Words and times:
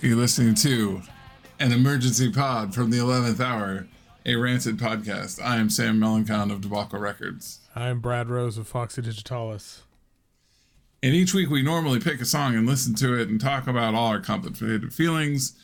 You're 0.00 0.16
listening 0.16 0.54
to 0.56 1.02
an 1.58 1.72
emergency 1.72 2.30
pod 2.30 2.74
from 2.74 2.90
the 2.90 2.98
11th 2.98 3.40
hour, 3.40 3.88
a 4.24 4.36
rancid 4.36 4.76
podcast. 4.78 5.42
I 5.42 5.56
am 5.56 5.70
Sam 5.70 5.98
Melancon 5.98 6.52
of 6.52 6.60
Debacle 6.60 7.00
Records. 7.00 7.60
I'm 7.74 8.00
Brad 8.00 8.28
Rose 8.28 8.58
of 8.58 8.68
Foxy 8.68 9.02
Digitalis. 9.02 9.82
And 11.02 11.14
each 11.14 11.34
week 11.34 11.50
we 11.50 11.62
normally 11.62 11.98
pick 12.00 12.20
a 12.20 12.24
song 12.24 12.54
and 12.54 12.66
listen 12.66 12.94
to 12.96 13.14
it 13.20 13.28
and 13.28 13.40
talk 13.40 13.66
about 13.66 13.94
all 13.94 14.08
our 14.08 14.20
complicated 14.20 14.92
feelings. 14.94 15.56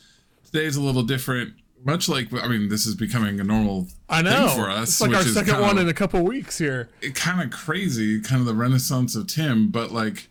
Today's 0.44 0.76
a 0.76 0.80
little 0.82 1.02
different. 1.02 1.54
Much 1.84 2.08
like, 2.08 2.32
I 2.32 2.48
mean, 2.48 2.68
this 2.70 2.86
is 2.86 2.94
becoming 2.94 3.38
a 3.40 3.44
normal 3.44 3.88
I 4.08 4.22
know. 4.22 4.48
thing 4.48 4.56
for 4.64 4.70
us. 4.70 4.88
it's 4.88 5.00
like 5.00 5.14
our 5.14 5.22
second 5.22 5.60
one 5.60 5.76
of- 5.76 5.82
in 5.84 5.88
a 5.88 5.94
couple 5.94 6.22
weeks 6.24 6.58
here. 6.58 6.88
It 7.02 7.14
kind 7.14 7.40
of 7.42 7.50
crazy, 7.50 8.20
kind 8.20 8.40
of 8.40 8.46
the 8.46 8.54
renaissance 8.54 9.14
of 9.14 9.26
Tim, 9.26 9.68
but 9.70 9.92
like, 9.92 10.28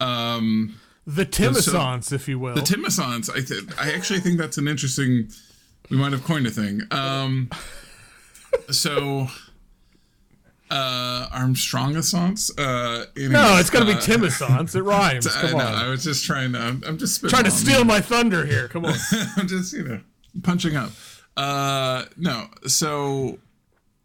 um, 0.00 0.76
The 1.06 1.24
Timissance, 1.24 2.10
if 2.12 2.26
you 2.28 2.38
will. 2.38 2.54
the 2.54 2.62
Timissance. 2.62 3.30
I 3.30 3.40
th- 3.40 3.64
I 3.78 3.92
actually 3.92 4.20
think 4.20 4.38
that's 4.38 4.58
an 4.58 4.66
interesting. 4.68 5.28
We 5.88 5.96
might 5.96 6.12
have 6.12 6.24
coined 6.24 6.46
a 6.48 6.50
thing. 6.50 6.82
Um, 6.90 7.48
so, 8.70 9.28
uh, 10.70 11.28
Armstrongissance. 11.32 12.50
Uh, 12.58 13.04
no, 13.16 13.56
it's 13.58 13.70
going 13.70 13.86
to 13.86 13.92
be 13.92 13.96
uh, 13.98 14.00
Timissance. 14.00 14.74
It 14.74 14.82
rhymes. 14.82 15.26
I 15.36 15.40
Come 15.42 15.58
know. 15.58 15.66
on. 15.66 15.74
I 15.74 15.88
was 15.88 16.02
just 16.02 16.24
trying 16.24 16.52
to. 16.52 16.58
I'm, 16.58 16.82
I'm 16.86 16.98
just 16.98 17.20
Trying 17.28 17.44
to 17.44 17.50
steal 17.52 17.84
my 17.84 18.00
thunder 18.00 18.44
here. 18.44 18.66
Come 18.68 18.84
on. 18.84 18.94
I'm 19.36 19.46
just 19.46 19.72
you 19.72 19.84
know 19.84 20.00
punching 20.42 20.76
up. 20.76 20.90
Uh, 21.36 22.06
no, 22.16 22.48
so 22.66 23.38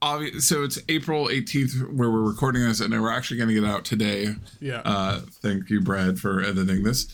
obvi- 0.01 0.41
so 0.41 0.63
it's 0.63 0.79
April 0.89 1.27
18th 1.27 1.93
where 1.93 2.09
we're 2.09 2.21
recording 2.21 2.63
this, 2.63 2.79
and 2.79 2.93
we're 2.99 3.11
actually 3.11 3.37
going 3.37 3.49
to 3.49 3.55
get 3.55 3.65
out 3.65 3.85
today. 3.85 4.35
Yeah. 4.59 4.81
Uh, 4.85 5.19
thank 5.19 5.69
you, 5.69 5.81
Brad, 5.81 6.19
for 6.19 6.41
editing 6.41 6.83
this. 6.83 7.07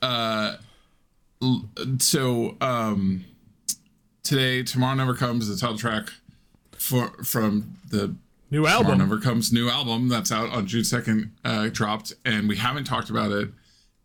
Uh, 0.00 0.56
so 1.98 2.56
um, 2.60 3.24
today, 4.22 4.62
tomorrow 4.62 4.94
never 4.94 5.14
comes. 5.14 5.48
The 5.48 5.56
title 5.56 5.78
track 5.78 6.08
for 6.72 7.08
from 7.24 7.78
the 7.90 8.14
New 8.50 8.64
Tomorrow 8.64 8.74
album. 8.82 8.98
Never 8.98 9.18
Comes 9.18 9.50
new 9.52 9.70
album 9.70 10.08
that's 10.08 10.30
out 10.30 10.50
on 10.50 10.66
June 10.66 10.82
2nd 10.82 11.30
uh, 11.44 11.68
dropped, 11.68 12.12
and 12.24 12.48
we 12.48 12.56
haven't 12.56 12.84
talked 12.84 13.08
about 13.08 13.32
it. 13.32 13.48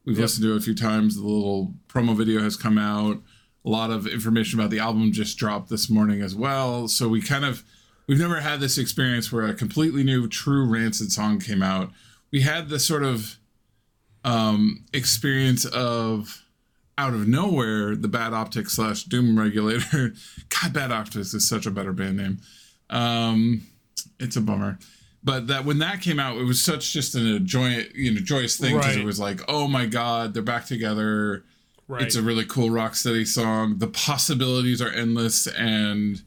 We've 0.05 0.17
listened 0.17 0.43
to 0.45 0.53
it 0.53 0.57
a 0.57 0.61
few 0.61 0.73
times. 0.73 1.17
The 1.17 1.23
little 1.23 1.73
promo 1.89 2.15
video 2.15 2.41
has 2.41 2.55
come 2.55 2.77
out. 2.77 3.21
A 3.65 3.69
lot 3.69 3.91
of 3.91 4.07
information 4.07 4.57
about 4.57 4.69
the 4.69 4.79
album 4.79 5.11
just 5.11 5.37
dropped 5.37 5.69
this 5.69 5.89
morning 5.89 6.21
as 6.21 6.33
well. 6.33 6.87
So 6.87 7.09
we 7.09 7.21
kind 7.21 7.43
of 7.43 7.65
we've 8.07 8.19
never 8.19 8.39
had 8.39 8.59
this 8.59 8.77
experience 8.77 9.31
where 9.31 9.45
a 9.47 9.53
completely 9.53 10.03
new 10.03 10.27
true 10.27 10.65
rancid 10.65 11.11
song 11.11 11.39
came 11.39 11.61
out. 11.61 11.91
We 12.31 12.41
had 12.41 12.69
this 12.69 12.85
sort 12.85 13.03
of 13.03 13.37
um 14.25 14.83
experience 14.93 15.63
of 15.65 16.43
out 16.97 17.13
of 17.13 17.27
nowhere 17.27 17.95
the 17.95 18.07
bad 18.07 18.33
optics 18.33 18.73
slash 18.73 19.03
doom 19.03 19.37
regulator 19.37 20.13
god 20.49 20.73
bad 20.73 20.91
optics 20.91 21.33
is 21.35 21.47
such 21.47 21.65
a 21.67 21.71
better 21.71 21.93
band 21.93 22.17
name 22.17 22.39
um 22.89 23.61
it's 24.19 24.35
a 24.35 24.41
bummer 24.41 24.79
but 25.23 25.45
that 25.47 25.63
when 25.65 25.77
that 25.77 26.01
came 26.01 26.19
out 26.19 26.35
it 26.37 26.43
was 26.43 26.59
such 26.61 26.91
just 26.93 27.13
an 27.13 27.27
a 27.27 27.39
joy 27.39 27.85
you 27.93 28.11
know 28.11 28.19
joyous 28.19 28.57
thing 28.57 28.75
because 28.75 28.95
Right. 28.95 29.03
it 29.03 29.05
was 29.05 29.19
like 29.19 29.39
oh 29.47 29.67
my 29.67 29.85
god 29.85 30.33
they're 30.33 30.41
back 30.43 30.65
together 30.65 31.43
Right. 31.87 32.01
it's 32.01 32.15
a 32.15 32.21
really 32.23 32.43
cool 32.45 32.71
rock 32.71 32.95
steady 32.95 33.23
song 33.23 33.77
the 33.77 33.87
possibilities 33.87 34.81
are 34.81 34.89
endless 34.89 35.45
and 35.47 36.21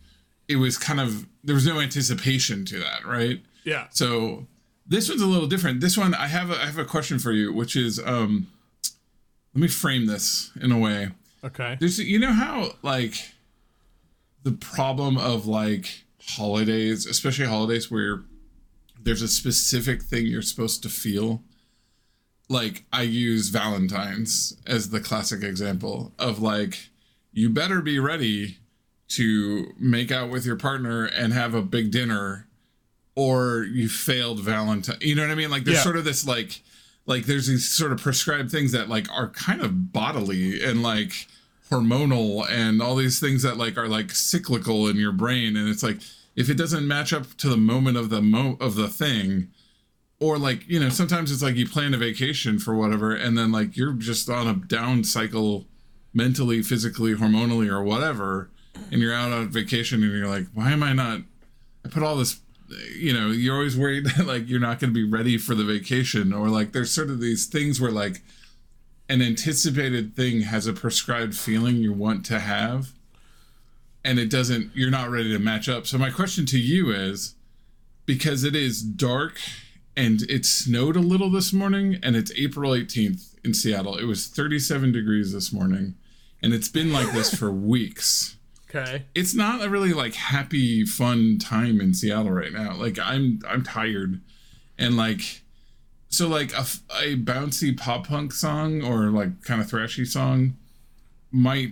it 0.50 0.56
was 0.56 0.76
kind 0.76 1.00
of 1.00 1.26
there 1.44 1.54
was 1.54 1.66
no 1.66 1.80
anticipation 1.80 2.64
to 2.64 2.78
that 2.78 3.06
right 3.06 3.40
yeah. 3.64 3.86
so 3.90 4.46
this 4.90 5.08
one's 5.08 5.22
a 5.22 5.26
little 5.26 5.46
different. 5.46 5.80
This 5.80 5.96
one 5.96 6.14
I 6.14 6.26
have 6.26 6.50
a, 6.50 6.60
I 6.60 6.66
have 6.66 6.78
a 6.78 6.84
question 6.84 7.18
for 7.20 7.32
you, 7.32 7.52
which 7.52 7.76
is 7.76 7.98
um 8.04 8.48
let 9.54 9.62
me 9.62 9.68
frame 9.68 10.06
this 10.06 10.50
in 10.60 10.72
a 10.72 10.78
way. 10.78 11.10
Okay. 11.42 11.76
There's 11.80 11.98
you 11.98 12.18
know 12.18 12.32
how 12.32 12.72
like 12.82 13.14
the 14.42 14.52
problem 14.52 15.16
of 15.16 15.46
like 15.46 16.04
holidays, 16.30 17.06
especially 17.06 17.46
holidays 17.46 17.90
where 17.90 18.24
there's 19.00 19.22
a 19.22 19.28
specific 19.28 20.02
thing 20.02 20.26
you're 20.26 20.42
supposed 20.42 20.82
to 20.82 20.88
feel. 20.88 21.42
Like 22.48 22.84
I 22.92 23.02
use 23.02 23.48
Valentine's 23.48 24.56
as 24.66 24.90
the 24.90 25.00
classic 25.00 25.44
example 25.44 26.12
of 26.18 26.42
like 26.42 26.90
you 27.32 27.48
better 27.48 27.80
be 27.80 28.00
ready 28.00 28.58
to 29.10 29.72
make 29.78 30.10
out 30.10 30.30
with 30.30 30.44
your 30.46 30.56
partner 30.56 31.04
and 31.04 31.32
have 31.32 31.54
a 31.54 31.62
big 31.62 31.90
dinner 31.90 32.46
or 33.16 33.64
you 33.64 33.88
failed 33.88 34.40
Valentine. 34.40 34.96
You 35.00 35.14
know 35.14 35.22
what 35.22 35.30
I 35.30 35.34
mean? 35.34 35.50
Like 35.50 35.64
there's 35.64 35.78
Yeah. 35.78 35.82
sort 35.82 35.96
of 35.96 36.04
this 36.04 36.26
like 36.26 36.62
like 37.06 37.24
there's 37.26 37.46
these 37.48 37.68
sort 37.68 37.92
of 37.92 38.00
prescribed 38.00 38.50
things 38.50 38.72
that 38.72 38.88
like 38.88 39.10
are 39.10 39.28
kind 39.30 39.60
of 39.62 39.92
bodily 39.92 40.62
and 40.62 40.82
like 40.82 41.26
hormonal 41.70 42.48
and 42.50 42.80
all 42.82 42.96
these 42.96 43.18
things 43.20 43.42
that 43.42 43.56
like 43.56 43.76
are 43.76 43.88
like 43.88 44.10
cyclical 44.12 44.88
in 44.88 44.96
your 44.96 45.12
brain 45.12 45.56
and 45.56 45.68
it's 45.68 45.82
like 45.82 45.98
if 46.36 46.48
it 46.50 46.54
doesn't 46.54 46.86
match 46.86 47.12
up 47.12 47.36
to 47.36 47.48
the 47.48 47.56
moment 47.56 47.96
of 47.96 48.10
the 48.10 48.20
mo 48.20 48.56
of 48.60 48.74
the 48.74 48.88
thing 48.88 49.48
or 50.20 50.36
like 50.38 50.68
you 50.68 50.78
know 50.80 50.88
sometimes 50.88 51.30
it's 51.32 51.42
like 51.42 51.54
you 51.56 51.66
plan 51.68 51.94
a 51.94 51.96
vacation 51.96 52.58
for 52.58 52.74
whatever 52.74 53.14
and 53.14 53.38
then 53.38 53.50
like 53.52 53.76
you're 53.76 53.92
just 53.92 54.28
on 54.28 54.46
a 54.48 54.54
down 54.54 55.02
cycle 55.04 55.64
mentally 56.12 56.60
physically 56.62 57.14
hormonally 57.14 57.68
or 57.68 57.82
whatever 57.82 58.50
and 58.90 59.00
you're 59.00 59.14
out 59.14 59.32
on 59.32 59.48
vacation 59.48 60.02
and 60.02 60.12
you're 60.12 60.26
like 60.26 60.46
why 60.54 60.70
am 60.70 60.82
i 60.82 60.92
not 60.92 61.20
i 61.84 61.88
put 61.88 62.02
all 62.02 62.16
this 62.16 62.40
you 62.96 63.12
know 63.12 63.28
you're 63.28 63.54
always 63.54 63.76
worried 63.76 64.04
that 64.16 64.26
like 64.26 64.48
you're 64.48 64.60
not 64.60 64.78
going 64.78 64.90
to 64.90 64.94
be 64.94 65.08
ready 65.08 65.38
for 65.38 65.54
the 65.54 65.64
vacation 65.64 66.32
or 66.32 66.48
like 66.48 66.72
there's 66.72 66.90
sort 66.90 67.10
of 67.10 67.20
these 67.20 67.46
things 67.46 67.80
where 67.80 67.90
like 67.90 68.22
an 69.08 69.20
anticipated 69.20 70.14
thing 70.14 70.42
has 70.42 70.66
a 70.66 70.72
prescribed 70.72 71.34
feeling 71.34 71.76
you 71.76 71.92
want 71.92 72.24
to 72.24 72.38
have 72.38 72.92
and 74.04 74.18
it 74.18 74.30
doesn't 74.30 74.70
you're 74.74 74.90
not 74.90 75.10
ready 75.10 75.32
to 75.32 75.38
match 75.38 75.68
up 75.68 75.86
so 75.86 75.98
my 75.98 76.10
question 76.10 76.46
to 76.46 76.58
you 76.58 76.90
is 76.90 77.34
because 78.06 78.44
it 78.44 78.56
is 78.56 78.82
dark 78.82 79.38
and 79.96 80.22
it 80.22 80.46
snowed 80.46 80.96
a 80.96 81.00
little 81.00 81.30
this 81.30 81.52
morning 81.52 81.98
and 82.02 82.16
it's 82.16 82.32
April 82.36 82.72
18th 82.72 83.34
in 83.44 83.54
Seattle. 83.54 83.96
It 83.96 84.04
was 84.04 84.26
37 84.28 84.92
degrees 84.92 85.32
this 85.32 85.52
morning 85.52 85.94
and 86.42 86.54
it's 86.54 86.68
been 86.68 86.92
like 86.92 87.12
this 87.12 87.34
for 87.34 87.50
weeks. 87.50 88.36
Okay. 88.74 89.04
It's 89.14 89.34
not 89.34 89.64
a 89.64 89.68
really 89.68 89.92
like 89.92 90.14
happy 90.14 90.84
fun 90.84 91.38
time 91.38 91.80
in 91.80 91.92
Seattle 91.92 92.30
right 92.30 92.52
now. 92.52 92.74
Like 92.76 92.98
I'm 92.98 93.40
I'm 93.48 93.64
tired 93.64 94.20
and 94.78 94.96
like 94.96 95.42
so 96.08 96.28
like 96.28 96.52
a, 96.52 96.66
a 96.96 97.16
bouncy 97.16 97.76
pop 97.76 98.06
punk 98.06 98.32
song 98.32 98.82
or 98.82 99.10
like 99.10 99.42
kind 99.42 99.60
of 99.60 99.68
thrashy 99.68 100.06
song 100.06 100.56
might 101.30 101.70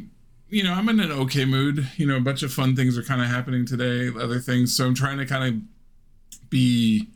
you 0.51 0.63
know, 0.63 0.73
I'm 0.73 0.89
in 0.89 0.99
an 0.99 1.13
okay 1.13 1.45
mood. 1.45 1.89
You 1.97 2.07
know, 2.07 2.17
a 2.17 2.21
bunch 2.21 2.43
of 2.43 2.53
fun 2.53 2.75
things 2.75 2.97
are 2.97 3.03
kind 3.03 3.21
of 3.21 3.29
happening 3.29 3.67
today, 3.67 4.09
other 4.09 4.41
things. 4.41 4.75
So 4.75 4.87
I'm 4.87 4.95
trying 4.95 5.19
to 5.19 5.27
kind 5.27 5.45
of 5.45 6.51
be 6.51 7.09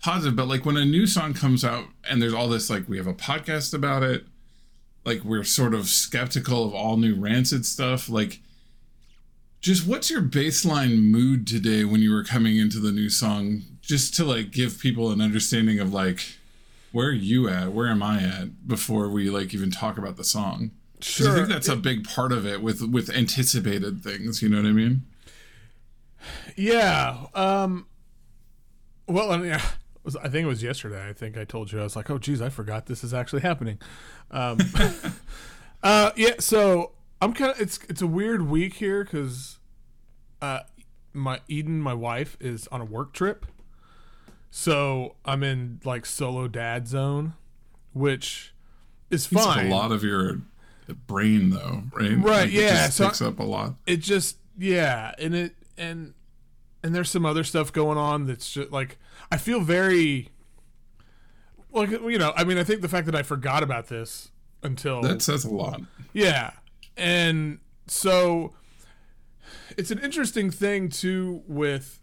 positive 0.00 0.36
but 0.36 0.46
like 0.46 0.64
when 0.64 0.76
a 0.76 0.84
new 0.84 1.06
song 1.06 1.34
comes 1.34 1.64
out 1.64 1.86
and 2.08 2.22
there's 2.22 2.32
all 2.32 2.48
this 2.48 2.70
like 2.70 2.88
we 2.88 2.96
have 2.96 3.06
a 3.06 3.14
podcast 3.14 3.74
about 3.74 4.02
it 4.02 4.24
like 5.04 5.24
we're 5.24 5.44
sort 5.44 5.74
of 5.74 5.88
skeptical 5.88 6.64
of 6.64 6.74
all 6.74 6.96
new 6.96 7.14
rancid 7.16 7.66
stuff 7.66 8.08
like 8.08 8.40
just 9.60 9.86
what's 9.86 10.10
your 10.10 10.22
baseline 10.22 11.02
mood 11.10 11.46
today 11.46 11.84
when 11.84 12.00
you 12.00 12.12
were 12.12 12.24
coming 12.24 12.56
into 12.56 12.78
the 12.78 12.92
new 12.92 13.08
song 13.08 13.62
just 13.80 14.14
to 14.14 14.24
like 14.24 14.50
give 14.50 14.78
people 14.78 15.10
an 15.10 15.20
understanding 15.20 15.80
of 15.80 15.92
like 15.92 16.36
where 16.92 17.08
are 17.08 17.12
you 17.12 17.48
at 17.48 17.72
where 17.72 17.88
am 17.88 18.02
i 18.02 18.22
at 18.22 18.66
before 18.68 19.08
we 19.08 19.28
like 19.30 19.52
even 19.52 19.70
talk 19.70 19.98
about 19.98 20.16
the 20.16 20.24
song 20.24 20.70
'Cause 21.00 21.26
i 21.26 21.34
think 21.34 21.48
that's 21.48 21.68
a 21.68 21.76
big 21.76 22.04
part 22.04 22.32
of 22.32 22.46
it 22.46 22.62
with 22.62 22.82
with 22.82 23.10
anticipated 23.10 24.02
things 24.02 24.42
you 24.42 24.48
know 24.48 24.58
what 24.58 24.66
i 24.66 24.72
mean 24.72 25.02
Yeah. 26.56 27.26
Um. 27.34 27.86
Well, 29.06 29.30
I 29.30 29.36
mean, 29.36 29.52
I 30.22 30.28
think 30.28 30.44
it 30.44 30.46
was 30.46 30.62
yesterday. 30.64 31.08
I 31.08 31.12
think 31.12 31.38
I 31.38 31.44
told 31.44 31.70
you 31.70 31.78
I 31.80 31.84
was 31.84 31.94
like, 31.94 32.10
"Oh, 32.10 32.18
geez, 32.18 32.42
I 32.42 32.48
forgot 32.48 32.86
this 32.86 33.04
is 33.04 33.14
actually 33.14 33.42
happening." 33.42 33.78
Um, 34.32 34.58
uh, 35.84 36.10
yeah. 36.16 36.34
So 36.40 36.92
I'm 37.22 37.32
kind 37.34 37.52
of. 37.52 37.60
It's 37.60 37.78
it's 37.88 38.02
a 38.02 38.06
weird 38.06 38.42
week 38.42 38.74
here 38.74 39.04
because, 39.04 39.57
uh, 40.42 40.60
my 41.12 41.40
Eden, 41.48 41.80
my 41.80 41.94
wife, 41.94 42.36
is 42.40 42.66
on 42.68 42.80
a 42.80 42.84
work 42.84 43.12
trip, 43.12 43.46
so 44.50 45.16
I'm 45.24 45.42
in 45.42 45.80
like 45.84 46.06
solo 46.06 46.48
dad 46.48 46.88
zone, 46.88 47.34
which 47.92 48.52
is 49.10 49.26
It's 49.30 49.44
fine. 49.44 49.66
a 49.66 49.74
lot 49.74 49.92
of 49.92 50.02
your 50.04 50.40
brain 51.06 51.50
though 51.50 51.82
right? 51.92 52.12
Right, 52.12 52.22
Like, 52.22 52.48
it 52.48 52.52
yeah, 52.54 52.86
just 52.86 52.96
so- 52.96 53.06
picks 53.08 53.20
up 53.20 53.38
a 53.38 53.42
lot. 53.42 53.74
it 53.86 53.98
just 53.98 54.38
yeah 54.58 55.12
and 55.18 55.34
it 55.34 55.54
and 55.76 56.14
and 56.82 56.94
there's 56.94 57.10
some 57.10 57.26
other 57.26 57.44
stuff 57.44 57.72
going 57.72 57.98
on 57.98 58.26
that's 58.26 58.50
just 58.50 58.70
like 58.72 58.96
i 59.30 59.36
feel 59.36 59.60
very 59.60 60.30
like 61.72 61.90
you 61.90 62.18
know 62.18 62.32
i 62.36 62.42
mean 62.44 62.56
i 62.58 62.64
think 62.64 62.80
the 62.80 62.88
fact 62.88 63.04
that 63.06 63.14
i 63.14 63.22
forgot 63.22 63.62
about 63.62 63.88
this 63.88 64.30
until 64.62 65.02
that 65.02 65.20
says 65.22 65.44
a 65.44 65.50
lot. 65.50 65.80
Yeah 66.14 66.52
and 66.96 67.58
so 67.86 68.54
it's 69.76 69.90
an 69.90 69.98
interesting 69.98 70.50
thing 70.50 70.88
too 70.88 71.42
with 71.46 72.00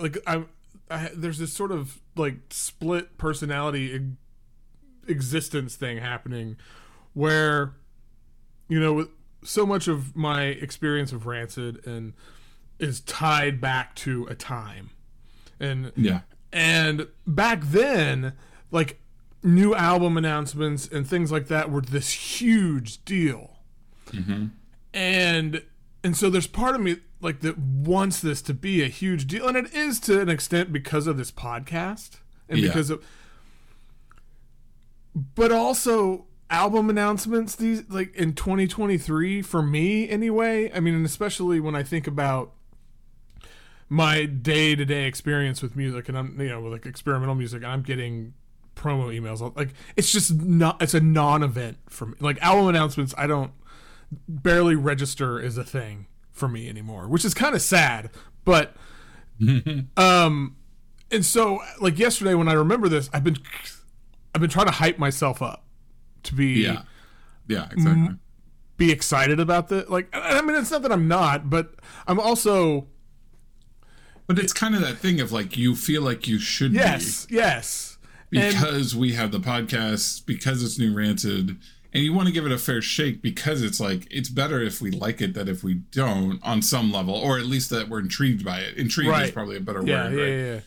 like 0.00 0.18
i, 0.26 0.44
I 0.90 1.10
there's 1.14 1.38
this 1.38 1.52
sort 1.52 1.72
of 1.72 2.00
like 2.16 2.36
split 2.50 3.18
personality 3.18 4.00
existence 5.06 5.76
thing 5.76 5.98
happening 5.98 6.56
where 7.14 7.74
you 8.68 8.78
know 8.80 8.92
with 8.92 9.08
so 9.44 9.64
much 9.64 9.86
of 9.88 10.16
my 10.16 10.42
experience 10.42 11.12
of 11.12 11.24
Rancid 11.26 11.86
and 11.86 12.12
is 12.80 13.00
tied 13.00 13.60
back 13.60 13.94
to 13.96 14.26
a 14.26 14.34
time, 14.34 14.90
and 15.60 15.92
Yeah. 15.96 16.20
and 16.52 17.06
back 17.24 17.62
then, 17.62 18.32
like 18.72 19.00
new 19.44 19.74
album 19.76 20.16
announcements 20.16 20.88
and 20.88 21.06
things 21.06 21.30
like 21.30 21.46
that 21.46 21.70
were 21.70 21.80
this 21.80 22.10
huge 22.40 23.04
deal. 23.04 23.58
Mm-hmm. 24.08 24.46
And 24.92 25.62
and 26.04 26.16
so 26.16 26.30
there's 26.30 26.46
part 26.46 26.74
of 26.74 26.80
me 26.80 26.96
like 27.20 27.40
that 27.40 27.58
wants 27.58 28.20
this 28.20 28.40
to 28.42 28.54
be 28.54 28.82
a 28.82 28.86
huge 28.88 29.26
deal, 29.26 29.48
and 29.48 29.56
it 29.56 29.74
is 29.74 29.98
to 30.00 30.20
an 30.20 30.28
extent 30.28 30.72
because 30.72 31.06
of 31.06 31.16
this 31.16 31.30
podcast 31.32 32.18
and 32.48 32.58
Yeah. 32.58 32.68
because 32.68 32.90
of. 32.90 33.04
But 35.14 35.50
also 35.52 36.26
album 36.50 36.88
announcements 36.88 37.54
these 37.56 37.82
like 37.88 38.14
in 38.14 38.32
2023 38.32 39.42
for 39.42 39.62
me 39.62 40.08
anyway. 40.08 40.70
I 40.72 40.80
mean, 40.80 40.94
and 40.94 41.04
especially 41.04 41.60
when 41.60 41.74
I 41.74 41.82
think 41.82 42.06
about 42.06 42.52
my 43.88 44.26
day 44.26 44.76
to 44.76 44.84
day 44.84 45.06
experience 45.06 45.62
with 45.62 45.74
music, 45.74 46.08
and 46.08 46.16
I'm 46.16 46.40
you 46.40 46.48
know 46.50 46.60
with 46.60 46.72
like 46.72 46.86
experimental 46.86 47.34
music, 47.34 47.62
and 47.62 47.72
I'm 47.72 47.82
getting 47.82 48.34
promo 48.76 49.06
emails. 49.18 49.56
Like 49.56 49.70
it's 49.96 50.12
just 50.12 50.34
not. 50.34 50.80
It's 50.80 50.94
a 50.94 51.00
non-event 51.00 51.78
for 51.88 52.06
me. 52.06 52.14
Like 52.20 52.40
album 52.42 52.68
announcements, 52.68 53.14
I 53.18 53.26
don't 53.26 53.50
barely 54.28 54.74
register 54.76 55.40
as 55.40 55.58
a 55.58 55.64
thing 55.64 56.06
for 56.32 56.48
me 56.48 56.68
anymore, 56.68 57.08
which 57.08 57.24
is 57.24 57.34
kind 57.34 57.54
of 57.54 57.62
sad. 57.62 58.10
But 58.44 58.74
um, 59.96 60.56
and 61.10 61.24
so 61.24 61.60
like 61.80 61.98
yesterday 61.98 62.34
when 62.34 62.48
I 62.48 62.52
remember 62.54 62.88
this, 62.88 63.08
I've 63.12 63.24
been 63.24 63.36
I've 64.34 64.40
been 64.40 64.50
trying 64.50 64.66
to 64.66 64.72
hype 64.72 64.98
myself 64.98 65.42
up 65.42 65.64
to 66.24 66.34
be 66.34 66.62
Yeah. 66.62 66.82
Yeah, 67.46 67.66
exactly. 67.70 68.16
be 68.76 68.92
excited 68.92 69.40
about 69.40 69.68
the 69.68 69.86
like. 69.88 70.08
I 70.12 70.42
mean, 70.42 70.54
it's 70.56 70.70
not 70.70 70.82
that 70.82 70.92
I'm 70.92 71.08
not, 71.08 71.48
but 71.48 71.74
I'm 72.06 72.20
also 72.20 72.88
But 74.26 74.38
it's 74.38 74.52
kind 74.52 74.74
of 74.74 74.82
that 74.82 74.98
thing 74.98 75.18
of 75.20 75.32
like 75.32 75.56
you 75.56 75.74
feel 75.74 76.02
like 76.02 76.28
you 76.28 76.38
should 76.38 76.72
yes, 76.72 77.26
yes. 77.30 77.96
be 78.28 78.38
And- 78.40 78.54
because 78.54 78.94
we 78.94 79.14
have 79.14 79.32
the 79.32 79.40
podcast, 79.40 80.26
because 80.26 80.62
it's 80.62 80.78
new 80.78 80.94
Rancid, 80.94 81.56
and 81.94 82.02
you 82.02 82.12
want 82.12 82.26
to 82.28 82.32
give 82.32 82.44
it 82.44 82.52
a 82.52 82.58
fair 82.58 82.82
shake 82.82 83.22
because 83.22 83.62
it's 83.62 83.80
like 83.80 84.06
it's 84.10 84.28
better 84.28 84.60
if 84.60 84.80
we 84.80 84.90
like 84.90 85.20
it 85.20 85.34
than 85.34 85.48
if 85.48 85.62
we 85.64 85.74
don't 85.74 86.38
on 86.42 86.60
some 86.62 86.92
level, 86.92 87.14
or 87.14 87.38
at 87.38 87.46
least 87.46 87.70
that 87.70 87.88
we're 87.88 88.00
intrigued 88.00 88.44
by 88.44 88.60
it. 88.60 88.76
Intrigued 88.76 89.14
is 89.22 89.30
probably 89.30 89.56
a 89.56 89.60
better 89.60 89.82
Yeah, 89.84 90.04
word, 90.08 90.12
yeah, 90.14 90.22
right? 90.22 90.28
yeah, 90.28 90.60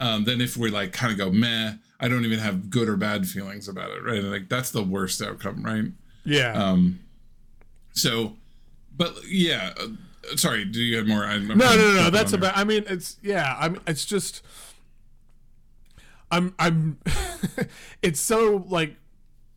yeah. 0.00 0.14
um, 0.14 0.24
than 0.24 0.40
if 0.40 0.56
we 0.56 0.70
like 0.70 0.92
kind 0.92 1.12
of 1.12 1.18
go 1.18 1.30
meh. 1.30 1.74
I 2.00 2.08
don't 2.08 2.24
even 2.24 2.40
have 2.40 2.68
good 2.70 2.88
or 2.88 2.96
bad 2.96 3.28
feelings 3.28 3.68
about 3.68 3.90
it, 3.90 4.02
right? 4.02 4.22
Like 4.22 4.48
that's 4.48 4.70
the 4.70 4.82
worst 4.82 5.22
outcome, 5.22 5.62
right? 5.62 5.84
Yeah. 6.24 6.52
Um, 6.52 6.98
so, 7.92 8.36
but 8.96 9.14
yeah, 9.28 9.72
uh, 9.78 10.36
sorry. 10.36 10.64
Do 10.64 10.80
you 10.80 10.96
have 10.96 11.06
more? 11.06 11.24
I, 11.24 11.38
no, 11.38 11.54
no, 11.54 11.76
no, 11.76 11.92
no. 11.94 12.10
That's 12.10 12.32
about. 12.32 12.56
I 12.56 12.64
mean, 12.64 12.84
it's 12.88 13.18
yeah. 13.22 13.56
I'm. 13.60 13.80
It's 13.86 14.04
just. 14.04 14.42
I'm. 16.30 16.54
I'm. 16.58 16.98
it's 18.02 18.20
so 18.20 18.64
like 18.68 18.96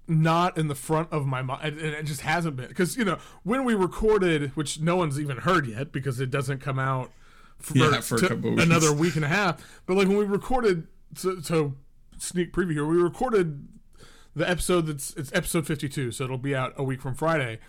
not 0.08 0.58
in 0.58 0.68
the 0.68 0.76
front 0.76 1.12
of 1.12 1.26
my 1.26 1.42
mind, 1.42 1.78
and 1.80 1.94
it 1.94 2.04
just 2.06 2.22
hasn't 2.22 2.56
been 2.56 2.68
because 2.68 2.96
you 2.98 3.06
know 3.06 3.18
when 3.44 3.64
we 3.66 3.74
recorded, 3.74 4.52
which 4.56 4.80
no 4.80 4.96
one's 4.96 5.20
even 5.20 5.38
heard 5.38 5.66
yet 5.68 5.92
because 5.92 6.20
it 6.20 6.30
doesn't 6.32 6.60
come 6.60 6.78
out 6.80 7.12
for, 7.58 7.78
Yeah, 7.78 8.02
for 8.02 8.16
a 8.16 8.20
to- 8.20 8.28
couple 8.28 8.52
weeks. 8.52 8.64
another 8.64 8.94
week 8.94 9.16
and 9.16 9.26
a 9.26 9.30
half. 9.30 9.62
But 9.86 9.98
like 9.98 10.08
when 10.08 10.18
we 10.18 10.26
recorded, 10.26 10.88
so, 11.16 11.40
so 11.42 11.74
sneak 12.18 12.54
preview 12.54 12.74
here, 12.74 12.86
we 12.86 12.98
recorded 12.98 13.68
the 14.36 14.48
episode 14.50 14.82
that's 14.88 15.14
it's 15.16 15.32
episode 15.34 15.66
52, 15.66 16.12
so 16.12 16.24
it'll 16.26 16.38
be 16.38 16.56
out 16.56 16.74
a 16.78 16.84
week 16.84 17.02
from 17.02 17.16
Friday. 17.16 17.60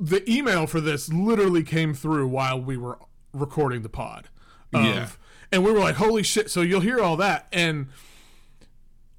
The 0.00 0.28
email 0.30 0.66
for 0.66 0.80
this 0.80 1.12
literally 1.12 1.62
came 1.62 1.92
through 1.94 2.28
while 2.28 2.60
we 2.60 2.76
were 2.76 2.98
recording 3.32 3.82
the 3.82 3.88
pod. 3.88 4.28
Of, 4.72 4.84
Yeah. 4.84 5.08
And 5.50 5.64
we 5.64 5.72
were 5.72 5.78
like, 5.80 5.96
"Holy 5.96 6.22
shit!" 6.22 6.50
So 6.50 6.60
you'll 6.60 6.80
hear 6.82 7.00
all 7.00 7.16
that, 7.16 7.48
and 7.52 7.88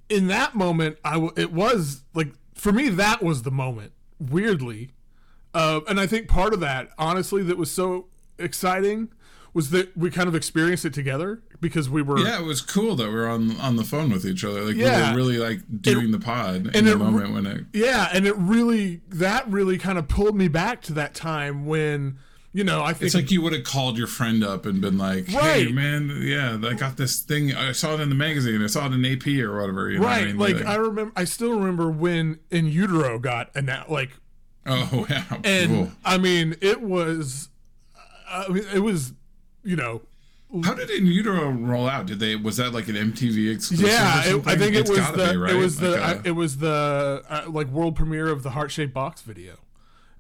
in 0.10 0.28
that 0.28 0.56
moment, 0.56 0.98
I 1.04 1.14
w- 1.14 1.34
it 1.36 1.52
was 1.52 2.04
like 2.14 2.34
for 2.56 2.72
me 2.72 2.90
that 2.90 3.22
was 3.24 3.44
the 3.44 3.52
moment. 3.52 3.92
Weirdly, 4.20 4.92
uh, 5.54 5.80
and 5.88 6.00
I 6.00 6.08
think 6.08 6.28
part 6.28 6.54
of 6.54 6.60
that, 6.60 6.90
honestly, 6.98 7.42
that 7.44 7.58
was 7.58 7.72
so 7.72 8.08
exciting 8.38 9.10
was 9.54 9.72
that 9.72 9.96
we 9.98 10.12
kind 10.12 10.28
of 10.28 10.36
experienced 10.36 10.86
it 10.86 10.94
together 10.94 11.42
because 11.60 11.90
we 11.90 12.02
were 12.02 12.20
Yeah, 12.20 12.40
it 12.40 12.44
was 12.46 12.62
cool 12.62 12.96
that 12.98 13.08
we 13.08 13.14
were 13.16 13.28
on 13.28 13.60
on 13.60 13.76
the 13.78 13.84
phone 13.84 14.10
with 14.12 14.26
each 14.26 14.44
other. 14.46 14.62
Like 14.64 14.76
Yeah. 14.76 15.06
we 15.06 15.10
were 15.12 15.16
really 15.18 15.38
like 15.38 15.62
doing 15.82 16.12
the 16.12 16.20
pod 16.20 16.56
in 16.56 16.68
and 16.76 16.88
the 16.88 16.92
it 16.92 16.98
moment 16.98 17.34
when 17.34 17.46
it. 17.46 17.66
Yeah, 17.74 18.10
and 18.14 18.28
it 18.28 18.36
really 18.38 19.02
that 19.10 19.50
really 19.50 19.78
kind 19.78 19.98
of 19.98 20.08
pulled 20.08 20.36
me 20.36 20.48
back 20.50 20.82
to 20.84 20.94
that 20.94 21.16
time 21.16 21.66
when 21.66 22.20
you 22.54 22.64
know 22.64 22.82
I 22.84 22.94
think 22.94 23.04
It's 23.08 23.16
like 23.16 23.32
you 23.32 23.42
would 23.42 23.54
have 23.54 23.64
called 23.64 23.98
your 23.98 24.08
friend 24.08 24.44
up 24.44 24.66
and 24.66 24.82
been 24.82 24.98
like, 24.98 25.28
"Hey, 25.28 25.66
Right. 25.66 25.74
man, 25.74 26.20
yeah, 26.22 26.58
I 26.64 26.74
got 26.74 26.98
this 26.98 27.20
thing. 27.22 27.54
I 27.56 27.72
saw 27.74 27.94
it 27.96 28.00
in 28.00 28.10
the 28.10 28.16
magazine. 28.16 28.64
I 28.64 28.68
saw 28.68 28.86
it 28.88 28.94
in 28.94 29.06
AP 29.06 29.28
or 29.42 29.60
whatever." 29.60 29.90
You 29.92 30.00
know 30.00 30.04
what 30.06 30.12
I 30.14 30.18
right, 30.18 30.28
mean? 30.28 30.38
like 30.38 30.66
I 30.66 30.76
remember, 30.76 31.12
I 31.16 31.26
still 31.26 31.52
remember 31.58 31.90
when 31.92 32.40
In 32.50 32.66
Utero 32.68 33.20
got 33.20 33.52
announced, 33.56 33.90
like, 33.92 34.12
oh 34.66 35.06
yeah, 35.10 35.24
and 35.44 35.70
cool. 35.72 35.92
I 36.04 36.18
mean 36.18 36.56
it 36.62 36.82
was, 36.82 37.50
I 38.30 38.48
mean, 38.48 38.64
it 38.74 38.80
was, 38.80 39.14
you 39.64 39.76
know, 39.76 40.02
How 40.64 40.74
did 40.74 40.90
In 40.90 41.06
Utero 41.06 41.50
roll 41.52 41.88
out? 41.88 42.08
Did 42.08 42.20
they 42.20 42.36
was 42.36 42.58
that 42.58 42.74
like 42.74 42.88
an 42.88 42.96
MTV 42.96 43.54
exclusive? 43.54 43.88
yeah, 43.88 44.24
it, 44.26 44.48
I 44.48 44.56
think 44.56 44.74
it 44.76 44.80
It's 44.82 44.90
was 44.90 44.98
gotta 45.00 45.18
the 45.18 45.32
be, 45.34 45.38
right? 45.38 45.54
it 45.54 45.58
was 45.58 45.78
the 45.78 45.92
Like 45.92 46.02
I, 46.02 46.12
a- 46.14 46.22
it 46.26 46.32
was 46.32 46.58
the 46.58 47.24
uh, 47.30 47.44
like 47.48 47.68
world 47.68 47.96
premiere 47.96 48.30
of 48.30 48.42
the 48.42 48.50
heart 48.52 48.72
shaped 48.72 48.94
box 48.94 49.22
video. 49.22 49.58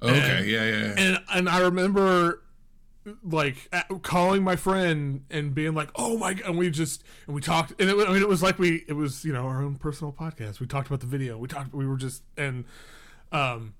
Okay, 0.01 0.45
yeah, 0.45 0.63
yeah, 0.63 0.77
yeah. 0.77 0.93
and 0.97 1.19
and 1.33 1.49
I 1.49 1.59
remember 1.61 2.41
like 3.23 3.71
calling 4.01 4.43
my 4.43 4.55
friend 4.55 5.23
and 5.29 5.53
being 5.53 5.73
like, 5.73 5.89
"Oh 5.95 6.17
my!" 6.17 6.33
god, 6.33 6.49
and 6.49 6.57
we 6.57 6.69
just 6.69 7.03
and 7.25 7.35
we 7.35 7.41
talked, 7.41 7.73
and 7.79 7.89
it, 7.89 8.07
I 8.07 8.13
mean, 8.13 8.21
it 8.21 8.27
was 8.27 8.43
like 8.43 8.59
we 8.59 8.83
it 8.87 8.93
was 8.93 9.25
you 9.25 9.33
know 9.33 9.45
our 9.45 9.61
own 9.61 9.75
personal 9.75 10.13
podcast. 10.13 10.59
We 10.59 10.67
talked 10.67 10.87
about 10.87 10.99
the 10.99 11.07
video. 11.07 11.37
We 11.37 11.47
talked. 11.47 11.73
We 11.73 11.87
were 11.87 11.97
just 11.97 12.23
and 12.37 12.65
um 13.31 13.73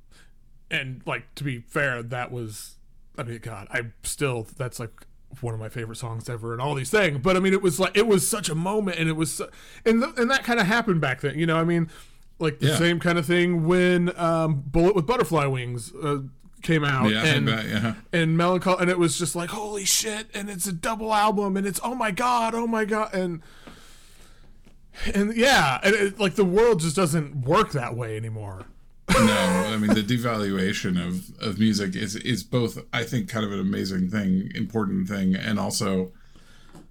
and 0.72 1.02
like 1.06 1.34
to 1.36 1.44
be 1.44 1.60
fair, 1.60 2.02
that 2.04 2.32
was 2.32 2.76
I 3.18 3.24
mean, 3.24 3.40
God, 3.40 3.68
I 3.72 3.84
still 4.04 4.48
that's 4.58 4.80
like 4.80 5.06
one 5.42 5.54
of 5.54 5.60
my 5.60 5.70
favorite 5.70 5.98
songs 5.98 6.28
ever 6.30 6.54
and 6.54 6.62
all 6.62 6.74
these 6.74 6.90
things. 6.90 7.20
But 7.20 7.36
I 7.36 7.40
mean, 7.40 7.54
it 7.54 7.62
was 7.62 7.80
like 7.80 7.96
it 7.98 8.08
was 8.08 8.28
such 8.28 8.50
a 8.50 8.56
moment, 8.56 8.98
and 8.98 9.10
it 9.10 9.16
was 9.16 9.42
and 9.86 10.02
th- 10.02 10.16
and 10.18 10.32
that 10.32 10.44
kind 10.44 10.60
of 10.60 10.68
happened 10.68 11.02
back 11.02 11.22
then. 11.22 11.38
You 11.38 11.46
know, 11.46 11.58
I 11.58 11.64
mean, 11.64 11.90
like 12.40 12.60
the 12.60 12.68
Yeah. 12.68 12.78
same 12.78 13.00
kind 13.00 13.18
of 13.20 13.26
thing 13.26 13.66
when 13.66 14.18
um, 14.18 14.64
Bullet 14.66 14.96
with 14.96 15.06
Butterfly 15.06 15.46
Wings 15.46 15.94
uh, 16.02 16.20
came 16.62 16.84
out, 16.84 17.10
yeah, 17.12 17.24
and 17.26 17.46
bet, 17.46 17.66
yeah. 17.68 17.94
and 18.12 18.38
Mellon 18.38 18.60
Collie, 18.62 18.82
and 18.82 18.90
it 18.90 18.98
was 19.00 19.18
just 19.18 19.36
like 19.36 19.50
holy 19.50 19.86
shit, 19.86 20.28
and 20.34 20.50
it's 20.50 20.68
a 20.68 20.74
double 20.74 21.14
album, 21.14 21.56
and 21.58 21.66
it's 21.68 21.80
oh 21.84 21.96
my 21.96 22.12
god, 22.12 22.54
oh 22.56 22.68
my 22.68 22.86
god, 22.86 23.14
and 23.14 23.42
and 25.14 25.36
yeah, 25.36 25.80
and 25.84 25.96
it, 25.96 26.20
like 26.20 26.36
the 26.36 26.46
world 26.46 26.82
just 26.82 26.96
doesn't 26.96 27.42
work 27.46 27.72
that 27.72 27.96
way 27.96 28.18
anymore. 28.18 28.66
no, 29.10 29.18
I 29.74 29.78
mean 29.78 29.94
the 29.94 30.04
devaluation 30.04 31.04
of 31.04 31.32
of 31.42 31.58
music 31.60 31.96
is 31.96 32.16
is 32.18 32.44
both 32.44 32.78
I 32.94 33.04
think 33.04 33.28
kind 33.30 33.46
of 33.46 33.52
an 33.52 33.60
amazing 33.60 34.10
thing, 34.10 34.52
important 34.56 35.08
thing, 35.08 35.36
and 35.36 35.60
also 35.60 36.12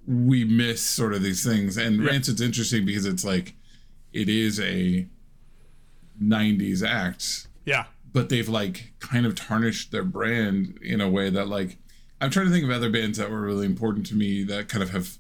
we 0.06 0.44
miss 0.44 0.80
sort 0.80 1.12
of 1.14 1.22
these 1.22 1.44
things. 1.44 1.76
And 1.76 2.02
Rancid's 2.04 2.40
interesting 2.40 2.86
because 2.86 3.04
it's 3.06 3.24
like 3.24 3.54
it 4.12 4.28
is 4.28 4.58
a 4.58 5.06
'90s 6.22 6.86
act, 6.86 7.48
Yeah, 7.64 7.86
but 8.12 8.28
they've 8.28 8.48
like 8.48 8.92
kind 9.00 9.26
of 9.26 9.34
tarnished 9.34 9.92
their 9.92 10.04
brand 10.04 10.78
in 10.82 11.00
a 11.00 11.08
way 11.08 11.30
that 11.30 11.48
like 11.48 11.76
I'm 12.20 12.30
trying 12.30 12.46
to 12.46 12.52
think 12.52 12.64
of 12.64 12.70
other 12.70 12.90
bands 12.90 13.18
that 13.18 13.30
were 13.30 13.40
really 13.40 13.66
important 13.66 14.06
to 14.06 14.14
me 14.14 14.42
that 14.44 14.68
kind 14.68 14.82
of 14.82 14.90
have 14.90 15.18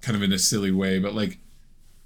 kind 0.00 0.16
of 0.16 0.22
in 0.22 0.32
a 0.32 0.38
silly 0.38 0.70
way, 0.70 0.98
but 0.98 1.14
like 1.14 1.38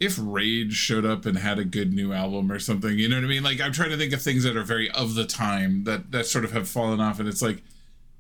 if 0.01 0.19
Rage 0.21 0.73
showed 0.73 1.05
up 1.05 1.27
and 1.27 1.37
had 1.37 1.59
a 1.59 1.65
good 1.65 1.93
new 1.93 2.13
album 2.15 2.51
or 2.51 2.59
something, 2.59 2.99
you 2.99 3.07
know 3.07 3.17
what 3.17 3.25
I 3.25 3.29
mean? 3.29 3.43
Like 3.43 3.61
I'm 3.61 3.73
trying 3.73 3.91
to 3.91 3.99
think 3.99 4.15
of 4.15 4.23
things 4.23 4.45
that 4.45 4.57
are 4.57 4.63
very 4.63 4.91
of 4.93 5.15
the 5.15 5.27
time 5.27 5.85
that 5.85 6.11
that 6.13 6.27
sort 6.27 6.45
of 6.45 6.53
have 6.53 6.69
fallen 6.69 7.01
off, 7.01 7.21
and 7.21 7.29
it's 7.29 7.43
like, 7.43 7.63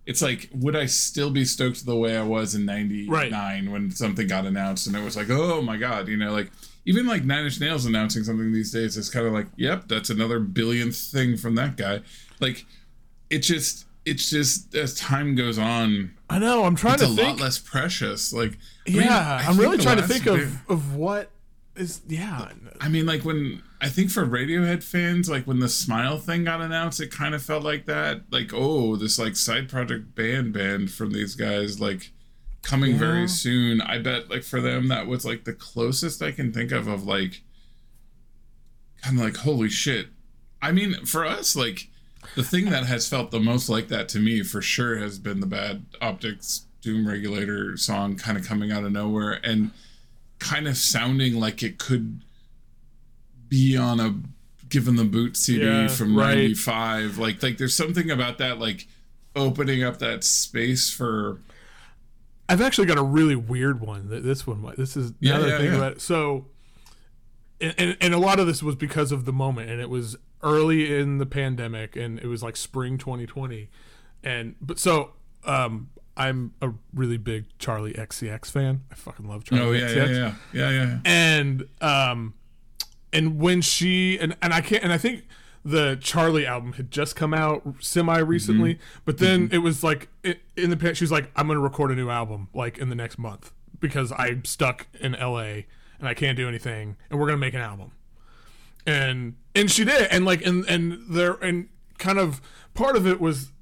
it's 0.07 0.23
like, 0.23 0.49
would 0.55 0.75
I 0.77 0.87
still 0.87 1.31
be 1.31 1.45
stoked 1.45 1.85
the 1.87 1.97
way 1.97 2.17
I 2.17 2.23
was 2.23 2.55
in 2.55 2.65
'99 2.65 3.09
Right. 3.09 3.71
when 3.71 3.91
something 3.91 4.27
got 4.27 4.47
announced 4.47 4.87
and 4.87 4.97
it 4.97 5.03
was 5.05 5.17
like, 5.17 5.31
oh 5.31 5.63
my 5.63 5.77
god, 5.77 6.09
you 6.09 6.17
know, 6.17 6.33
like 6.33 6.51
even 6.87 7.07
like 7.07 7.25
Nine 7.25 7.45
Inch 7.45 7.61
Nails 7.61 7.85
announcing 7.87 8.25
something 8.25 8.53
these 8.53 8.73
days 8.73 8.97
is 8.97 9.11
kind 9.11 9.27
of 9.27 9.33
like, 9.33 9.47
yep, 9.57 9.87
that's 9.87 10.11
another 10.11 10.41
billionth 10.41 11.11
thing 11.11 11.37
from 11.37 11.55
that 11.57 11.77
guy. 11.77 12.01
Like, 12.41 12.65
it 13.29 13.41
just, 13.41 13.85
it's 14.07 14.31
just 14.31 14.75
as 14.75 14.95
time 14.95 15.35
goes 15.35 15.59
on, 15.59 16.13
I 16.31 16.39
know. 16.39 16.65
I'm 16.65 16.75
trying 16.77 16.99
to 16.99 17.05
it's 17.05 17.13
a 17.13 17.17
to 17.17 17.23
lot 17.23 17.39
less 17.41 17.59
precious. 17.59 18.33
Like, 18.33 18.57
yeah, 18.87 19.41
I 19.43 19.47
I'm 19.49 19.59
really 19.59 19.77
trying 19.79 19.99
to 19.99 20.03
think 20.07 20.27
of 20.27 20.59
of 20.71 20.95
what 20.97 21.31
is 21.77 22.01
yeah. 22.07 22.51
I 22.81 22.89
mean, 22.89 23.07
like 23.07 23.25
when 23.25 23.63
I 23.81 23.89
think 23.89 24.11
for 24.11 24.27
Radiohead 24.27 24.83
fans, 24.83 25.29
like 25.31 25.47
when 25.47 25.61
the 25.61 25.69
Smile 25.69 26.19
thing 26.19 26.45
got 26.45 26.61
announced, 26.61 27.01
it 27.01 27.11
kind 27.11 27.35
of 27.35 27.43
felt 27.43 27.63
like 27.65 27.87
that. 27.87 28.23
Like, 28.31 28.51
oh, 28.53 28.97
this 28.97 29.19
like 29.19 29.37
side 29.37 29.69
project 29.69 30.15
band 30.15 30.53
band 30.53 30.91
from 30.91 31.13
these 31.13 31.35
guys, 31.35 31.81
like 31.81 32.11
coming 32.63 32.93
Yeah. 32.93 32.99
very 32.99 33.29
soon. 33.29 33.81
I 33.81 33.99
bet 33.99 34.29
like 34.31 34.43
for 34.43 34.61
them 34.61 34.89
that 34.89 35.07
was 35.07 35.25
like 35.25 35.45
the 35.45 35.53
closest 35.55 36.23
I 36.23 36.33
can 36.33 36.53
think 36.53 36.73
of 36.73 36.87
of 36.89 37.05
like 37.05 37.43
kind 39.03 39.19
of 39.19 39.25
like 39.25 39.37
holy 39.39 39.71
shit. 39.71 40.09
I 40.61 40.73
mean, 40.73 41.07
for 41.07 41.25
us, 41.25 41.57
like 41.57 41.89
The 42.35 42.43
thing 42.43 42.67
that 42.69 42.85
has 42.85 43.09
felt 43.09 43.31
the 43.31 43.41
most 43.41 43.71
like 43.71 43.89
that 43.89 44.09
to 44.11 44.19
me 44.19 44.43
for 44.43 44.61
sure 44.61 44.99
has 44.99 45.19
been 45.19 45.41
the 45.41 45.47
Bad 45.47 45.87
Optics 46.03 46.67
Doom 46.83 47.09
Regulator 47.09 47.77
song 47.79 48.17
kind 48.17 48.37
of 48.37 48.47
coming 48.47 48.71
out 48.71 48.85
of 48.85 48.93
nowhere 48.93 49.41
and 49.43 49.71
kind 50.41 50.67
of 50.67 50.77
sounding 50.77 51.39
like 51.39 51.63
it 51.63 51.79
could 51.79 52.21
be 53.49 53.77
on 53.77 54.01
a 54.01 54.15
Give 54.69 54.87
'Em 54.89 54.97
the 54.97 55.05
Boot 55.05 55.37
CD 55.37 55.65
Yeah, 55.65 55.89
from 55.89 56.17
right. 56.17 56.35
95 56.37 57.19
like 57.19 57.43
like 57.43 57.59
there's 57.59 57.75
something 57.75 58.11
about 58.11 58.39
that 58.39 58.59
like 58.59 58.87
opening 59.37 59.83
up 59.83 59.99
that 59.99 60.25
space 60.25 60.91
for 60.91 61.41
I've 62.49 62.61
actually 62.61 62.87
got 62.89 62.99
a 62.99 63.03
really 63.03 63.37
weird 63.37 63.81
one. 63.81 64.09
Th- 64.11 64.23
This 64.25 64.45
one, 64.47 64.61
might- 64.61 64.77
this 64.77 64.97
is 64.97 65.13
Yeah, 65.21 65.39
that 65.39 65.49
yeah, 65.49 65.59
yeah. 65.71 65.77
about 65.77 65.93
it. 65.93 66.01
So, 66.01 66.47
and, 67.61 67.75
and 67.79 67.97
and 68.01 68.13
a 68.15 68.19
lot 68.19 68.41
of 68.41 68.49
this 68.49 68.61
was 68.61 68.75
because 68.75 69.13
of 69.13 69.25
the 69.25 69.33
moment, 69.33 69.71
and 69.71 69.81
it 69.81 69.89
was 69.89 70.17
early 70.43 70.97
in 70.99 71.19
the 71.19 71.27
pandemic, 71.27 71.95
and 71.95 72.19
it 72.19 72.27
was 72.27 72.43
like 72.43 72.57
spring 72.57 72.99
2020, 72.99 73.69
and 74.25 74.57
but 74.61 74.81
so 74.81 75.13
um, 75.45 75.91
I'm 76.21 76.53
a 76.61 76.73
really 76.95 77.17
big 77.17 77.47
Charli 77.59 77.97
XCX 77.97 78.51
fan. 78.51 78.83
I 78.91 78.95
fucking 78.95 79.27
love 79.27 79.45
Charli 79.45 79.61
oh 79.61 79.71
yeah 79.73 79.87
XCX. 79.87 79.95
yeah 79.95 80.15
yeah. 80.15 80.35
Yeah 80.53 80.71
yeah 80.71 80.99
and 81.05 81.69
um 81.81 82.35
and 83.13 83.41
when 83.41 83.61
she 83.61 84.19
and, 84.19 84.37
and 84.41 84.55
i 84.55 84.61
can't 84.61 84.85
and 84.85 84.93
i 84.93 84.99
think 84.99 85.25
the 85.65 85.97
charli 86.01 86.47
album 86.47 86.75
had 86.75 86.91
just 86.91 87.17
come 87.17 87.35
out 87.35 87.63
semi 87.81 88.19
recently 88.19 88.79
but 89.05 89.19
then 89.19 89.49
it 89.53 89.59
was 89.59 89.83
like 89.83 90.09
it, 90.23 90.41
in 90.57 90.71
the 90.71 90.95
she 90.95 91.03
was 91.03 91.11
like 91.11 91.31
i'm 91.37 91.49
gonna 91.49 91.61
record 91.61 91.91
a 91.91 91.95
new 91.95 92.09
album 92.09 92.49
like 92.55 92.79
in 92.79 92.89
the 92.89 92.95
next 92.95 93.19
month 93.19 93.53
because 93.81 94.13
i'm 94.17 94.45
stuck 94.45 94.87
in 95.01 95.13
la 95.13 95.39
and 95.41 95.65
i 96.03 96.15
can't 96.15 96.37
do 96.37 96.49
anything 96.49 96.97
and 97.11 97.19
we're 97.19 97.27
gonna 97.27 97.39
make 97.39 97.55
an 97.55 97.61
album. 97.61 97.93
And 98.87 99.35
and 99.55 99.71
she 99.71 99.85
did 99.85 100.09
and 100.11 100.25
like 100.25 100.45
and 100.47 100.65
and 100.67 101.03
there 101.11 101.33
and 101.35 101.69
kind 101.99 102.19
of 102.19 102.41
part 102.73 102.97
of 102.97 103.07
it 103.07 103.21
was 103.21 103.53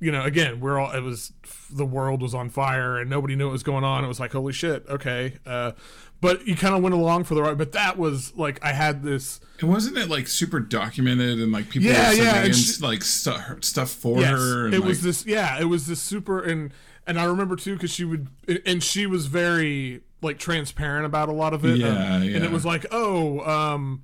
you 0.00 0.10
know 0.12 0.22
again 0.24 0.60
we're 0.60 0.78
all 0.78 0.90
it 0.92 1.00
was 1.02 1.32
the 1.70 1.84
world 1.86 2.20
was 2.20 2.34
on 2.34 2.50
fire 2.50 2.98
and 2.98 3.08
nobody 3.08 3.36
knew 3.36 3.46
what 3.46 3.52
was 3.52 3.62
going 3.62 3.84
on 3.84 4.04
it 4.04 4.08
was 4.08 4.18
like 4.20 4.32
holy 4.32 4.52
shit 4.52 4.84
okay 4.88 5.34
uh 5.46 5.72
but 6.20 6.46
you 6.46 6.56
kind 6.56 6.74
of 6.74 6.82
went 6.82 6.94
along 6.94 7.22
for 7.24 7.34
the 7.34 7.42
ride 7.42 7.56
but 7.56 7.72
that 7.72 7.96
was 7.96 8.34
like 8.36 8.62
i 8.64 8.72
had 8.72 9.02
this 9.02 9.40
And 9.60 9.70
wasn't 9.70 9.96
it 9.96 10.08
like 10.08 10.26
super 10.26 10.58
documented 10.60 11.38
and 11.40 11.52
like 11.52 11.70
people 11.70 11.88
Yeah, 11.88 12.10
yeah, 12.12 12.36
and 12.38 12.46
in 12.48 12.52
she- 12.54 12.82
like 12.82 13.02
stuff 13.02 13.62
stuff 13.64 13.90
for 13.90 14.20
yes 14.20 14.30
her? 14.30 14.66
And 14.66 14.74
it 14.74 14.80
like, 14.80 14.88
was 14.88 15.02
this 15.02 15.24
yeah 15.26 15.60
it 15.60 15.64
was 15.66 15.86
this 15.86 16.00
super 16.02 16.40
and 16.42 16.72
and 17.06 17.18
i 17.20 17.24
remember 17.24 17.54
too 17.56 17.74
because 17.74 17.90
she 17.90 18.04
would 18.04 18.28
and 18.66 18.82
she 18.82 19.06
was 19.06 19.26
very 19.26 20.02
like 20.22 20.38
transparent 20.38 21.06
about 21.06 21.28
a 21.28 21.32
lot 21.32 21.54
of 21.54 21.64
it 21.64 21.76
Yeah, 21.78 21.88
um, 21.88 22.22
and 22.22 22.24
yeah. 22.24 22.42
it 22.44 22.50
was 22.50 22.64
like 22.64 22.84
oh 22.90 23.40
um 23.48 24.02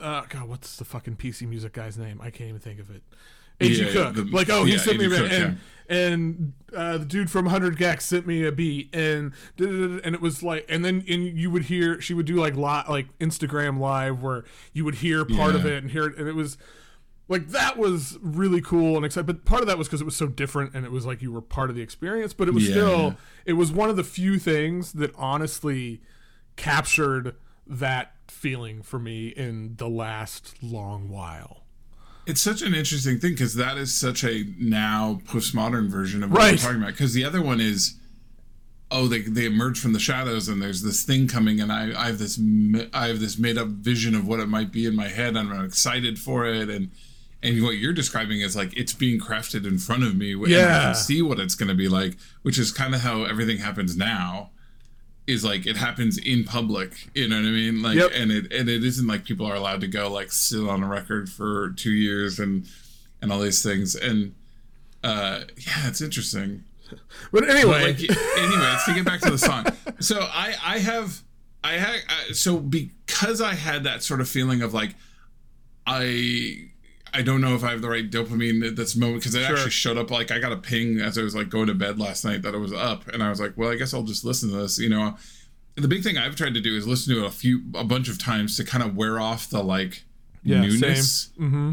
uh 0.00 0.22
god 0.28 0.48
what's 0.48 0.76
the 0.76 0.84
fucking 0.84 1.16
pc 1.16 1.46
music 1.48 1.74
guy's 1.74 1.96
name 1.96 2.20
i 2.22 2.30
can't 2.30 2.48
even 2.48 2.60
think 2.60 2.80
of 2.80 2.90
it 2.90 3.02
AG 3.60 3.72
Yeah, 3.82 3.92
Cook. 3.92 4.14
the- 4.14 4.24
like, 4.24 4.50
oh, 4.50 4.64
he 4.64 4.72
yeah, 4.72 4.78
sent 4.78 4.98
me 4.98 5.06
a. 5.06 5.08
Cook, 5.08 5.30
and 5.32 5.58
and 5.88 6.52
uh, 6.74 6.98
the 6.98 7.04
dude 7.04 7.30
from 7.30 7.46
Hundred 7.46 7.76
gecs 7.76 8.02
sent 8.02 8.26
me 8.26 8.44
a 8.44 8.52
beat, 8.52 8.94
and 8.94 9.32
and 9.58 10.14
it 10.14 10.20
was 10.20 10.42
like, 10.42 10.64
and 10.68 10.84
then 10.84 11.04
and 11.08 11.24
you 11.38 11.50
would 11.50 11.64
hear 11.64 12.00
she 12.00 12.14
would 12.14 12.26
do 12.26 12.36
like 12.36 12.54
li- 12.56 12.84
like 12.88 13.06
Instagram 13.18 13.78
live 13.78 14.22
where 14.22 14.44
you 14.72 14.84
would 14.84 14.96
hear 14.96 15.24
part 15.24 15.54
of 15.54 15.66
it 15.66 15.82
and 15.82 15.90
hear 15.90 16.06
it, 16.06 16.16
and 16.16 16.28
it 16.28 16.34
was 16.34 16.56
like 17.28 17.48
that 17.48 17.76
was 17.76 18.18
really 18.22 18.60
cool 18.60 18.96
and 18.96 19.04
exciting. 19.04 19.26
But 19.26 19.44
part 19.44 19.60
of 19.60 19.66
that 19.66 19.76
was 19.78 19.86
because 19.86 20.00
it 20.00 20.04
was 20.04 20.16
so 20.16 20.26
different, 20.28 20.72
and 20.74 20.84
it 20.86 20.90
was 20.92 21.04
like 21.04 21.20
you 21.20 21.30
were 21.32 21.42
part 21.42 21.68
of 21.68 21.76
the 21.76 21.82
experience. 21.82 22.32
But 22.32 22.48
it 22.48 22.54
was 22.54 22.64
Yeah. 22.68 22.72
still, 22.74 23.16
it 23.44 23.52
was 23.54 23.70
one 23.70 23.90
of 23.90 23.96
the 23.96 24.04
few 24.04 24.38
things 24.38 24.92
that 24.94 25.12
honestly 25.16 26.00
captured 26.56 27.34
that 27.66 28.14
feeling 28.28 28.82
for 28.82 28.98
me 28.98 29.28
in 29.28 29.74
the 29.76 29.88
last 29.88 30.62
long 30.62 31.08
while. 31.08 31.61
It's 32.26 32.40
such 32.40 32.62
an 32.62 32.74
interesting 32.74 33.18
thing 33.18 33.32
because 33.32 33.54
that 33.56 33.76
is 33.76 33.92
such 33.92 34.22
a 34.24 34.44
now 34.58 35.20
postmodern 35.26 35.88
version 35.88 36.22
of 36.22 36.30
what 36.30 36.38
Right. 36.38 36.52
we're 36.52 36.58
talking 36.58 36.76
about. 36.82 36.92
Because 36.92 37.14
the 37.14 37.24
other 37.24 37.42
one 37.42 37.60
is, 37.60 37.94
oh, 38.92 39.08
they 39.08 39.22
they 39.22 39.44
emerge 39.46 39.78
from 39.80 39.92
the 39.92 39.98
shadows 39.98 40.48
and 40.48 40.62
there's 40.62 40.82
this 40.82 41.02
thing 41.02 41.26
coming, 41.26 41.60
and 41.60 41.72
I 41.72 41.92
I 42.00 42.06
have 42.06 42.18
this 42.18 42.38
I 42.94 43.08
have 43.08 43.18
this 43.18 43.38
made 43.38 43.58
up 43.58 43.68
vision 43.68 44.14
of 44.14 44.26
what 44.26 44.38
it 44.38 44.46
might 44.48 44.70
be 44.70 44.86
in 44.86 44.94
my 44.94 45.08
head, 45.08 45.36
and 45.36 45.52
I'm 45.52 45.64
excited 45.64 46.18
for 46.18 46.46
it, 46.46 46.68
and 46.70 46.90
and 47.42 47.60
what 47.64 47.72
you're 47.78 47.92
describing 47.92 48.40
is 48.40 48.54
like 48.54 48.76
it's 48.76 48.92
being 48.92 49.18
crafted 49.18 49.66
in 49.66 49.78
front 49.78 50.04
of 50.04 50.14
me, 50.16 50.32
and 50.34 50.46
I 50.46 50.48
Yeah. 50.48 50.82
can 50.84 50.94
see 50.94 51.22
what 51.22 51.40
it's 51.40 51.56
going 51.56 51.70
to 51.70 51.74
be 51.74 51.88
like, 51.88 52.16
which 52.42 52.56
is 52.56 52.70
kind 52.70 52.94
of 52.94 53.00
how 53.00 53.24
everything 53.24 53.58
happens 53.58 53.96
now. 53.96 54.50
Is 55.32 55.44
like 55.44 55.66
it 55.66 55.76
happens 55.76 56.18
in 56.18 56.44
public, 56.44 56.92
you 57.14 57.28
know 57.28 57.36
what 57.36 57.46
I 57.46 57.50
mean? 57.50 57.82
Like, 57.82 57.96
Yep. 57.96 58.10
and 58.14 58.30
it 58.30 58.52
and 58.52 58.68
it 58.68 58.84
isn't 58.84 59.06
like 59.06 59.24
people 59.24 59.46
are 59.46 59.54
allowed 59.56 59.80
to 59.80 59.88
go 59.88 60.10
like 60.10 60.30
sit 60.32 60.66
on 60.68 60.82
a 60.82 60.86
record 60.86 61.28
for 61.28 61.70
two 61.70 61.90
years 61.92 62.38
and 62.38 62.66
and 63.20 63.32
all 63.32 63.40
these 63.40 63.62
things. 63.62 63.94
And 63.94 64.34
uh, 65.04 65.40
yeah, 65.56 65.88
it's 65.88 66.00
interesting. 66.00 66.64
But 67.32 67.48
anyway, 67.48 67.92
Like, 67.92 68.00
anyways, 68.38 68.84
to 68.84 68.94
get 68.94 69.04
back 69.04 69.20
to 69.22 69.30
the 69.30 69.38
song, 69.38 69.64
so 70.00 70.20
I 70.20 70.54
I 70.62 70.78
have 70.78 71.22
I 71.64 71.72
had 71.74 72.00
I, 72.08 72.32
so 72.32 72.58
because 72.58 73.40
I 73.40 73.54
had 73.54 73.84
that 73.84 74.02
sort 74.02 74.20
of 74.20 74.28
feeling 74.28 74.60
of 74.62 74.74
like 74.74 74.94
I. 75.86 76.68
I 77.14 77.22
don't 77.22 77.40
know 77.40 77.54
if 77.54 77.62
I 77.62 77.70
have 77.72 77.82
the 77.82 77.88
right 77.90 78.10
dopamine 78.10 78.66
at 78.66 78.76
this 78.76 78.96
moment 78.96 79.20
because 79.20 79.34
it 79.34 79.44
Sure. 79.44 79.54
actually 79.56 79.70
showed 79.70 79.98
up. 79.98 80.10
Like 80.10 80.30
I 80.30 80.38
got 80.38 80.52
a 80.52 80.56
ping 80.56 80.98
as 81.00 81.18
I 81.18 81.22
was 81.22 81.34
like 81.34 81.48
going 81.50 81.66
to 81.66 81.74
bed 81.74 81.98
last 81.98 82.24
night 82.24 82.42
that 82.42 82.54
it 82.54 82.58
was 82.58 82.72
up, 82.72 83.06
and 83.08 83.22
I 83.22 83.28
was 83.28 83.40
like, 83.40 83.52
"Well, 83.56 83.70
I 83.70 83.76
guess 83.76 83.92
I'll 83.92 84.02
just 84.02 84.24
listen 84.24 84.50
to 84.50 84.56
this." 84.56 84.78
You 84.78 84.88
know, 84.88 85.16
the 85.76 85.88
big 85.88 86.02
thing 86.02 86.16
I've 86.16 86.36
tried 86.36 86.54
to 86.54 86.60
do 86.60 86.74
is 86.76 86.86
listen 86.86 87.14
to 87.14 87.24
it 87.24 87.26
a 87.26 87.30
few, 87.30 87.62
a 87.74 87.84
bunch 87.84 88.08
of 88.08 88.18
times 88.18 88.56
to 88.56 88.64
kind 88.64 88.82
of 88.82 88.96
wear 88.96 89.20
off 89.20 89.50
the 89.50 89.62
like 89.62 90.04
Yeah, 90.42 90.62
newness, 90.62 91.28
mm-hmm. 91.38 91.72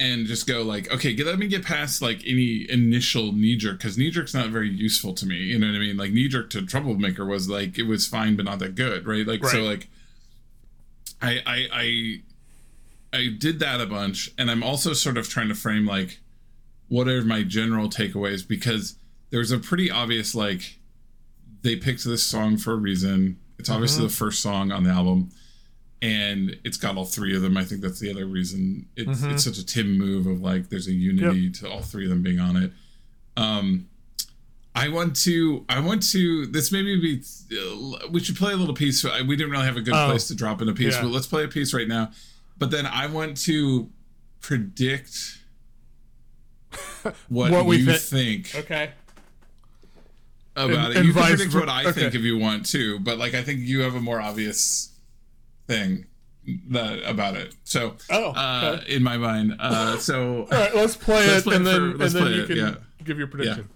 and 0.00 0.26
just 0.26 0.46
go 0.46 0.62
like, 0.62 0.92
okay, 0.92 1.14
get, 1.14 1.26
let 1.26 1.38
me 1.38 1.48
get 1.48 1.64
past 1.64 2.00
like 2.00 2.22
any 2.26 2.64
initial 2.70 3.32
knee 3.32 3.56
jerk 3.56 3.78
because 3.78 3.98
knee 3.98 4.10
jerk's 4.10 4.34
not 4.34 4.50
very 4.50 4.70
useful 4.70 5.14
to 5.14 5.26
me. 5.26 5.36
You 5.36 5.58
know 5.58 5.66
what 5.66 5.76
I 5.76 5.80
mean? 5.80 5.96
Like 5.96 6.12
knee 6.12 6.28
jerk 6.28 6.50
to 6.50 6.64
troublemaker 6.64 7.24
was 7.26 7.48
like 7.48 7.76
it 7.78 7.84
was 7.84 8.06
fine 8.06 8.36
but 8.36 8.44
not 8.44 8.60
that 8.60 8.74
good, 8.76 9.06
right? 9.06 9.26
Like 9.26 9.44
so 9.46 9.62
like 9.62 9.88
I 11.20 11.40
I 11.46 11.68
I 11.72 12.20
I 13.14 13.28
did 13.38 13.58
that 13.60 13.80
a 13.80 13.86
bunch, 13.86 14.30
and 14.36 14.50
I'm 14.50 14.62
also 14.62 14.92
sort 14.92 15.16
of 15.16 15.28
trying 15.28 15.48
to 15.48 15.54
frame 15.54 15.86
like 15.86 16.20
what 16.88 17.08
are 17.08 17.22
my 17.22 17.42
general 17.42 17.88
takeaways 17.88 18.46
because 18.46 18.98
there's 19.30 19.50
a 19.50 19.58
pretty 19.58 19.90
obvious 19.90 20.34
like 20.34 20.78
they 21.62 21.76
picked 21.76 22.04
this 22.04 22.22
song 22.22 22.56
for 22.56 22.72
a 22.72 22.76
reason. 22.76 23.38
It's 23.58 23.70
obviously 23.70 24.04
the 24.06 24.12
first 24.12 24.42
song 24.42 24.70
on 24.72 24.84
the 24.84 24.90
album, 24.90 25.30
and 26.02 26.56
it's 26.64 26.76
got 26.76 26.96
all 26.96 27.04
three 27.06 27.34
of 27.34 27.40
them. 27.42 27.56
I 27.56 27.64
think 27.64 27.80
that's 27.80 28.00
the 28.00 28.10
other 28.10 28.26
reason 28.26 28.86
it's 28.96 29.22
it's 29.22 29.44
such 29.44 29.58
a 29.58 29.64
Tim 29.64 29.96
move 29.96 30.26
of 30.26 30.40
like 30.42 30.68
there's 30.68 30.88
a 30.88 30.92
unity 30.92 31.50
to 31.50 31.70
all 31.70 31.80
three 31.80 32.04
of 32.04 32.10
them 32.10 32.22
being 32.22 32.40
on 32.40 32.56
it. 32.56 32.72
Um, 33.36 33.88
I 34.74 34.88
want 34.88 35.14
to 35.24 35.64
I 35.68 35.80
want 35.80 36.02
to 36.10 36.46
this 36.46 36.70
maybe 36.72 37.00
be 37.00 37.22
we 38.10 38.20
should 38.20 38.36
play 38.36 38.52
a 38.52 38.56
little 38.56 38.74
piece. 38.74 39.04
We 39.04 39.36
didn't 39.36 39.52
really 39.52 39.64
have 39.66 39.76
a 39.76 39.80
good 39.80 39.94
Oh. 39.94 40.08
place 40.10 40.28
to 40.28 40.34
drop 40.34 40.60
in 40.60 40.68
a 40.68 40.74
piece, 40.74 40.94
Yeah. 40.94 41.02
but 41.02 41.12
let's 41.12 41.26
play 41.28 41.44
a 41.44 41.48
piece 41.48 41.72
right 41.72 41.88
now. 41.88 42.10
But 42.58 42.70
then 42.70 42.86
I 42.86 43.06
want 43.06 43.36
to 43.44 43.90
predict 44.40 45.38
what, 47.28 47.50
What 47.50 47.66
we 47.66 47.76
you 47.78 47.86
thi- 47.92 47.98
think 47.98 48.54
okay. 48.54 48.90
about 50.56 50.90
And- 50.90 50.98
it. 50.98 51.04
You 51.06 51.12
can 51.12 51.22
predict 51.24 51.52
ver- 51.52 51.60
what 51.60 51.68
I 51.68 51.82
okay. 51.82 51.92
think 51.92 52.14
if 52.14 52.22
you 52.22 52.38
want 52.38 52.66
to, 52.66 52.98
but 53.00 53.18
like 53.18 53.34
I 53.34 53.42
think 53.42 53.60
you 53.60 53.80
have 53.80 53.94
a 53.94 54.00
more 54.00 54.20
obvious 54.20 54.90
thing 55.66 56.06
that 56.68 57.00
about 57.08 57.36
it. 57.36 57.54
So, 57.64 57.96
Oh, 58.10 58.30
uh, 58.32 58.80
in 58.86 59.02
my 59.02 59.16
mind, 59.16 59.56
uh, 59.58 59.96
so 59.98 60.46
All 60.52 60.58
right, 60.58 60.74
let's 60.74 60.96
play 60.96 61.26
Let's 61.26 61.40
it, 61.40 61.44
play 61.44 61.56
and 61.56 61.66
it 61.66 61.70
then 61.70 61.80
for- 61.80 61.90
and 61.90 61.98
let's 61.98 62.12
then 62.12 62.26
you 62.32 62.42
it, 62.42 62.46
can 62.46 62.56
yeah. 62.56 62.74
give 63.02 63.18
your 63.18 63.26
prediction. 63.28 63.68
No 63.68 63.73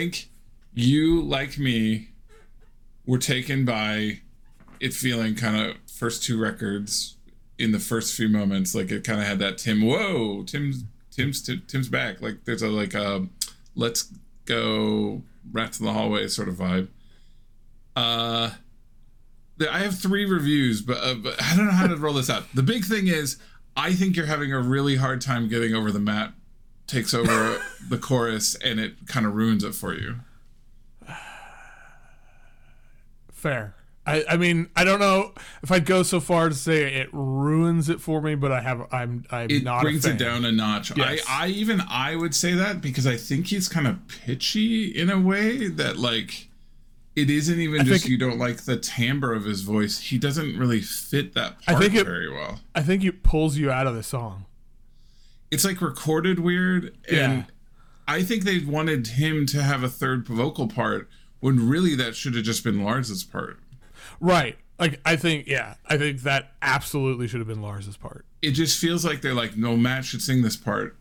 think 0.00 0.30
you 0.72 1.20
like 1.20 1.58
me 1.58 2.08
were 3.06 3.18
taken 3.18 3.64
by 3.64 4.20
it 4.78 4.94
feeling 4.94 5.34
kind 5.34 5.60
of 5.60 5.76
first 5.90 6.22
two 6.22 6.40
records 6.40 7.16
in 7.58 7.72
the 7.72 7.78
first 7.78 8.14
few 8.14 8.28
moments 8.28 8.74
like 8.74 8.90
it 8.90 9.04
kind 9.04 9.20
of 9.20 9.26
had 9.26 9.38
that 9.38 9.58
Tim 9.58 9.82
whoa 9.82 10.42
Tim's 10.44 10.84
Tim's 11.10 11.42
Tim's 11.42 11.88
back 11.88 12.22
like 12.22 12.44
there's 12.44 12.62
a 12.62 12.68
like 12.68 12.94
a 12.94 13.26
let's 13.74 14.10
go 14.46 15.22
rats 15.52 15.78
in 15.78 15.86
the 15.86 15.92
hallway 15.92 16.26
sort 16.28 16.48
of 16.48 16.54
vibe 16.54 16.88
uh 17.94 18.50
I 19.70 19.80
have 19.80 19.98
three 19.98 20.24
reviews, 20.24 20.80
but, 20.80 20.96
uh, 21.04 21.16
but 21.16 21.34
I 21.42 21.54
don't 21.54 21.66
know 21.66 21.72
how 21.72 21.86
to 21.86 21.94
roll 21.94 22.14
this 22.14 22.30
out. 22.30 22.44
The 22.54 22.62
big 22.62 22.82
thing 22.82 23.08
is, 23.08 23.36
I 23.76 23.92
think 23.92 24.16
you're 24.16 24.24
having 24.24 24.54
a 24.54 24.58
really 24.58 24.96
hard 24.96 25.20
time 25.20 25.48
getting 25.48 25.74
over 25.74 25.92
the 25.92 25.98
Matt 25.98 26.32
takes 26.90 27.14
over 27.14 27.60
the 27.88 27.98
chorus, 27.98 28.54
and 28.56 28.78
it 28.80 29.06
kind 29.06 29.24
of 29.26 29.34
ruins 29.34 29.64
it 29.64 29.74
for 29.74 29.94
you. 29.94 30.16
Fair. 33.32 33.74
I, 34.06 34.24
I 34.30 34.36
mean, 34.38 34.70
I 34.74 34.84
don't 34.84 34.98
know 34.98 35.32
if 35.62 35.70
I'd 35.70 35.84
go 35.86 36.02
so 36.02 36.20
far 36.20 36.48
to 36.48 36.54
say 36.54 36.94
it 36.94 37.08
ruins 37.12 37.88
it 37.88 38.00
for 38.00 38.20
me, 38.20 38.34
but 38.34 38.50
I 38.50 38.60
have 38.62 38.86
I'm 38.92 39.24
I'm 39.30 39.50
It 39.50 39.62
not 39.62 39.82
brings 39.82 40.04
it 40.06 40.18
down 40.18 40.44
a 40.44 40.50
notch. 40.52 40.96
Yes. 40.96 41.22
I, 41.28 41.44
I 41.44 41.48
even 41.48 41.82
I 41.88 42.16
would 42.16 42.34
say 42.34 42.54
that 42.54 42.80
because 42.80 43.06
I 43.06 43.16
think 43.16 43.48
he's 43.48 43.68
kind 43.68 43.86
of 43.86 43.98
pitchy 44.08 44.86
in 44.86 45.10
a 45.10 45.18
way 45.20 45.68
that 45.68 45.98
like 45.98 46.48
it 47.14 47.28
isn't 47.28 47.58
even 47.60 47.84
just 47.84 48.02
think- 48.04 48.10
you 48.10 48.16
don't 48.18 48.38
like 48.38 48.64
the 48.64 48.78
timbre 48.78 49.34
of 49.34 49.44
his 49.44 49.60
voice. 49.60 50.00
He 50.00 50.18
doesn't 50.18 50.58
really 50.58 50.80
fit 50.80 51.34
that 51.34 51.56
I 51.68 51.72
part 51.72 51.84
think 51.84 51.94
it- 51.96 52.04
very 52.06 52.30
well. 52.32 52.60
I 52.74 52.80
think 52.82 53.04
it 53.04 53.22
pulls 53.22 53.58
you 53.58 53.70
out 53.70 53.86
of 53.86 53.94
the 53.94 54.02
song. 54.02 54.46
It's 55.50 55.64
like 55.64 55.80
recorded 55.80 56.38
weird, 56.38 56.96
and 57.08 57.16
Yeah. 57.38 57.44
I 58.06 58.22
think 58.22 58.44
they 58.44 58.58
wanted 58.58 59.06
him 59.08 59.46
to 59.46 59.62
have 59.62 59.82
a 59.82 59.88
third 59.88 60.26
vocal 60.26 60.66
part 60.68 61.08
when 61.40 61.68
really 61.68 61.94
that 61.96 62.14
should 62.16 62.34
have 62.34 62.44
just 62.44 62.64
been 62.64 62.82
Lars's 62.82 63.22
part. 63.24 63.58
Right. 64.20 64.58
Like 64.78 65.00
I 65.04 65.16
think 65.16 65.46
yeah, 65.46 65.74
I 65.86 65.96
think 65.98 66.22
that 66.22 66.52
absolutely 66.62 67.28
should 67.28 67.40
have 67.40 67.48
been 67.48 67.62
Lars's 67.62 67.96
part. 67.96 68.24
It 68.42 68.52
just 68.52 68.78
feels 68.80 69.04
like 69.04 69.20
they're 69.20 69.34
like, 69.34 69.56
no, 69.56 69.76
Matt 69.76 70.04
should 70.04 70.22
sing 70.22 70.42
this 70.42 70.56
part 70.56 70.96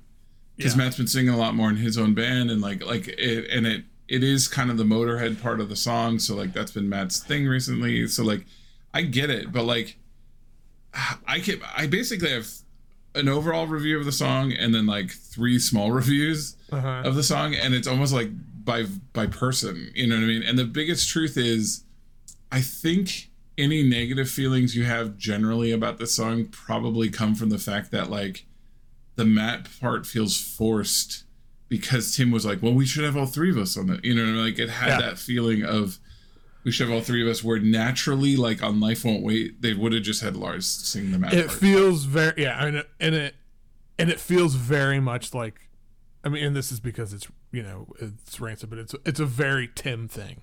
because 0.58 0.74
Yeah. 0.76 0.84
Matt's 0.84 0.98
been 0.98 1.08
singing 1.08 1.30
a 1.34 1.38
lot 1.38 1.56
more 1.56 1.70
in 1.70 1.78
his 1.78 1.98
own 1.98 2.14
band, 2.14 2.52
and 2.52 2.62
like 2.62 2.84
like 2.86 3.08
it, 3.08 3.50
and 3.50 3.66
it 3.66 3.86
it 4.08 4.24
is 4.24 4.48
kind 4.48 4.70
of 4.72 4.78
the 4.78 4.84
Motorhead 4.84 5.42
part 5.42 5.62
of 5.62 5.70
the 5.70 5.76
song, 5.76 6.20
so 6.20 6.36
like 6.36 6.52
that's 6.54 6.72
been 6.72 6.90
Matt's 6.90 7.20
thing 7.20 7.48
recently. 7.48 8.08
So 8.08 8.24
like, 8.24 8.46
I 8.94 9.04
get 9.04 9.30
it, 9.30 9.52
but 9.52 9.64
like, 9.66 9.98
I 11.28 11.40
can 11.40 11.62
I 11.76 11.88
basically 11.88 12.32
have 12.32 12.48
an 13.20 13.30
overall 13.30 13.68
review 13.68 14.00
of 14.00 14.06
the 14.06 14.12
song 14.12 14.52
and 14.52 14.74
then 14.74 14.86
like 14.86 15.12
three 15.12 15.60
small 15.60 15.92
reviews 15.92 16.56
Uh-huh. 16.72 17.04
of 17.06 17.16
the 17.16 17.24
song, 17.24 17.54
and 17.56 17.74
it's 17.74 17.88
almost 17.88 18.14
like 18.14 18.30
by 18.66 18.86
by 19.14 19.28
person, 19.28 19.92
you 19.96 20.08
know 20.08 20.16
what 20.16 20.24
I 20.24 20.28
mean? 20.28 20.44
And 20.44 20.58
the 20.58 20.66
biggest 20.66 21.10
truth 21.10 21.38
is, 21.38 21.84
I 22.52 22.62
think 22.62 23.30
any 23.58 23.84
negative 23.84 24.30
feelings 24.30 24.76
you 24.76 24.86
have 24.86 25.18
generally 25.18 25.72
about 25.72 25.98
the 25.98 26.08
song 26.08 26.46
probably 26.46 27.10
come 27.10 27.36
from 27.36 27.50
the 27.50 27.58
fact 27.58 27.92
that 27.92 28.10
like 28.10 28.46
the 29.16 29.26
Matt 29.26 29.68
part 29.82 30.06
feels 30.08 30.40
forced 30.40 31.26
because 31.68 32.16
Tim 32.16 32.32
was 32.32 32.46
like, 32.46 32.62
well, 32.64 32.74
we 32.74 32.86
should 32.86 33.04
have 33.04 33.18
all 33.18 33.26
three 33.26 33.50
of 33.52 33.58
us 33.58 33.78
on 33.78 33.90
it. 33.90 34.04
You 34.06 34.16
know, 34.16 34.22
what 34.24 34.30
I 34.30 34.34
mean? 34.34 34.44
like 34.46 34.60
it 34.60 34.70
had 34.70 34.88
Yeah. 34.90 35.02
that 35.02 35.20
feeling 35.20 35.64
of 35.64 36.00
we 36.64 36.72
should 36.72 36.88
have 36.88 36.96
all 36.96 37.02
three 37.02 37.22
of 37.22 37.28
us. 37.28 37.44
Where 37.44 37.60
naturally, 37.60 38.36
like 38.36 38.62
on 38.64 38.80
Life 38.80 39.06
Won't 39.06 39.24
Wait, 39.24 39.62
they 39.62 39.74
would 39.74 39.94
have 39.94 40.04
just 40.04 40.22
had 40.22 40.36
Lars 40.36 40.68
sing 40.68 41.12
the 41.12 41.20
Matt 41.20 41.34
It 41.34 41.48
part. 41.48 41.60
feels 41.60 42.04
very 42.06 42.34
yeah, 42.44 42.66
and 42.66 42.78
it, 42.78 42.90
and 43.00 43.16
it 43.16 43.36
and 43.98 44.10
it 44.10 44.20
feels 44.20 44.56
very 44.56 45.00
much 45.00 45.34
like 45.34 45.70
I 46.24 46.30
mean, 46.30 46.44
and 46.44 46.56
this 46.56 46.72
is 46.72 46.80
because 46.80 47.14
it's 47.14 47.28
you 47.52 47.64
know 47.64 47.88
it's 48.00 48.40
rancid, 48.40 48.70
but 48.70 48.80
it's 48.80 48.96
it's 49.06 49.20
a 49.20 49.26
very 49.26 49.70
Tim 49.74 50.08
thing. 50.08 50.42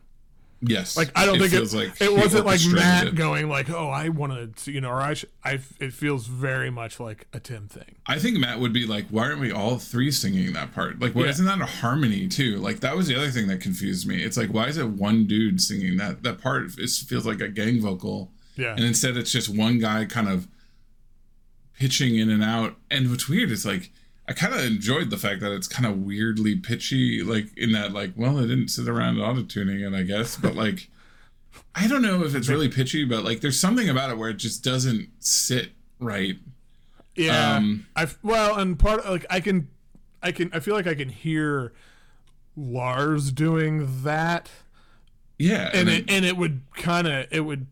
Yes, 0.60 0.96
Like 0.96 1.10
I 1.14 1.26
don't 1.26 1.38
think 1.38 1.50
feels 1.50 1.74
it 1.74 1.76
like 1.76 2.00
it 2.00 2.12
wasn't 2.12 2.46
like 2.46 2.60
Matt 2.70 3.08
it. 3.08 3.14
going 3.14 3.48
like, 3.48 3.68
oh, 3.70 3.88
I 3.88 4.08
want 4.08 4.56
to, 4.56 4.72
you 4.72 4.80
know, 4.80 4.88
or 4.90 5.00
I, 5.00 5.14
sh- 5.14 5.24
I, 5.44 5.60
it 5.80 5.92
feels 5.92 6.26
very 6.26 6.70
much 6.70 6.98
like 6.98 7.26
a 7.32 7.40
Tim 7.40 7.68
thing. 7.68 7.96
I 8.06 8.18
think 8.18 8.38
Matt 8.38 8.58
would 8.60 8.72
be 8.72 8.86
like, 8.86 9.06
why 9.08 9.24
aren't 9.24 9.40
we 9.40 9.52
all 9.52 9.78
three 9.78 10.10
singing 10.10 10.52
that 10.54 10.72
part? 10.74 11.00
Like, 11.00 11.14
why 11.14 11.24
Yeah. 11.24 11.30
isn't 11.30 11.46
that 11.46 11.60
a 11.60 11.66
harmony 11.66 12.26
too? 12.28 12.56
Like, 12.58 12.80
that 12.80 12.96
was 12.96 13.06
the 13.06 13.16
other 13.16 13.30
thing 13.30 13.48
that 13.48 13.60
confused 13.60 14.06
me. 14.06 14.22
It's 14.22 14.36
like, 14.36 14.50
why 14.52 14.66
is 14.68 14.78
it 14.78 14.88
one 14.88 15.26
dude 15.26 15.60
singing 15.60 15.96
that? 15.98 16.22
That 16.22 16.40
part 16.40 16.64
it 16.78 16.90
feels 16.90 17.26
like 17.26 17.40
a 17.40 17.48
gang 17.48 17.80
vocal, 17.80 18.30
Yeah, 18.56 18.74
and 18.74 18.84
instead 18.84 19.16
it's 19.16 19.30
just 19.32 19.48
one 19.48 19.78
guy 19.78 20.04
kind 20.06 20.28
of 20.28 20.48
pitching 21.78 22.16
in 22.18 22.30
and 22.30 22.42
out. 22.42 22.76
And 22.90 23.10
what's 23.10 23.28
weird 23.28 23.50
is 23.50 23.66
like, 23.66 23.90
I 24.28 24.32
kind 24.32 24.54
of 24.54 24.60
enjoyed 24.64 25.10
the 25.10 25.16
fact 25.18 25.40
that 25.40 25.52
it's 25.52 25.68
kind 25.68 25.86
of 25.86 25.98
weirdly 25.98 26.56
pitchy, 26.56 27.22
like 27.22 27.56
in 27.56 27.72
that, 27.72 27.92
like, 27.92 28.12
well, 28.16 28.38
I 28.38 28.42
didn't 28.42 28.68
sit 28.68 28.88
around 28.88 29.20
auto 29.20 29.42
tuning 29.44 29.80
it, 29.80 29.94
I 29.94 30.02
guess, 30.02 30.36
but 30.36 30.54
like, 30.64 30.88
I 31.74 31.86
don't 31.86 32.02
know 32.02 32.24
if 32.24 32.34
it's 32.34 32.48
really 32.48 32.68
pitchy, 32.68 33.04
but 33.04 33.22
like, 33.24 33.40
there's 33.40 33.58
something 33.60 33.88
about 33.88 34.10
it 34.10 34.18
where 34.18 34.30
it 34.30 34.38
just 34.38 34.64
doesn't 34.64 35.08
sit 35.20 35.70
right. 36.00 36.36
yeah. 37.14 37.54
um, 37.56 37.86
I 37.94 38.08
well, 38.22 38.56
and 38.58 38.78
part 38.78 39.04
like 39.06 39.24
I 39.30 39.40
can, 39.40 39.68
I 40.22 40.32
can, 40.32 40.50
I 40.52 40.58
feel 40.60 40.74
like 40.74 40.86
I 40.88 40.94
can 40.94 41.08
hear 41.08 41.72
Lars 42.56 43.30
doing 43.32 44.02
that, 44.02 44.50
Yeah, 45.38 45.70
and 45.72 45.86
then- 45.88 46.00
it 46.00 46.10
and 46.10 46.24
it 46.24 46.36
would 46.36 46.62
kind 46.74 47.06
of 47.06 47.26
it 47.30 47.40
would 47.40 47.66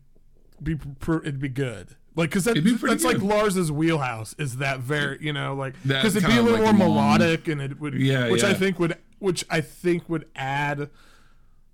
be 0.63 0.77
it'd 1.03 1.39
be 1.39 1.49
good. 1.49 1.95
Like, 2.15 2.31
cause 2.31 2.45
that, 2.45 2.51
It'd 2.51 2.63
be 2.63 2.77
pretty 2.77 2.95
that's 2.95 3.03
like. 3.03 3.21
Lars's 3.21 3.71
wheelhouse 3.71 4.35
is 4.37 4.57
that 4.57 4.79
very, 4.79 5.17
you 5.21 5.33
know, 5.33 5.53
like, 5.53 5.73
That 5.83 6.01
cause 6.01 6.15
it'd 6.15 6.29
be 6.29 6.37
a 6.37 6.41
little 6.41 6.63
like, 6.63 6.75
more 6.75 6.87
melodic 6.87 7.47
and 7.47 7.61
it 7.61 7.79
would, 7.79 7.93
Yeah, 7.95 8.29
which 8.29 8.43
I 8.43 8.53
think 8.53 8.79
would, 8.79 8.97
which 9.19 9.43
I 9.49 9.59
think 9.61 10.07
would 10.07 10.25
add 10.35 10.89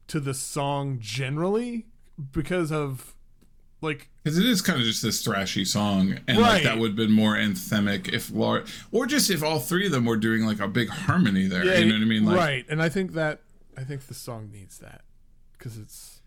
to 0.08 0.19
the 0.19 0.34
song 0.34 0.97
generally 0.99 1.86
because 2.32 2.71
of 2.71 3.15
like, 3.82 4.10
Because 4.23 4.38
it 4.38 4.45
is 4.45 4.62
kind 4.62 4.80
of 4.80 4.86
just 4.86 5.01
this 5.04 5.23
thrashy 5.25 5.65
song, 5.65 6.19
and 6.27 6.38
Right. 6.39 6.54
like 6.54 6.63
that 6.63 6.77
would 6.80 6.89
have 6.91 6.95
been 6.95 7.12
more 7.12 7.36
anthemic 7.36 8.12
if 8.12 8.32
Lars, 8.32 8.69
or 8.91 9.06
just 9.06 9.30
if 9.30 9.43
all 9.43 9.60
three 9.60 9.86
of 9.86 9.91
them 9.91 10.06
were 10.06 10.17
doing 10.17 10.45
like 10.45 10.60
a 10.60 10.67
big 10.67 10.89
harmony 10.89 11.47
there. 11.47 11.63
you 11.63 11.86
know 11.86 11.93
what 11.95 12.01
I 12.01 12.06
mean? 12.06 12.25
Like, 12.25 12.38
right. 12.38 12.65
And 12.69 12.82
I 12.82 12.89
think 12.89 13.13
that, 13.13 13.41
I 13.77 13.84
think 13.84 14.08
the 14.08 14.13
song 14.13 14.49
needs 14.51 14.80
that 14.80 15.01
because 15.58 15.77
it's 15.77 16.21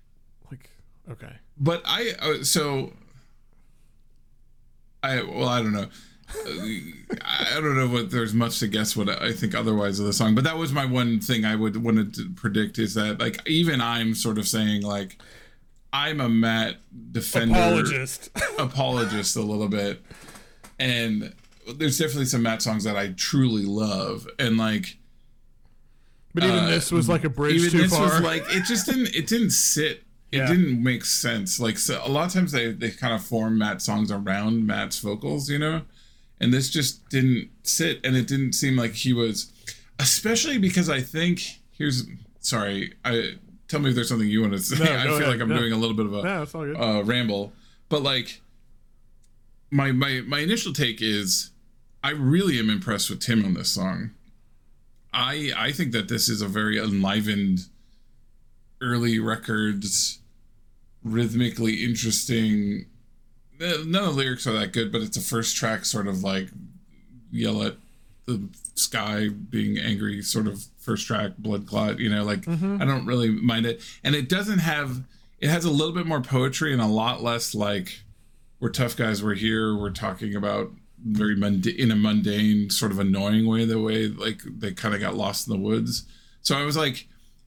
like, 0.50 0.70
okay. 1.10 1.34
But 1.56 1.82
I 1.84 2.14
uh, 2.20 2.42
so 2.42 2.92
I 5.04 5.22
well 5.22 5.48
I 5.48 5.60
don't 5.62 5.72
know. 5.72 5.88
I 7.22 7.60
don't 7.60 7.76
know 7.76 7.88
what 7.88 8.10
there's 8.10 8.32
much 8.34 8.58
to 8.60 8.66
guess 8.66 8.96
what 8.96 9.08
I 9.08 9.32
think 9.32 9.54
otherwise 9.54 10.00
of 10.00 10.06
the 10.06 10.12
song, 10.12 10.34
but 10.34 10.42
that 10.44 10.56
was 10.56 10.72
my 10.72 10.86
one 10.86 11.20
thing 11.20 11.44
I 11.44 11.54
would 11.54 11.82
wanted 11.84 12.14
to 12.14 12.30
predict 12.30 12.78
is 12.78 12.94
that 12.94 13.20
like 13.20 13.46
even 13.46 13.80
I'm 13.80 14.14
sort 14.14 14.38
of 14.38 14.48
saying 14.48 14.82
like 14.82 15.18
I'm 15.92 16.20
a 16.20 16.28
Matt 16.28 16.76
defender 17.12 17.54
Apologist. 17.54 18.30
apologist 18.58 19.36
a 19.36 19.42
little 19.42 19.68
bit, 19.68 20.02
and 20.78 21.34
there's 21.76 21.98
definitely 21.98 22.24
some 22.24 22.42
Matt 22.42 22.62
songs 22.62 22.84
that 22.84 22.96
I 22.96 23.08
truly 23.16 23.64
love, 23.64 24.26
and 24.38 24.56
like 24.56 24.96
but 26.34 26.42
even 26.42 26.64
Uh, 26.64 26.66
this 26.70 26.90
was 26.90 27.08
like 27.08 27.24
a 27.24 27.28
bridge 27.28 27.56
even 27.56 27.70
too 27.70 27.78
this 27.82 27.92
far. 27.92 28.06
was 28.06 28.20
like 28.22 28.44
it 28.48 28.64
just 28.64 28.86
didn't 28.86 29.14
it 29.14 29.26
didn't 29.26 29.50
sit 29.50 30.02
it 30.34 30.38
Yeah. 30.38 30.46
didn't 30.48 30.82
make 30.82 31.04
sense 31.04 31.58
like 31.60 31.78
so 31.78 32.00
a 32.04 32.10
lot 32.10 32.26
of 32.26 32.32
times 32.32 32.50
they 32.52 32.72
they 32.72 32.90
kind 32.90 33.14
of 33.14 33.22
form 33.24 33.58
matt 33.58 33.80
songs 33.82 34.10
around 34.10 34.66
matt's 34.66 34.98
vocals 34.98 35.48
you 35.48 35.58
know 35.58 35.82
and 36.40 36.52
this 36.52 36.68
just 36.70 37.08
didn't 37.08 37.48
sit 37.62 38.00
and 38.04 38.16
it 38.16 38.26
didn't 38.26 38.52
seem 38.54 38.76
like 38.76 38.92
he 38.94 39.12
was 39.12 39.50
especially 39.98 40.58
because 40.58 40.88
i 40.90 41.00
think 41.00 41.60
here's 41.78 42.04
sorry 42.40 42.92
i 43.04 43.34
tell 43.68 43.80
me 43.80 43.88
if 43.90 43.94
there's 43.94 44.08
something 44.08 44.28
you 44.28 44.40
want 44.40 44.52
to 44.52 44.58
say 44.58 44.76
No, 44.84 44.84
i 44.98 45.02
feel 45.04 45.16
ahead. 45.16 45.28
like 45.28 45.40
i'm 45.40 45.48
No. 45.48 45.58
doing 45.58 45.72
a 45.72 45.76
little 45.76 45.96
bit 45.96 46.06
of 46.06 46.12
a 46.14 46.22
no, 46.22 46.42
it's 46.42 46.54
all 46.54 46.64
good. 46.64 46.76
uh, 46.76 47.02
ramble, 47.04 47.52
but 47.88 48.02
like 48.02 48.40
my 49.70 49.92
my 49.92 50.20
my 50.26 50.40
initial 50.40 50.72
take 50.72 51.00
is 51.02 51.50
I 52.02 52.10
really 52.10 52.58
am 52.58 52.68
impressed 52.70 53.08
with 53.10 53.20
Tim 53.20 53.44
on 53.44 53.54
this 53.54 53.70
song. 53.70 54.10
I 55.12 55.52
I 55.56 55.72
think 55.72 55.92
that 55.92 56.08
this 56.08 56.28
is 56.28 56.42
a 56.42 56.48
very 56.48 56.76
enlivened 56.78 57.60
early 58.80 59.18
records 59.18 60.18
rhythmically 61.04 61.84
interesting. 61.84 62.86
None 63.60 63.94
of 63.94 64.06
the 64.06 64.10
lyrics 64.10 64.46
are 64.46 64.52
that 64.52 64.72
good 64.72 64.90
but 64.90 65.02
it's 65.02 65.16
a 65.16 65.20
first 65.20 65.56
track 65.56 65.84
sort 65.84 66.08
of 66.08 66.24
like 66.24 66.48
yell 67.30 67.62
at 67.62 67.76
the 68.26 68.48
sky 68.74 69.28
being 69.28 69.78
angry 69.78 70.22
sort 70.22 70.46
of 70.46 70.64
first 70.78 71.06
track 71.06 71.32
blood 71.38 71.66
clot 71.66 71.98
you 71.98 72.08
know 72.08 72.24
like 72.24 72.42
mm-hmm. 72.42 72.80
i 72.80 72.84
don't 72.84 73.06
really 73.06 73.28
mind 73.28 73.66
it. 73.66 73.80
And 74.02 74.14
it 74.14 74.28
doesn't 74.28 74.58
have 74.58 75.04
it 75.38 75.48
has 75.50 75.64
a 75.64 75.70
little 75.70 75.94
bit 75.94 76.06
more 76.06 76.20
poetry 76.20 76.72
and 76.72 76.80
a 76.80 76.86
lot 76.86 77.22
less 77.22 77.54
like 77.54 78.00
we're 78.60 78.70
tough 78.70 78.96
guys 78.96 79.22
we're 79.22 79.34
here 79.34 79.76
we're 79.76 79.90
talking 79.90 80.34
about 80.34 80.70
very 81.04 81.36
mundane 81.36 81.76
in 81.76 81.90
a 81.90 81.96
mundane 81.96 82.70
sort 82.70 82.90
of 82.90 82.98
annoying 82.98 83.46
way 83.46 83.64
the 83.64 83.78
way 83.80 84.08
like 84.08 84.40
they 84.44 84.72
kind 84.72 84.94
of 84.94 85.00
got 85.00 85.14
lost 85.14 85.46
in 85.46 85.52
the 85.52 85.60
woods. 85.60 86.04
So 86.40 86.56
i 86.56 86.64
was 86.64 86.76
like 86.76 87.06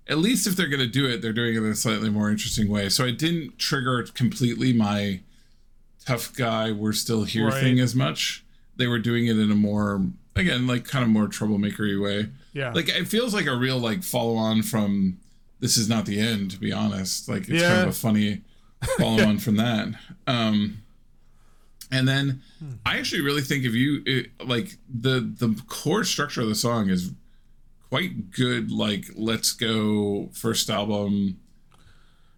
at 0.10 0.18
least 0.18 0.48
if 0.48 0.56
they're 0.56 0.68
going 0.70 0.80
to 0.80 0.88
do 0.88 1.06
it 1.08 1.22
they're 1.22 1.34
doing 1.34 1.56
it 1.56 1.58
in 1.60 1.66
a 1.66 1.76
slightly 1.76 2.10
more 2.10 2.30
interesting 2.30 2.70
way. 2.70 2.90
So 2.90 3.06
I 3.06 3.12
didn't 3.12 3.58
trigger 3.58 4.04
completely. 4.14 4.74
My 4.74 5.22
tough 6.06 6.34
guy 6.34 6.72
we're 6.72 6.94
still 6.94 7.24
here 7.26 7.48
Right. 7.48 7.62
thing 7.62 7.80
as 7.80 7.94
much. 7.96 8.46
They 8.78 8.88
were 8.88 9.00
doing 9.00 9.28
it 9.28 9.38
in 9.38 9.52
a 9.52 9.56
more 9.56 10.02
again 10.36 10.68
like 10.68 10.86
kind 10.86 11.04
of 11.04 11.10
more 11.10 11.28
troublemakery 11.28 12.02
way. 12.02 12.30
Yeah. 12.54 12.72
like 12.74 12.90
it 12.90 13.08
feels 13.08 13.34
like 13.34 13.46
a 13.48 13.56
real 13.56 13.78
like 13.80 14.04
follow 14.04 14.36
on 14.36 14.64
from 14.64 15.20
this 15.60 15.76
is 15.78 15.90
not 15.90 16.06
the 16.06 16.20
end 16.20 16.52
to 16.52 16.60
be 16.60 16.72
honest. 16.72 17.28
Like 17.28 17.50
it's 17.50 17.62
kind 17.64 17.82
of 17.84 17.88
a 17.90 17.94
funny 17.94 18.42
follow 18.98 19.24
on 19.26 19.40
from 19.40 19.56
that. 19.58 19.88
Um 20.28 20.84
and 21.90 22.06
then 22.06 22.42
i 22.86 22.98
actually 22.98 23.22
really 23.22 23.42
think 23.42 23.64
if 23.64 23.74
you 23.74 24.02
it, 24.06 24.28
like 24.46 24.78
the 24.94 25.22
the 25.22 25.58
core 25.68 26.04
structure 26.04 26.42
of 26.42 26.50
the 26.50 26.56
song 26.56 26.90
is 26.90 27.12
quite 27.90 28.32
good 28.32 28.72
like 28.72 29.06
let's 29.16 29.52
go 29.54 30.30
first 30.34 30.70
album 30.70 31.40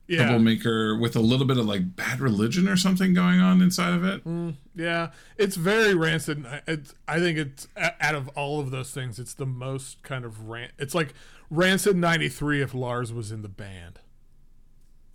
Yeah. 0.07 0.23
troublemaker 0.25 0.95
with 0.97 1.15
a 1.15 1.19
little 1.21 1.45
bit 1.45 1.57
of 1.57 1.65
like 1.65 1.95
bad 1.95 2.19
religion 2.19 2.67
or 2.67 2.75
something 2.77 3.13
going 3.13 3.39
on 3.39 3.61
inside 3.61 3.93
of 3.93 4.03
it. 4.03 4.25
Mm, 4.25 4.55
yeah, 4.75 5.09
it's 5.37 5.55
very 5.55 5.93
rancid. 5.93 6.45
I- 6.45 6.61
It's, 6.67 6.93
I 7.07 7.19
think 7.19 7.37
it's 7.37 7.67
out 7.77 8.15
of 8.15 8.27
all 8.29 8.59
of 8.59 8.71
those 8.71 8.91
things, 8.91 9.19
it's 9.19 9.33
the 9.35 9.45
most 9.45 10.01
kind 10.03 10.25
of 10.25 10.49
rant. 10.49 10.71
It's 10.79 10.95
like 10.95 11.13
Rancid 11.51 11.95
'93 11.95 12.61
if 12.61 12.73
Lars 12.75 13.11
was 13.13 13.31
in 13.31 13.41
the 13.41 13.49
band. 13.49 13.99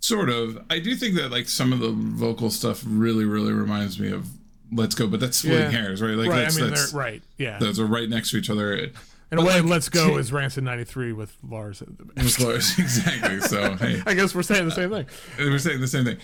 Sort 0.01 0.29
of. 0.29 0.59
I 0.69 0.79
do 0.79 0.95
think 0.95 1.15
that 1.15 1.31
like 1.31 1.47
some 1.47 1.73
of 1.73 1.79
the 1.79 1.91
vocal 1.91 2.49
stuff 2.51 2.83
really, 2.85 3.25
really 3.25 3.53
reminds 3.53 3.99
me 3.99 4.11
of 4.11 4.27
Let's 4.71 4.95
Go, 4.95 5.07
but 5.07 5.19
that's 5.19 5.37
splitting 5.37 5.71
Yeah. 5.71 5.81
hairs, 5.81 6.01
right? 6.01 6.15
Like 6.15 6.29
right. 6.29 6.39
I 6.39 6.41
that's, 6.43 6.59
mean, 6.59 6.69
that's, 6.69 6.91
they're 6.91 6.99
right. 7.01 7.23
Yeah. 7.37 7.57
those 7.59 7.79
are 7.79 7.85
right 7.85 8.07
next 8.09 8.31
to 8.31 8.37
each 8.37 8.49
other. 8.49 8.91
In 9.31 9.39
a 9.39 9.43
way, 9.43 9.59
like, 9.59 9.69
Let's 9.69 9.89
Go 9.89 10.09
Tim- 10.11 10.19
is 10.19 10.31
Rancid 10.31 10.63
'93 10.63 11.13
with 11.13 11.35
Lars. 11.47 11.79
the 11.79 11.85
band. 12.05 12.11
Exactly. 12.19 13.41
So 13.41 13.75
hey, 13.79 14.01
I 14.05 14.13
guess 14.13 14.35
we're 14.35 14.43
saying 14.43 14.65
the 14.65 14.71
same 14.75 14.89
thing. 14.91 15.05
we're 15.39 15.57
saying 15.57 15.81
the 15.81 15.87
same 15.87 16.05
thing. 16.05 16.17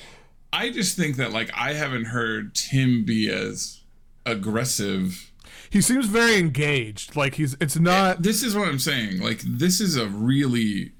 I 0.54 0.70
just 0.70 0.96
think 0.98 1.16
that 1.18 1.32
like 1.32 1.50
I 1.56 1.74
haven't 1.74 2.06
heard 2.06 2.54
Tim 2.56 3.04
be 3.06 3.30
as 3.30 3.82
aggressive. 4.26 5.32
He 5.70 5.82
seems 5.82 6.06
very 6.06 6.38
engaged. 6.38 7.16
Like 7.16 7.36
he's. 7.36 7.56
It's 7.62 7.80
not. 7.80 8.22
This 8.24 8.44
is 8.44 8.56
what 8.56 8.68
I'm 8.68 8.80
saying. 8.80 9.20
Like 9.20 9.40
this 9.46 9.80
is 9.82 9.96
a 9.98 10.08
really 10.08 10.92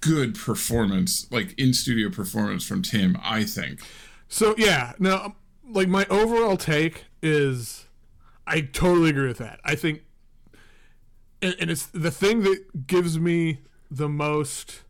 good 0.00 0.34
performance, 0.34 1.26
like 1.32 1.58
in 1.58 1.72
studio 1.72 2.10
performance 2.10 2.64
from 2.66 2.82
Tim. 2.82 3.18
I 3.22 3.44
think. 3.44 3.80
So 4.28 4.54
yeah, 4.58 4.92
no, 4.98 5.34
like 5.68 5.88
my 5.88 6.04
overall 6.10 6.56
take 6.56 7.06
is, 7.22 7.86
I 8.46 8.60
totally 8.60 9.10
agree 9.10 9.28
with 9.28 9.38
that. 9.38 9.60
I 9.64 9.74
think, 9.74 10.02
and, 11.60 11.70
it's 11.70 11.86
the 11.86 12.10
thing 12.10 12.42
that 12.42 12.86
gives 12.86 13.18
me 13.18 13.60
the 13.90 14.08
most 14.08 14.82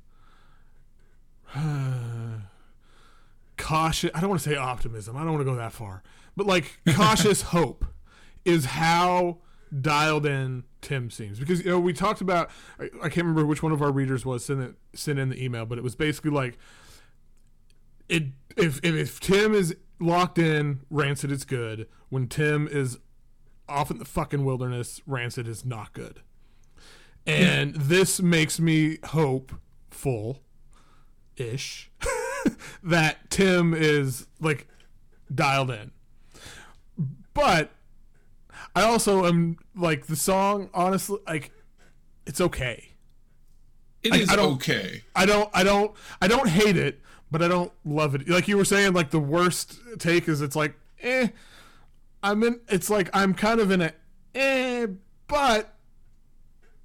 cautious. 3.57 4.11
I 4.15 4.21
don't 4.21 4.31
want 4.31 4.43
to 4.43 4.49
say 4.51 4.57
optimism. 4.57 5.17
I 5.17 5.21
don't 5.21 5.33
want 5.33 5.41
to 5.41 5.45
go 5.45 5.57
that 5.57 5.73
far, 5.73 6.03
but 6.37 6.47
like 6.47 6.81
cautious 6.89 7.43
hope 7.43 7.85
is 8.45 8.67
how 8.67 9.39
dialed 9.81 10.25
in 10.27 10.65
Tim 10.81 11.11
seems 11.11 11.39
because 11.39 11.65
you 11.65 11.71
know 11.71 11.81
we 11.81 11.93
talked 11.93 12.21
about. 12.21 12.51
I, 12.79 12.85
I 13.03 13.09
can't 13.09 13.27
remember 13.27 13.47
which 13.47 13.63
one 13.63 13.73
of 13.73 13.83
our 13.83 13.91
readers 13.91 14.25
was 14.25 14.45
sent 14.45 14.61
it, 14.61 14.75
sent 14.95 15.19
in 15.19 15.31
the 15.31 15.43
email, 15.43 15.67
but 15.67 15.79
it 15.79 15.85
was 15.85 15.97
basically 15.97 16.31
like 16.31 16.59
it 18.09 18.25
if, 18.57 18.79
if 18.83 18.95
if 18.95 19.21
Tim 19.21 19.55
is 19.55 19.75
locked 19.99 20.39
in, 20.39 20.81
Rancid 20.91 21.31
is 21.31 21.45
good. 21.45 21.89
When 22.09 22.29
Tim 22.29 22.69
is 22.69 22.99
off 23.69 23.91
in 23.91 23.99
the 23.99 24.05
fucking 24.05 24.45
wilderness, 24.45 25.01
Rancid 25.07 25.49
is 25.49 25.65
not 25.65 25.93
good. 25.93 26.21
And 27.27 27.75
this 27.75 28.21
makes 28.21 28.61
me 28.61 28.99
hopeful 29.05 30.43
ish 31.37 31.91
that 32.83 33.31
Tim 33.31 33.75
is 33.75 34.27
like 34.41 34.69
dialed 35.35 35.71
in. 35.71 35.91
But 37.35 37.71
I 38.75 38.83
also 38.83 39.27
am 39.27 39.59
like 39.75 40.07
the 40.07 40.17
song 40.17 40.71
honestly 40.73 41.19
like 41.27 41.51
it's 42.27 42.41
okay. 42.41 42.93
It 44.03 44.15
is 44.15 44.31
I 44.31 44.37
don't- 44.37 44.55
okay. 44.55 45.03
I 45.15 45.27
don't 45.27 45.51
I 45.53 45.65
don't 45.65 45.93
I 46.23 46.29
don't 46.29 46.49
hate 46.49 46.77
it, 46.77 47.01
but 47.31 47.43
I 47.43 47.49
don't 47.49 47.73
love 47.85 48.15
it. 48.15 48.29
Like 48.29 48.47
you 48.49 48.57
were 48.57 48.65
saying, 48.65 48.93
like 48.93 49.11
the 49.11 49.19
worst 49.19 49.79
take 49.99 50.29
is 50.29 50.41
it's 50.41 50.57
like, 50.57 50.75
eh. 51.03 51.29
I'm 52.23 52.43
in 52.43 52.61
it's 52.69 52.89
like 52.89 53.11
I'm 53.13 53.35
kind 53.35 53.61
of 53.61 53.71
in 53.71 53.83
a 53.83 53.93
eh, 54.35 54.87
but 55.27 55.76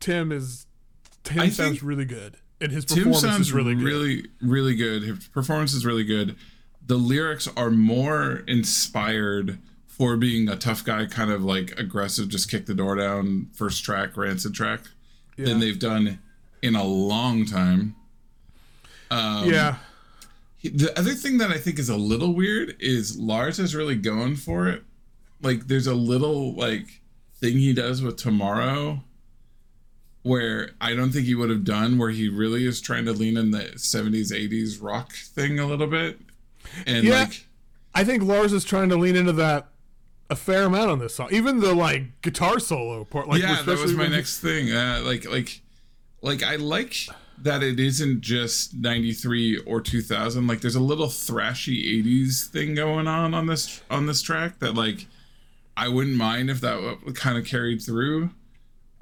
Tim 0.02 0.32
is 0.34 0.66
Tim 1.24 1.40
I 1.40 1.50
sounds 1.50 1.82
really 1.82 2.06
good. 2.06 2.36
And 2.60 2.72
his 2.72 2.86
Tim 2.86 2.98
performance 2.98 3.22
sounds 3.22 3.48
is 3.48 3.54
really 3.54 3.74
good. 3.74 3.84
really, 3.84 4.26
really 4.42 4.76
good. 4.76 5.04
His 5.04 5.28
performance 5.30 5.74
is 5.74 5.86
really 5.86 6.04
good. 6.04 6.36
The 6.86 6.98
lyrics 6.98 7.48
are 7.56 7.72
more 7.72 8.44
inspired 8.48 9.60
for 9.88 10.18
being 10.18 10.50
a 10.50 10.56
tough 10.56 10.84
guy, 10.84 11.06
kind 11.06 11.32
of 11.32 11.44
like 11.44 11.80
aggressive, 11.80 12.28
just 12.28 12.50
kick 12.52 12.66
the 12.66 12.74
door 12.74 12.96
down, 12.96 13.50
first 13.54 13.84
track, 13.84 14.18
rancid 14.18 14.54
track, 14.54 14.82
than 15.38 15.60
they've 15.60 15.80
done 15.80 16.20
in 16.62 16.76
a 16.76 16.84
long 16.84 17.46
time. 17.46 17.96
Um, 19.10 19.50
yeah. 19.50 19.78
The 20.64 20.98
other 20.98 21.14
thing 21.14 21.40
that 21.40 21.52
I 21.52 21.58
think 21.58 21.80
is 21.80 21.90
a 21.90 21.98
little 21.98 22.34
weird 22.34 22.76
is 22.80 23.18
Lars 23.18 23.60
is 23.60 23.76
really 23.76 23.96
going 23.96 24.36
for 24.36 24.68
it. 24.68 24.84
Like, 25.42 25.68
there's 25.68 25.88
a 25.88 25.96
little 25.96 26.54
like 26.54 27.02
thing 27.40 27.58
he 27.58 27.74
does 27.74 28.02
with 28.02 28.18
Tomorrow 28.18 29.04
where 30.24 30.72
I 30.80 30.94
don't 30.94 31.12
think 31.12 31.26
he 31.26 31.36
would 31.36 31.50
have 31.50 31.64
done, 31.64 31.98
where 31.98 32.12
he 32.12 32.30
really 32.30 32.66
is 32.66 32.80
trying 32.82 33.06
to 33.06 33.12
lean 33.14 33.38
in 33.38 33.52
the 33.52 33.72
70s, 33.76 34.32
80s 34.32 34.82
rock 34.82 35.14
thing 35.14 35.60
a 35.60 35.66
little 35.66 35.88
bit. 35.88 36.20
And 36.86 37.04
Yeah. 37.06 37.22
like, 37.22 37.46
I 37.96 38.04
think 38.04 38.24
Lars 38.24 38.54
is 38.54 38.64
trying 38.64 38.90
to 38.90 38.96
lean 38.96 39.16
into 39.16 39.34
that 39.34 39.70
a 40.30 40.36
fair 40.36 40.64
amount 40.64 40.90
on 40.92 41.00
this 41.00 41.16
song. 41.16 41.28
Even 41.32 41.60
the 41.60 41.74
like 41.74 42.22
guitar 42.22 42.60
solo 42.60 43.04
part 43.04 43.28
like 43.28 43.42
yeah, 43.42 43.62
that 43.64 43.80
was 43.80 43.94
my 43.94 44.08
next 44.08 44.40
thing. 44.40 44.72
Uh, 44.72 45.02
like, 45.04 45.26
like, 45.30 45.60
like 46.22 46.44
I 46.44 46.56
like 46.56 46.96
that 47.40 47.64
it 47.64 47.80
isn't 47.80 48.22
just 48.22 48.76
93 48.76 49.58
or 49.66 49.82
2000 49.82 50.46
like 50.46 50.62
there's 50.62 50.76
a 50.76 50.80
little 50.80 51.08
thrashy 51.08 51.84
80s 52.04 52.46
thing 52.46 52.76
going 52.76 53.08
on 53.08 53.34
on 53.34 53.48
this 53.48 53.82
on 53.90 54.06
this 54.06 54.22
track 54.22 54.60
that 54.60 54.76
like 54.76 55.08
i 55.76 55.88
wouldn't 55.88 56.16
mind 56.16 56.52
if 56.52 56.62
that 56.62 57.00
kind 57.16 57.40
of 57.40 57.46
carried 57.46 57.82
through 57.82 58.30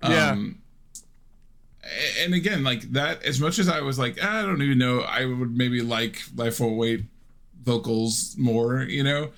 Yeah. 0.01 0.32
um 0.32 0.60
and 2.22 2.34
again 2.34 2.63
like 2.63 2.82
that 2.92 3.24
as 3.24 3.39
much 3.39 3.58
as 3.58 3.70
i 3.70 3.80
was 3.80 3.98
like 3.98 4.18
"Ah, 4.22 4.39
i 4.39 4.42
don't 4.42 4.62
even 4.62 4.78
know 4.78 5.02
i 5.02 5.26
would 5.26 5.56
maybe 5.56 5.82
like 5.82 6.22
life 6.36 6.60
won't 6.60 6.78
wait 6.78 7.06
vocals 7.63 8.36
more 8.38 8.82
you 8.84 9.04
know 9.04 9.30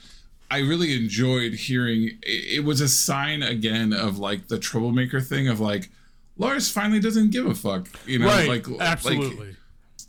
i 0.49 0.57
really 0.59 0.93
enjoyed 0.95 1.53
hearing 1.53 2.05
it, 2.23 2.57
it 2.57 2.65
was 2.65 2.81
a 2.81 2.87
sign 2.87 3.43
again 3.43 3.93
of 3.93 4.17
like 4.17 4.47
the 4.47 4.57
troublemaker 4.57 5.21
thing 5.21 5.47
of 5.47 5.59
like 5.59 5.89
lars 6.37 6.69
finally 6.69 6.99
doesn't 6.99 7.29
give 7.29 7.45
a 7.45 7.53
fuck 7.53 7.87
you 8.05 8.17
know 8.17 8.25
right. 8.25 8.47
like 8.47 8.67
like 8.67 8.81
absolutely. 8.81 9.55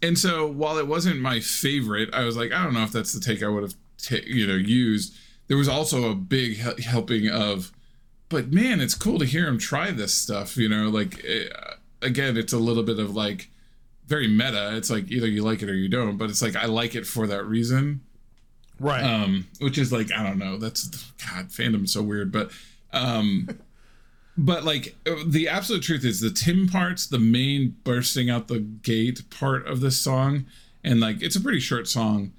and 0.03 0.19
so 0.19 0.47
while 0.47 0.79
it 0.79 0.87
wasn't 0.89 1.21
my 1.21 1.39
favorite, 1.41 2.13
I 2.13 2.25
was 2.25 2.37
like, 2.37 2.53
I 2.53 2.65
don't 2.65 2.75
know 2.75 2.83
if 2.83 2.93
that's 2.93 3.13
the 3.13 3.21
take 3.21 3.43
I 3.43 3.49
would 3.49 3.63
have, 3.63 3.75
ta- 3.99 4.27
you 4.27 4.47
know, 4.47 4.55
used. 4.55 5.15
There 5.47 5.57
was 5.57 5.69
also 5.69 6.11
a 6.11 6.15
big 6.15 6.59
helping 6.81 7.29
of, 7.29 7.71
but 8.29 8.53
man, 8.53 8.81
it's 8.81 8.95
cool 8.95 9.19
to 9.21 9.25
hear 9.25 9.47
him 9.47 9.59
try 9.59 9.91
this 9.93 10.13
stuff. 10.13 10.57
You 10.57 10.69
know, 10.69 10.89
like 10.89 11.25
eh, 11.25 11.45
again, 12.03 12.37
it's 12.37 12.53
a 12.53 12.59
little 12.59 12.83
bit 12.83 12.99
of 12.99 13.15
like 13.15 13.51
very 14.07 14.29
meta. 14.29 14.77
It's 14.77 14.91
like 14.91 15.11
either 15.11 15.27
you 15.27 15.43
like 15.43 15.63
it 15.63 15.71
or 15.71 15.75
you 15.75 15.89
don't. 15.89 16.17
But 16.17 16.31
it's 16.31 16.43
like 16.43 16.57
I 16.57 16.67
like 16.67 16.95
it 16.95 17.07
for 17.07 17.27
that 17.27 17.45
reason 17.45 18.03
right. 18.83 19.03
um 19.03 19.47
which 19.61 19.79
is 19.79 19.93
like 19.93 20.13
i 20.13 20.23
don't 20.23 20.39
know 20.39 20.59
that's 20.59 20.89
god 21.27 21.49
fandom's 21.49 21.93
so 21.93 22.03
weird 22.03 22.33
but 22.33 22.51
um 22.93 23.49
but 24.37 24.65
like 24.65 24.95
the 25.27 25.49
absolute 25.49 25.83
truth 25.83 26.05
is 26.05 26.21
the 26.21 26.31
tim 26.31 26.69
parts 26.69 27.07
the 27.07 27.19
main 27.19 27.77
bursting 27.85 28.31
out 28.31 28.49
the 28.49 28.59
gate 28.59 29.23
part 29.31 29.67
of 29.67 29.81
this 29.81 30.01
song 30.01 30.47
and 30.83 31.01
like 31.01 31.23
it's 31.23 31.37
a 31.37 31.41
pretty 31.41 31.61
short 31.61 31.87
song 31.87 32.33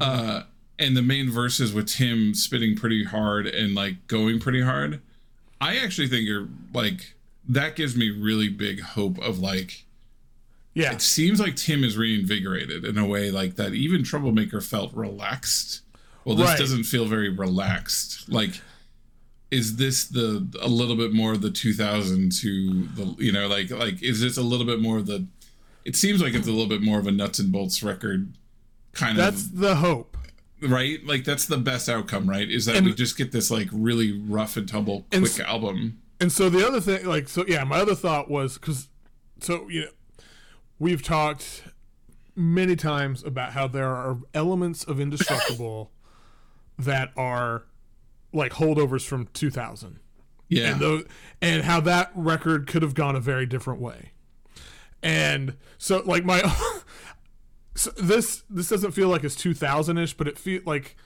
uh 0.00 0.42
and 0.78 0.96
the 0.96 1.02
main 1.02 1.30
verses 1.30 1.72
with 1.72 1.88
tim 1.88 2.34
spitting 2.34 2.76
pretty 2.76 3.04
hard 3.04 3.46
and 3.46 3.74
like 3.74 4.06
going 4.06 4.38
pretty 4.38 4.62
hard 4.62 5.00
i 5.60 5.76
actually 5.76 6.06
think 6.06 6.26
you're 6.26 6.48
like 6.72 7.14
that 7.48 7.76
gives 7.76 7.96
me 7.96 8.10
really 8.10 8.48
big 8.48 8.80
hope 8.80 9.18
of 9.18 9.38
like 9.38 9.84
yeah. 10.74 10.92
it 10.92 11.02
seems 11.02 11.38
like 11.40 11.56
Tim 11.56 11.84
is 11.84 11.96
reinvigorated 11.98 12.84
in 12.84 12.96
a 12.96 13.06
way 13.06 13.30
like 13.30 13.56
that. 13.56 13.74
Even 13.74 14.02
Troublemaker 14.02 14.60
felt 14.60 14.94
relaxed. 14.94 15.80
Well, 16.24 16.36
this 16.36 16.46
Right. 16.48 16.58
doesn't 16.58 16.84
feel 16.84 17.04
very 17.04 17.28
relaxed. 17.28 18.30
Like, 18.32 18.60
is 19.50 19.76
this 19.76 20.04
the 20.04 20.46
a 20.62 20.68
little 20.68 20.96
bit 20.96 21.12
more 21.12 21.32
of 21.32 21.42
the 21.42 21.50
2000 21.50 22.32
to 22.32 22.86
the 22.94 23.14
you 23.18 23.32
know 23.32 23.48
like 23.48 23.70
like 23.70 24.02
is 24.02 24.20
this 24.20 24.36
a 24.38 24.42
little 24.42 24.64
bit 24.66 24.80
more 24.80 24.98
of 24.98 25.06
the? 25.06 25.26
It 25.84 25.96
seems 25.96 26.22
like 26.22 26.32
it's 26.34 26.46
a 26.46 26.50
little 26.52 26.68
bit 26.68 26.80
more 26.80 26.98
of 27.00 27.06
a 27.06 27.10
nuts 27.12 27.38
and 27.40 27.50
bolts 27.50 27.82
record, 27.82 28.32
kind 28.92 29.18
of 29.18 29.24
That's 29.24 29.48
the 29.48 29.74
hope. 29.74 30.16
right. 30.62 31.04
Like 31.04 31.24
that's 31.24 31.44
the 31.46 31.58
best 31.58 31.88
outcome, 31.88 32.30
right? 32.30 32.48
Is 32.48 32.64
that 32.66 32.76
And- 32.76 32.86
we 32.86 32.94
just 32.94 33.18
get 33.18 33.32
this 33.32 33.50
like 33.50 33.68
really 33.72 34.12
rough 34.12 34.56
and 34.56 34.66
tumble 34.68 35.06
quick 35.10 35.24
s- 35.24 35.40
album. 35.40 35.98
And 36.22 36.30
so 36.30 36.48
the 36.48 36.64
other 36.64 36.80
thing, 36.80 37.04
like, 37.04 37.28
so 37.28 37.44
yeah, 37.48 37.64
my 37.64 37.80
other 37.80 37.96
thought 37.96 38.30
was 38.30 38.54
because, 38.56 38.86
so 39.40 39.68
you 39.68 39.80
know, 39.80 39.88
we've 40.78 41.02
talked 41.02 41.64
many 42.36 42.76
times 42.76 43.24
about 43.24 43.54
how 43.54 43.66
there 43.66 43.88
are 43.88 44.18
elements 44.32 44.84
of 44.84 45.00
Indestructible 45.00 45.90
that 46.78 47.10
are 47.16 47.64
like 48.32 48.52
holdovers 48.52 49.04
from 49.04 49.30
2000, 49.34 49.98
Yeah, 50.48 50.70
and 50.70 50.80
those, 50.80 51.06
and 51.40 51.64
how 51.64 51.80
that 51.80 52.12
record 52.14 52.68
could 52.68 52.82
have 52.82 52.94
gone 52.94 53.16
a 53.16 53.20
very 53.20 53.44
different 53.44 53.80
way. 53.80 54.12
And 55.02 55.56
so, 55.76 56.04
like 56.06 56.24
my, 56.24 56.40
so 57.74 57.90
this 58.00 58.44
this 58.48 58.68
doesn't 58.68 58.92
feel 58.92 59.08
like 59.08 59.24
it's 59.24 59.34
2000 59.34 59.98
ish, 59.98 60.14
but 60.14 60.28
it 60.28 60.38
feel 60.38 60.62
like 60.66 60.96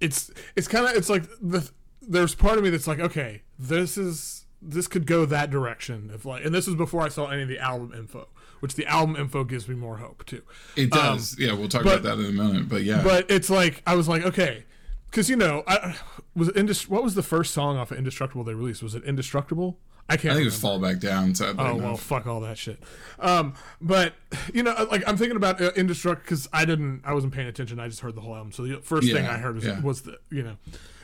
it's 0.00 0.32
it's 0.56 0.66
kind 0.66 0.86
of 0.86 0.96
it's 0.96 1.08
like 1.08 1.22
the 1.40 1.70
there's 2.02 2.34
part 2.34 2.58
of 2.58 2.64
me 2.64 2.70
that's 2.70 2.88
like 2.88 2.98
okay 2.98 3.42
this 3.58 3.98
is 3.98 4.44
this 4.60 4.88
could 4.88 5.06
go 5.06 5.24
that 5.24 5.50
direction 5.50 6.10
if 6.14 6.24
like 6.24 6.44
and 6.44 6.54
this 6.54 6.66
was 6.66 6.76
before 6.76 7.02
I 7.02 7.08
saw 7.08 7.28
any 7.28 7.42
of 7.42 7.48
the 7.48 7.58
album 7.58 7.92
info, 7.96 8.28
which 8.60 8.74
the 8.74 8.86
album 8.86 9.16
info 9.16 9.44
gives 9.44 9.68
me 9.68 9.74
more 9.74 9.98
hope 9.98 10.24
too. 10.26 10.42
It 10.76 10.92
um, 10.92 11.16
does. 11.16 11.36
yeah, 11.38 11.52
we'll 11.52 11.68
talk 11.68 11.84
but- 11.84 12.00
about 12.00 12.16
that 12.16 12.24
in 12.24 12.38
a 12.38 12.42
minute. 12.42 12.68
But 12.68 12.82
yeah, 12.84 13.02
But 13.02 13.30
it's 13.30 13.50
like 13.50 13.82
I 13.86 13.94
was 13.94 14.08
like, 14.08 14.22
okay, 14.24 14.64
because 15.10 15.28
you 15.30 15.36
know, 15.36 15.62
I 15.66 15.96
was 16.34 16.48
it 16.48 16.56
Indest- 16.56 16.88
what 16.88 17.02
was 17.02 17.14
the 17.14 17.22
first 17.22 17.52
song 17.54 17.76
off 17.76 17.90
of 17.90 17.98
Indestructible 17.98 18.44
they 18.44 18.54
released? 18.54 18.82
Was 18.82 18.94
it 18.94 19.04
Indestructible? 19.04 19.78
I 20.08 20.16
can't. 20.16 20.32
I 20.32 20.34
think 20.36 20.42
it 20.42 20.44
was. 20.46 20.58
Fall 20.60 20.78
Back 20.78 21.00
Down. 21.00 21.34
Sadly 21.34 21.56
Oh 21.58 21.72
enough. 21.72 21.82
well, 21.82 21.96
fuck 21.96 22.26
all 22.26 22.40
that 22.40 22.56
shit. 22.56 22.82
Um, 23.18 23.54
but 23.80 24.14
you 24.54 24.62
know, 24.62 24.74
like 24.90 25.02
I'm 25.06 25.16
thinking 25.16 25.36
about 25.36 25.60
uh, 25.60 25.72
Indestruct 25.72 26.22
because 26.22 26.48
I 26.52 26.64
didn't, 26.64 27.02
I 27.04 27.12
wasn't 27.14 27.34
paying 27.34 27.46
attention. 27.48 27.78
I 27.78 27.88
just 27.88 28.00
heard 28.00 28.14
the 28.14 28.20
whole 28.22 28.34
album. 28.34 28.52
So 28.52 28.62
the 28.66 28.78
first 28.78 29.10
thing 29.10 29.26
I 29.26 29.36
heard 29.38 29.56
was, 29.56 29.64
yeah. 29.66 29.80
was 29.80 30.02
the 30.02 30.18
you 30.30 30.42
know, 30.42 30.56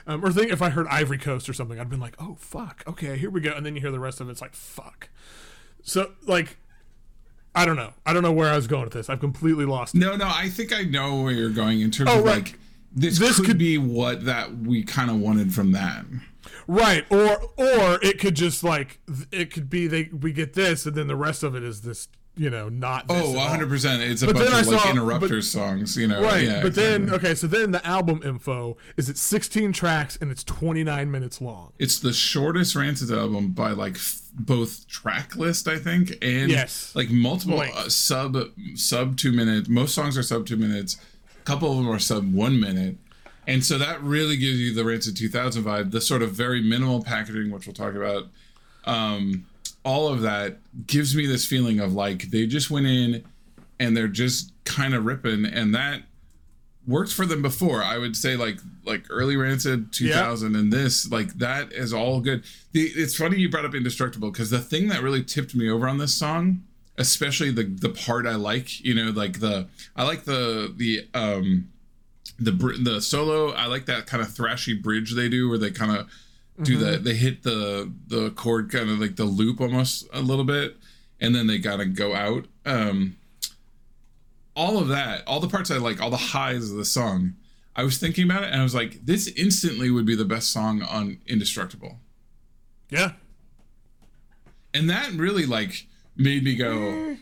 um, 0.07 0.25
or 0.25 0.33
think 0.33 0.51
if 0.51 0.63
I 0.63 0.71
heard 0.71 0.87
Ivory 0.89 1.19
Coast 1.19 1.49
or 1.49 1.53
something, 1.53 1.79
I'd 1.79 1.91
been 1.91 2.01
like, 2.01 2.15
oh 2.19 2.37
fuck, 2.39 2.83
okay, 2.87 3.17
here 3.19 3.31
we 3.31 3.41
go. 3.41 3.53
And 3.53 3.65
then 3.67 3.75
you 3.75 3.81
hear 3.83 3.91
the 3.91 4.01
rest 4.01 4.21
of 4.21 4.29
it, 4.29 4.33
it's 4.33 4.41
like 4.41 4.55
fuck. 4.55 5.11
So 5.83 6.13
like, 6.27 6.57
I 7.55 7.67
don't 7.67 7.77
know, 7.77 7.93
I 8.07 8.13
don't 8.15 8.23
know 8.23 8.33
where 8.33 8.51
I 8.51 8.57
was 8.57 8.67
going 8.67 8.85
with 8.85 8.95
this. 8.95 9.11
I've 9.11 9.21
completely 9.21 9.67
lost. 9.67 9.95
it. 9.95 9.99
No, 9.99 10.17
no, 10.17 10.27
I 10.27 10.49
think 10.49 10.73
I 10.73 10.83
know 10.83 11.21
where 11.23 11.33
you're 11.33 11.51
going 11.51 11.81
in 11.83 11.91
terms 11.91 12.11
Oh, 12.11 12.21
of 12.21 12.25
right. 12.25 12.37
like 12.45 12.59
this, 12.95 13.19
This 13.19 13.37
could, 13.37 13.47
could- 13.47 13.59
be 13.59 13.79
what 13.79 14.25
that 14.25 14.59
we 14.59 14.83
kind 14.85 15.11
of 15.11 15.17
wanted 15.19 15.53
from 15.55 15.73
that. 15.73 16.05
Right, 16.67 17.05
or 17.11 17.41
or 17.57 17.99
it 18.03 18.19
could 18.19 18.35
just 18.37 18.65
like 18.65 18.99
it 19.31 19.51
could 19.53 19.69
be 19.69 19.87
they 19.87 20.05
we 20.19 20.33
get 20.33 20.55
this 20.55 20.87
and 20.87 20.95
then 20.95 21.07
the 21.09 21.17
rest 21.17 21.43
of 21.43 21.55
it 21.55 21.63
is 21.63 21.83
this 21.83 22.09
you 22.37 22.49
know 22.51 22.69
not 22.71 23.07
this 23.07 23.23
Oh, 23.23 23.33
100 23.33 23.69
percent. 23.69 24.03
It's 24.03 24.23
a 24.23 24.27
But 24.27 24.37
bunch 24.37 24.49
of 24.49 24.55
I 24.55 24.61
like 24.63 24.81
saw- 24.81 24.91
interrupter 24.91 25.29
but- 25.37 25.45
songs, 25.45 25.97
you 25.97 26.07
know. 26.07 26.23
Right, 26.23 26.45
Yeah, 26.45 26.63
but 26.63 26.75
then 26.75 27.11
okay, 27.11 27.35
so 27.35 27.47
then 27.47 27.71
the 27.73 27.85
album 27.87 28.23
info 28.25 28.77
is 28.97 29.09
it 29.11 29.19
16 29.19 29.73
tracks 29.73 30.17
and 30.21 30.31
it's 30.31 30.43
29 30.45 31.11
minutes 31.11 31.41
long. 31.43 31.73
it's 31.79 31.99
the 31.99 32.13
shortest 32.15 32.75
Rancid 32.75 33.11
album 33.11 33.51
by 33.53 33.73
like 33.73 33.97
f- 33.97 34.21
both 34.35 34.89
track 34.89 35.37
list, 35.37 35.69
I 35.69 35.79
think, 35.79 36.17
and 36.23 36.51
Yes. 36.51 36.93
like 36.95 37.11
multiple 37.11 37.61
uh, 37.61 37.89
sub 37.91 38.37
sub 38.75 39.17
two 39.19 39.33
minutes. 39.33 39.69
Most 39.69 39.95
songs 39.95 40.17
are 40.17 40.23
sub 40.23 40.47
two 40.47 40.57
minutes. 40.57 40.97
Couple 41.45 41.71
of 41.71 41.77
them 41.77 41.89
are 41.89 41.99
sub 41.99 42.33
one 42.33 42.59
minute. 42.59 42.97
And 43.47 43.65
so 43.65 43.77
that 43.79 44.03
really 44.03 44.37
gives 44.37 44.59
you 44.59 44.75
the 44.75 44.85
Rancid 44.85 45.17
2000 45.17 45.65
vibe, 45.65 45.91
the 45.91 46.01
sort 46.01 46.23
of 46.23 46.33
very 46.33 46.63
minimal 46.63 47.03
packaging, 47.03 47.51
which 47.51 47.67
we'll 47.67 47.75
talk 47.75 47.95
about. 47.95 48.25
Um, 48.87 49.47
all 49.85 50.09
of 50.09 50.23
that 50.23 50.59
gives 50.87 51.15
me 51.15 51.27
this 51.27 51.47
feeling 51.47 51.79
of 51.79 51.93
like 51.93 52.31
they 52.31 52.47
just 52.47 52.71
went 52.71 52.87
in 52.87 53.25
and 53.79 53.97
they're 53.97 54.09
just 54.09 54.53
kind 54.65 54.95
of 54.95 55.05
ripping, 55.05 55.45
and 55.45 55.75
that 55.75 56.03
worked 56.87 57.13
for 57.13 57.27
them 57.27 57.43
before. 57.43 57.83
I 57.83 57.99
would 57.99 58.17
say 58.17 58.37
like 58.37 58.59
like 58.85 59.05
early 59.11 59.37
Rancid 59.37 59.93
2000 59.93 60.55
and 60.55 60.73
this 60.73 61.11
like 61.11 61.35
that 61.35 61.73
is 61.73 61.93
all 61.93 62.21
good. 62.21 62.45
The, 62.73 62.83
it's 62.83 63.17
funny 63.17 63.39
you 63.39 63.49
brought 63.49 63.65
up 63.65 63.75
Indestructible 63.75 64.31
because 64.31 64.51
the 64.51 64.61
thing 64.61 64.89
that 64.89 65.03
really 65.03 65.25
tipped 65.25 65.55
me 65.55 65.71
over 65.71 65.89
on 65.89 65.99
this 65.99 66.15
song, 66.15 66.63
especially 66.99 67.51
the 67.51 67.65
the 67.65 67.89
part 67.91 68.27
I 68.27 68.35
like, 68.37 68.81
you 68.85 68.95
know, 68.95 69.11
like 69.11 69.41
the 69.41 69.69
I 69.97 70.05
like 70.05 70.25
the 70.25 70.73
the 70.77 71.09
um 71.15 71.69
the 72.39 72.53
br- 72.53 72.77
the 72.83 73.01
solo. 73.01 73.51
I 73.53 73.67
like 73.67 73.87
that 73.87 74.07
kind 74.07 74.23
of 74.23 74.29
thrashy 74.29 74.81
bridge 74.81 75.15
they 75.15 75.29
do 75.29 75.49
where 75.49 75.59
they 75.59 75.71
kind 75.71 75.97
of 75.97 76.09
do 76.63 76.77
the 76.79 76.99
they 76.99 77.15
hit 77.15 77.43
the 77.43 77.93
the 78.07 78.31
chord 78.31 78.71
kind 78.71 78.89
of 78.89 79.01
like 79.01 79.17
the 79.17 79.25
loop 79.25 79.61
almost 79.61 80.07
a 80.13 80.21
little 80.21 80.45
bit 80.45 80.77
and 81.21 81.35
then 81.35 81.49
they 81.49 81.59
gotta 81.59 81.85
go 81.85 82.15
out 82.15 82.47
um 82.65 83.17
all 84.55 84.79
of 84.79 84.87
that 84.87 85.25
all 85.27 85.41
the 85.41 85.49
parts 85.49 85.69
i 85.73 85.77
like 85.79 86.01
all 86.01 86.11
the 86.11 86.17
highs 86.17 86.71
of 86.71 86.77
the 86.77 86.85
song 86.85 87.35
i 87.75 87.83
was 87.83 87.99
thinking 87.99 88.23
about 88.31 88.45
it 88.45 88.51
and 88.53 88.61
i 88.61 88.63
was 88.63 88.73
like 88.73 89.05
this 89.05 89.27
instantly 89.37 89.91
would 89.91 90.07
be 90.07 90.15
the 90.15 90.25
best 90.25 90.53
song 90.53 90.81
on 90.83 91.19
indestructible 91.27 91.99
Yeah. 92.89 93.15
and 94.73 94.89
that 94.91 95.11
really 95.11 95.47
like 95.47 95.89
made 96.17 96.45
me 96.45 96.55
go 96.55 97.17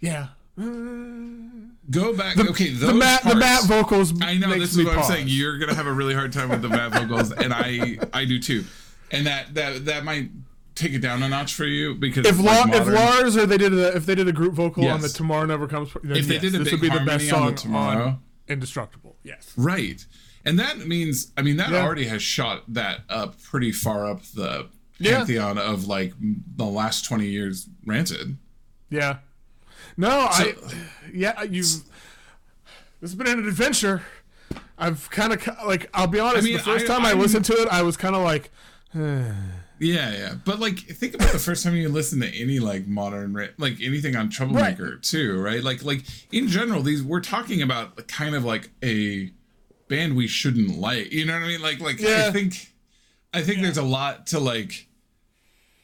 Yeah. 0.00 0.28
Mm. 0.58 1.70
go 1.90 2.14
back 2.16 2.38
okay 2.38 2.68
those 2.70 2.80
the 2.88 2.94
Matt 2.94 3.22
the 3.22 3.30
parts- 3.30 3.40
Matt 3.40 3.64
vocals 3.64 4.22
I 4.22 4.36
know 4.36 4.56
this 4.58 4.76
is 4.76 4.84
what 4.84 4.96
I'm 4.98 5.04
saying. 5.04 5.26
You're 5.28 5.58
gonna 5.58 5.74
have 5.74 5.86
a 5.86 5.92
really 5.92 6.14
hard 6.14 6.32
time 6.32 6.48
with 6.48 6.62
the 6.62 6.68
Matt 6.68 6.92
vocals, 6.92 7.32
and 7.32 7.52
I 7.52 7.98
I 8.12 8.24
do 8.24 8.38
too. 8.38 8.64
And 9.10 9.26
that 9.26 9.54
that 9.54 9.84
that 9.86 10.04
might 10.04 10.30
take 10.76 10.92
it 10.92 11.00
down 11.00 11.22
a 11.22 11.28
notch 11.28 11.54
for 11.54 11.64
you 11.64 11.94
because 11.94 12.26
if, 12.26 12.38
La- 12.38 12.62
like, 12.64 12.74
if. 12.74 12.86
Lars 12.88 13.36
or 13.36 13.46
they 13.46 13.58
did 13.58 13.72
a, 13.72 13.96
if 13.96 14.06
they 14.06 14.14
did 14.14 14.26
a 14.28 14.32
group 14.32 14.54
vocal 14.54 14.86
on 14.88 15.00
the 15.00 15.08
Tomorrow 15.08 15.46
Never 15.46 15.66
Comes, 15.68 15.92
then 16.02 16.16
If 16.16 16.26
they 16.26 16.34
yes, 16.34 16.42
did 16.42 16.54
a 16.54 16.58
this 16.58 16.72
would 16.72 16.80
be 16.80 16.88
the 16.88 17.00
best 17.00 17.28
harmony 17.28 17.30
on 17.30 17.52
the 17.52 17.56
song 17.58 17.70
Tomorrow. 17.70 18.06
on 18.06 18.18
Indestructible. 18.48 19.16
Yes. 19.24 19.52
right, 19.56 20.04
and 20.44 20.58
that 20.58 20.86
means 20.86 21.32
I 21.36 21.42
mean 21.42 21.56
that 21.56 21.70
Yeah. 21.70 21.82
already 21.84 22.06
has 22.06 22.22
shot 22.22 22.62
that 22.74 23.00
up 23.08 23.40
pretty 23.42 23.72
far 23.72 24.06
up 24.06 24.22
the 24.34 24.68
Yeah. 24.98 25.18
pantheon 25.18 25.58
of 25.58 25.86
like 25.86 26.12
the 26.56 26.64
last 26.64 27.04
20 27.04 27.26
years 27.26 27.68
Rancid 27.84 28.36
Yeah. 28.90 29.18
No, 29.96 30.08
I. 30.10 30.54
Yeah, 31.12 31.42
you've. 31.42 31.66
This 33.00 33.10
has 33.10 33.14
been 33.14 33.26
an 33.28 33.46
adventure. 33.46 34.02
I've 34.78 35.08
kind 35.10 35.32
of 35.32 35.46
like. 35.66 35.88
I'll 35.94 36.06
be 36.06 36.18
honest. 36.18 36.44
mean, 36.44 36.54
the 36.56 36.62
first 36.62 36.84
I- 36.84 36.88
time 36.88 37.04
I, 37.04 37.10
I'm- 37.10 37.18
listened 37.20 37.44
to 37.46 37.52
it, 37.54 37.68
I 37.68 37.82
was 37.82 37.96
kind 37.96 38.16
of 38.16 38.22
like, 38.22 38.50
Yeah, 39.80 40.12
yeah, 40.12 40.34
but 40.44 40.60
like 40.60 40.78
think 40.78 41.14
about 41.14 41.32
the 41.32 41.38
first 41.38 41.64
time 41.64 41.74
you 41.74 41.88
listen 41.88 42.20
to 42.20 42.28
any 42.28 42.60
like 42.60 42.86
modern 42.86 43.34
like 43.58 43.78
anything 43.82 44.14
on 44.16 44.30
Troublemaker 44.30 44.96
too, 44.96 45.40
right? 45.40 45.62
Like 45.62 45.84
like 45.84 46.04
in 46.32 46.48
general, 46.48 46.82
these 46.82 47.02
we're 47.02 47.20
talking 47.20 47.60
about 47.60 48.06
kind 48.08 48.34
of 48.34 48.44
like 48.44 48.70
a 48.82 49.32
band 49.88 50.16
we 50.16 50.26
shouldn't 50.28 50.78
like. 50.78 51.12
You 51.12 51.26
know 51.26 51.34
what 51.34 51.42
I 51.42 51.48
mean? 51.48 51.60
Like 51.60 51.80
like 51.80 52.00
I 52.00 52.30
think 52.30 52.72
I 53.34 53.42
think 53.42 53.60
there's 53.62 53.76
a 53.78 53.82
lot 53.82 54.26
to 54.28 54.38
like. 54.40 54.88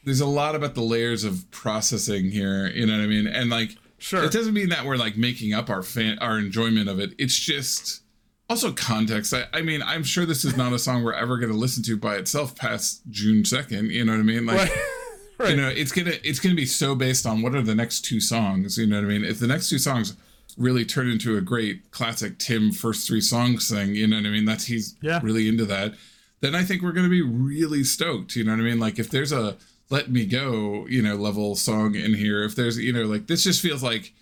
There's 0.05 0.21
a 0.21 0.27
lot 0.27 0.55
about 0.55 0.75
the 0.75 0.81
layers 0.83 1.25
of 1.25 1.51
processing 1.51 2.31
here. 2.31 2.69
You 2.69 2.87
know 2.87 2.97
what 2.97 3.05
I 3.05 3.07
mean? 3.07 3.27
And 3.27 3.51
like, 3.51 3.77
Sure. 3.99 4.25
it 4.25 4.33
doesn't 4.33 4.55
mean 4.55 4.71
that 4.71 4.87
we're 4.87 4.97
like 4.97 5.19
making 5.19 5.53
up 5.53 5.69
our 5.69 5.83
fan 5.83 6.19
our 6.21 6.39
enjoyment 6.39 6.89
of 6.89 6.99
it. 6.99 7.11
It's 7.19 7.39
just 7.39 8.03
also 8.49 8.73
context. 8.73 9.35
I, 9.35 9.45
I 9.53 9.61
mean, 9.61 9.83
I'm 9.83 10.03
sure 10.03 10.25
this 10.25 10.43
is 10.45 10.57
not 10.57 10.73
a 10.73 10.79
song 10.79 11.03
we're 11.05 11.13
ever 11.13 11.37
going 11.37 11.53
to 11.53 11.59
listen 11.59 11.83
to 11.85 11.97
by 11.99 12.17
itself 12.17 12.57
past 12.57 13.03
June 13.11 13.45
second. 13.45 13.91
You 13.91 14.05
know 14.07 14.13
what 14.13 14.21
I 14.21 14.25
mean? 14.25 14.47
Like, 14.47 14.59
right. 14.59 14.79
right. 15.39 15.51
you 15.51 15.57
know, 15.57 15.69
it's 15.69 15.93
gonna 15.93 16.15
it's 16.25 16.41
gonna 16.41 16.55
be 16.55 16.65
so 16.67 16.95
based 16.95 17.27
on 17.27 17.43
what 17.43 17.55
are 17.55 17.61
the 17.63 17.75
next 17.75 18.01
two 18.07 18.21
songs. 18.21 18.79
You 18.79 18.87
know 18.87 18.97
what 18.97 19.05
I 19.05 19.09
mean? 19.09 19.25
If 19.25 19.39
the 19.39 19.47
next 19.47 19.69
two 19.69 19.79
songs 19.79 20.17
really 20.57 20.85
turn 20.87 21.11
into 21.11 21.37
a 21.37 21.41
great 21.43 21.91
classic 21.91 22.39
Tim 22.39 22.73
first 22.73 23.07
three 23.07 23.21
songs 23.21 23.69
thing, 23.69 23.95
you 23.95 24.07
know 24.07 24.17
what 24.17 24.27
I 24.27 24.31
mean? 24.31 24.47
That's 24.47 24.65
he's 24.65 24.97
Yeah. 25.03 25.21
really 25.23 25.47
into 25.47 25.67
that. 25.67 25.93
Then 26.41 26.55
I 26.55 26.65
think 26.65 26.83
we're 26.83 26.93
gonna 26.93 27.09
be 27.09 27.23
really 27.23 27.85
stoked. 27.85 28.37
You 28.37 28.45
know 28.45 28.53
what 28.53 28.61
I 28.61 28.65
mean? 28.65 28.79
Like 28.79 28.99
if 28.99 29.11
there's 29.11 29.33
a 29.33 29.57
"Let 29.91 30.11
Me 30.11 30.25
Go" 30.25 30.87
you 30.89 31.03
know 31.03 31.17
level 31.17 31.57
song 31.57 31.95
in 31.95 32.15
here, 32.15 32.43
if 32.43 32.55
there's 32.57 32.79
you 32.79 32.93
know 32.93 33.03
like 33.05 33.27
this 33.27 33.45
just 33.45 33.61
feels 33.61 33.83
like 33.83 34.13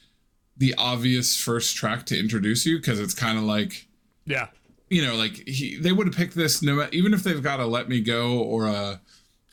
the 0.56 0.74
obvious 0.76 1.36
first 1.40 1.76
track 1.76 2.04
to 2.06 2.18
introduce 2.18 2.66
you 2.66 2.78
because 2.78 2.98
it's 2.98 3.14
kind 3.14 3.38
of 3.38 3.44
like 3.44 3.86
yeah. 4.24 4.48
you 4.90 5.04
know, 5.06 5.14
like 5.14 5.36
he, 5.46 5.76
they 5.78 5.92
would 5.92 6.08
have 6.08 6.16
picked 6.16 6.34
this 6.34 6.62
no 6.62 6.74
ma- 6.76 6.88
even 6.92 7.14
if 7.14 7.22
they've 7.22 7.42
got 7.42 7.60
a 7.60 7.66
"Let 7.66 7.88
Me 7.88 8.00
Go" 8.00 8.40
or 8.40 8.66
a 8.66 9.00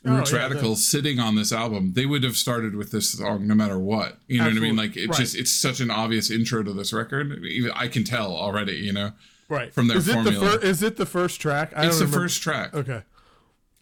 Roots 0.02 0.32
Oh, 0.32 0.36
yeah, 0.36 0.42
Radical 0.42 0.76
sitting 0.76 1.18
on 1.18 1.34
this 1.34 1.52
album, 1.52 1.94
they 1.94 2.06
would 2.06 2.22
have 2.22 2.36
started 2.36 2.76
with 2.76 2.92
this 2.92 3.10
song 3.10 3.46
no 3.46 3.54
matter 3.54 3.78
what. 3.78 4.18
You 4.28 4.38
know 4.38 4.44
what 4.44 4.56
I 4.56 4.60
mean? 4.60 4.76
Like 4.76 4.96
it 4.96 5.08
Right. 5.08 5.18
just 5.18 5.34
it's 5.36 5.50
such 5.50 5.80
an 5.80 5.90
obvious 5.90 6.30
intro 6.30 6.62
to 6.62 6.72
this 6.72 6.92
record. 6.92 7.44
Even 7.44 7.72
I 7.74 7.88
can 7.88 8.04
tell 8.04 8.32
already. 8.32 8.76
You 8.76 8.92
know, 8.92 9.12
Right. 9.48 9.72
From 9.72 9.88
their 9.88 9.98
is 9.98 10.08
it 10.08 10.12
formula. 10.14 10.38
the 10.44 10.50
first? 10.52 10.64
Is 10.64 10.82
it 10.82 10.96
the 10.96 11.06
first 11.06 11.40
track? 11.40 11.72
I 11.76 11.86
it's 11.86 11.96
the 11.98 12.04
don't 12.04 12.10
remember. 12.10 12.24
first 12.24 12.42
track. 12.42 12.74
Okay. 12.74 13.02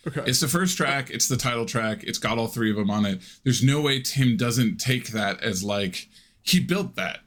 Okay. 0.07 0.23
It's 0.27 0.41
the 0.41 0.49
first 0.49 0.77
track. 0.77 1.09
It's 1.11 1.29
the 1.29 1.37
title 1.39 1.65
track. 1.65 2.05
It's 2.05 2.19
got 2.19 2.37
all 2.37 2.49
three 2.49 2.71
of 2.71 2.77
them 2.77 2.91
on 2.91 3.07
it. 3.07 3.21
There's 3.43 3.63
no 3.63 3.81
way 3.81 4.03
Tim 4.03 4.37
doesn't 4.37 4.77
take 4.77 5.09
that 5.09 5.43
as 5.43 5.65
like 5.65 6.09
he 6.43 6.61
built 6.61 6.95
that. 6.97 7.21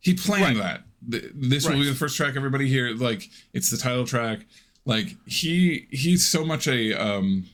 He 0.00 0.14
planned 0.14 0.58
that. 0.58 0.84
Th- 1.10 1.24
This 1.34 1.68
will 1.68 1.74
be 1.76 1.84
the 1.88 1.94
first 1.94 2.16
track 2.16 2.34
everybody 2.36 2.66
hear. 2.68 2.94
Like 2.94 3.28
it's 3.52 3.70
the 3.70 3.76
title 3.76 4.06
track. 4.06 4.46
Like 4.86 5.16
he 5.26 5.86
he's 5.90 6.26
so 6.26 6.44
much 6.44 6.66
a 6.66 6.94
um 6.94 7.44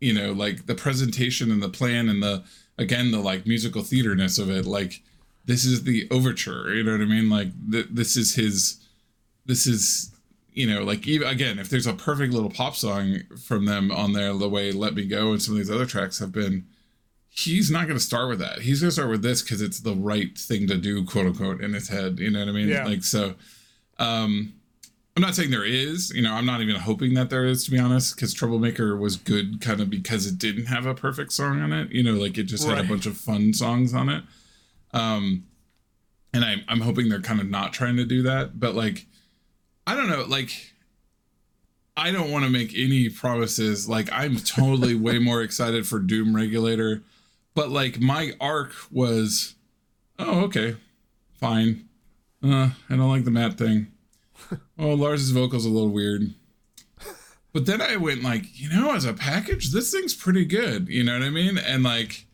you 0.00 0.12
know 0.12 0.32
like 0.32 0.66
the 0.66 0.74
presentation 0.74 1.52
and 1.52 1.62
the 1.62 1.68
plan 1.68 2.08
and 2.08 2.20
the 2.20 2.42
again 2.78 3.12
the 3.12 3.20
like 3.20 3.46
musical 3.46 3.82
theaterness 3.82 4.38
of 4.38 4.50
it. 4.50 4.66
Like 4.66 5.02
this 5.44 5.64
is 5.64 5.84
the 5.84 6.08
overture. 6.10 6.74
You 6.74 6.82
know 6.82 6.92
what 6.92 7.00
I 7.00 7.04
mean? 7.04 7.30
Like 7.30 7.48
th- 7.70 7.86
this 7.92 8.16
is 8.16 8.34
his. 8.34 8.80
This 9.46 9.66
is 9.66 10.12
you 10.56 10.66
know, 10.66 10.82
like 10.82 11.06
even 11.06 11.28
again, 11.28 11.58
if 11.58 11.68
there's 11.68 11.86
a 11.86 11.92
perfect 11.92 12.32
little 12.32 12.50
pop 12.50 12.74
song 12.74 13.20
from 13.44 13.66
them 13.66 13.92
on 13.92 14.14
there, 14.14 14.32
the 14.32 14.48
way 14.48 14.72
"Let 14.72 14.94
Me 14.94 15.04
Go" 15.04 15.32
and 15.32 15.40
some 15.40 15.54
of 15.54 15.58
these 15.58 15.70
other 15.70 15.84
tracks 15.84 16.18
have 16.18 16.32
been, 16.32 16.66
he's 17.28 17.70
not 17.70 17.86
going 17.86 17.98
to 17.98 18.04
start 18.04 18.30
with 18.30 18.38
that. 18.38 18.60
He's 18.60 18.80
going 18.80 18.88
to 18.88 18.92
start 18.92 19.10
with 19.10 19.22
this 19.22 19.42
because 19.42 19.60
it's 19.60 19.80
the 19.80 19.94
right 19.94 20.36
thing 20.36 20.66
to 20.68 20.78
do, 20.78 21.04
quote 21.04 21.26
unquote, 21.26 21.60
in 21.60 21.74
his 21.74 21.88
head. 21.88 22.18
You 22.18 22.30
know 22.30 22.38
what 22.38 22.48
I 22.48 22.52
mean? 22.52 22.68
Yeah. 22.68 22.86
Like 22.86 23.04
so. 23.04 23.34
Um, 23.98 24.54
I'm 25.14 25.22
not 25.22 25.34
saying 25.34 25.50
there 25.50 25.64
is. 25.64 26.10
You 26.14 26.22
know, 26.22 26.32
I'm 26.32 26.46
not 26.46 26.62
even 26.62 26.76
hoping 26.76 27.12
that 27.14 27.28
there 27.28 27.44
is, 27.44 27.64
to 27.66 27.70
be 27.70 27.78
honest, 27.78 28.16
because 28.16 28.32
Troublemaker 28.32 28.96
was 28.96 29.16
good, 29.16 29.60
kind 29.60 29.82
of 29.82 29.90
because 29.90 30.26
it 30.26 30.38
didn't 30.38 30.66
have 30.66 30.86
a 30.86 30.94
perfect 30.94 31.32
song 31.34 31.60
on 31.60 31.74
it. 31.74 31.90
You 31.90 32.02
know, 32.02 32.14
like 32.14 32.38
it 32.38 32.44
just 32.44 32.66
had 32.66 32.78
a 32.78 32.84
bunch 32.84 33.04
of 33.04 33.18
fun 33.18 33.52
songs 33.52 33.92
on 33.92 34.08
it. 34.08 34.24
Um, 34.94 35.44
and 36.32 36.46
I'm 36.46 36.62
I'm 36.66 36.80
hoping 36.80 37.10
they're 37.10 37.20
kind 37.20 37.40
of 37.40 37.48
not 37.50 37.74
trying 37.74 37.96
to 37.96 38.06
do 38.06 38.22
that, 38.22 38.58
but 38.58 38.74
like 38.74 39.06
I 39.86 39.94
don't 39.94 40.08
know, 40.08 40.24
like 40.24 40.72
I 41.96 42.10
don't 42.10 42.30
want 42.30 42.44
to 42.44 42.50
make 42.50 42.76
any 42.76 43.08
promises. 43.08 43.88
Like 43.88 44.08
I'm 44.12 44.36
totally 44.36 44.94
way 45.06 45.18
more 45.18 45.42
excited 45.42 45.86
for 45.86 45.98
Doom 45.98 46.34
Regulator, 46.34 47.02
but 47.54 47.70
like 47.70 48.00
my 48.00 48.32
arc 48.40 48.72
was, 48.90 49.54
oh 50.18 50.40
okay, 50.44 50.76
fine. 51.34 51.88
Uh, 52.42 52.70
I 52.90 52.96
don't 52.96 53.08
like 53.10 53.24
the 53.24 53.30
Matt 53.30 53.58
thing. 53.58 53.88
Oh, 54.78 54.92
Lars's 54.92 55.30
vocals 55.30 55.64
a 55.64 55.70
little 55.70 55.88
weird. 55.88 56.34
But 57.54 57.64
then 57.64 57.80
I 57.80 57.96
went 57.96 58.22
like, 58.22 58.44
you 58.60 58.68
know, 58.68 58.92
as 58.94 59.06
a 59.06 59.14
package, 59.14 59.70
this 59.70 59.90
thing's 59.90 60.12
pretty 60.12 60.44
good. 60.44 60.88
You 60.88 61.02
know 61.02 61.14
what 61.14 61.22
I 61.22 61.30
mean? 61.30 61.56
And 61.56 61.82
like, 61.82 62.25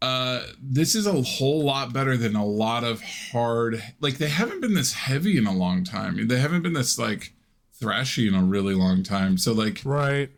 uh, 0.00 0.42
this 0.62 0.94
is 0.94 1.06
a 1.06 1.22
whole 1.22 1.64
lot 1.64 1.92
better 1.92 2.16
than 2.16 2.36
a 2.36 2.44
lot 2.44 2.84
of 2.84 3.02
hard. 3.32 3.82
Like 4.00 4.18
they 4.18 4.28
haven't 4.28 4.60
been 4.60 4.74
this 4.74 4.92
heavy 4.92 5.36
in 5.36 5.46
a 5.46 5.52
long 5.52 5.84
time. 5.84 6.28
They 6.28 6.38
haven't 6.38 6.62
been 6.62 6.72
this 6.74 6.98
like 6.98 7.32
thrashy 7.80 8.28
in 8.28 8.34
a 8.34 8.42
really 8.44 8.74
long 8.74 9.02
time. 9.02 9.38
So 9.38 9.52
like, 9.52 9.82
Right. 9.84 10.30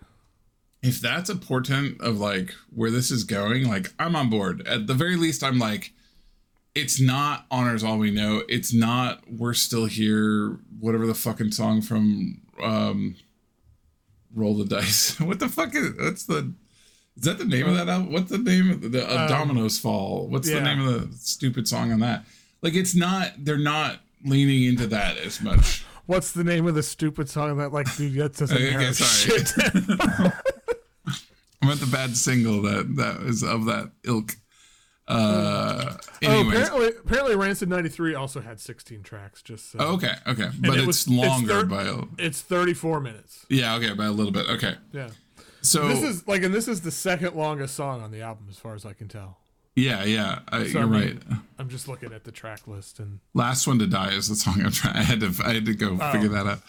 if 0.83 1.01
that's 1.01 1.29
a 1.29 1.37
portent 1.37 2.01
of 2.01 2.19
like 2.19 2.55
where 2.75 2.91
this 2.91 3.11
is 3.11 3.25
going, 3.25 3.69
like 3.69 3.93
I'm 3.99 4.17
on 4.17 4.31
board. 4.31 4.67
At 4.67 4.87
the 4.87 4.95
very 4.95 5.17
least, 5.17 5.43
I'm 5.45 5.59
like, 5.59 5.93
it's 6.75 7.01
not 7.01 7.47
honors 7.51 7.83
all 7.85 7.99
we 7.99 8.11
know. 8.11 8.43
It's 8.49 8.73
not 8.73 9.23
we're 9.31 9.55
still 9.55 9.87
here. 9.87 10.59
Whatever 10.79 11.07
the 11.07 11.15
fucking 11.15 11.51
song 11.53 11.83
from 11.83 12.41
um, 12.63 13.17
Roll 14.35 14.55
the 14.57 14.65
Dice. 14.65 15.19
what 15.21 15.41
the 15.41 15.49
fuck 15.49 15.75
is? 15.75 15.93
What's 15.99 16.25
the? 16.25 16.55
Is 17.21 17.27
that 17.27 17.39
the 17.39 17.45
name 17.45 17.69
of 17.69 17.75
that 17.77 17.89
album? 17.89 18.13
What's 18.13 18.31
the 18.31 18.39
name 18.39 18.71
of 18.71 18.81
the, 18.81 18.89
the 18.89 19.07
uh, 19.09 19.29
Dominoes 19.29 19.79
Fall? 19.79 20.27
What's 20.29 20.49
the 20.49 20.61
name 20.61 20.81
of 20.87 21.11
the 21.11 21.17
stupid 21.19 21.69
song 21.69 21.93
on 21.93 22.01
that? 22.01 22.25
Like 22.63 22.75
it's 22.75 22.95
not. 22.95 23.33
They're 23.39 23.59
not 23.59 24.01
leaning 24.25 24.65
into 24.65 24.87
that 24.89 25.19
as 25.19 25.41
much. 25.41 25.85
What's 26.07 26.33
the 26.33 26.43
name 26.45 26.67
of 26.67 26.75
the 26.75 26.83
stupid 26.83 27.29
song 27.29 27.57
that 27.59 27.73
like 27.73 27.95
dude 27.97 28.15
that 28.15 28.37
doesn't 28.37 28.57
Okay, 28.57 28.71
have 28.73 28.97
sorry. 28.97 29.45
shit? 29.45 29.53
I 31.63 31.67
meant 31.67 31.81
the 31.81 31.87
bad 31.93 32.17
single 32.17 32.63
that 32.63 32.97
that 32.97 33.21
is 33.27 33.43
of 33.45 33.67
that 33.67 33.93
ilk. 34.05 34.37
Uh, 35.07 35.97
oh, 36.25 36.49
apparently, 36.49 36.89
apparently, 37.05 37.35
Rancid 37.37 37.69
'93 37.69 38.15
also 38.15 38.41
had 38.41 38.61
16 38.61 39.03
tracks. 39.03 39.43
Just 39.43 39.73
so. 39.73 39.79
Oh, 39.81 39.95
okay, 39.95 40.15
okay, 40.27 40.49
but 40.61 40.71
it 40.79 40.79
it's 40.79 40.87
was- 40.87 40.99
it's 41.01 41.09
longer 41.09 41.61
thir- 41.61 41.67
by 41.67 41.83
a, 41.85 41.97
It's 42.17 42.41
34 42.41 43.01
minutes. 43.01 43.45
yeah, 43.51 43.75
okay, 43.77 43.93
by 43.93 44.07
a 44.07 44.13
little 44.13 44.33
bit. 44.33 44.49
Okay, 44.49 44.77
Yeah. 44.93 45.09
So 45.63 45.89
This 45.89 46.03
is 46.03 46.27
like, 46.29 46.43
and 46.43 46.55
this 46.55 46.69
is 46.69 46.81
the 46.81 46.91
second 46.91 47.35
longest 47.37 47.75
song 47.75 48.03
on 48.03 48.11
the 48.11 48.21
album, 48.23 48.47
as 48.51 48.57
far 48.59 48.75
as 48.75 48.85
I 48.87 48.93
can 48.93 49.09
tell. 49.09 49.39
yeah, 49.77 50.05
yeah, 50.05 50.41
I, 50.49 50.65
So, 50.65 50.79
you're 50.81 50.83
I 50.83 50.87
mean, 50.87 51.21
right. 51.31 51.39
I'm 51.59 51.69
just 51.69 51.89
looking 51.89 52.13
at 52.13 52.25
the 52.25 52.33
track 52.33 52.67
list, 52.67 52.99
and 52.99 53.21
Last 53.35 53.67
one 53.67 53.79
to 53.79 53.87
die 53.87 54.13
is 54.13 54.29
the 54.29 54.35
song 54.37 54.61
I'm 54.65 54.73
trying. 54.73 54.97
I 54.97 55.03
had 55.03 55.21
to, 55.21 55.33
I 55.45 55.55
had 55.55 55.67
to 55.67 55.75
go 55.75 55.99
Oh. 56.01 56.13
figure 56.13 56.29
that 56.29 56.47
out. 56.47 56.61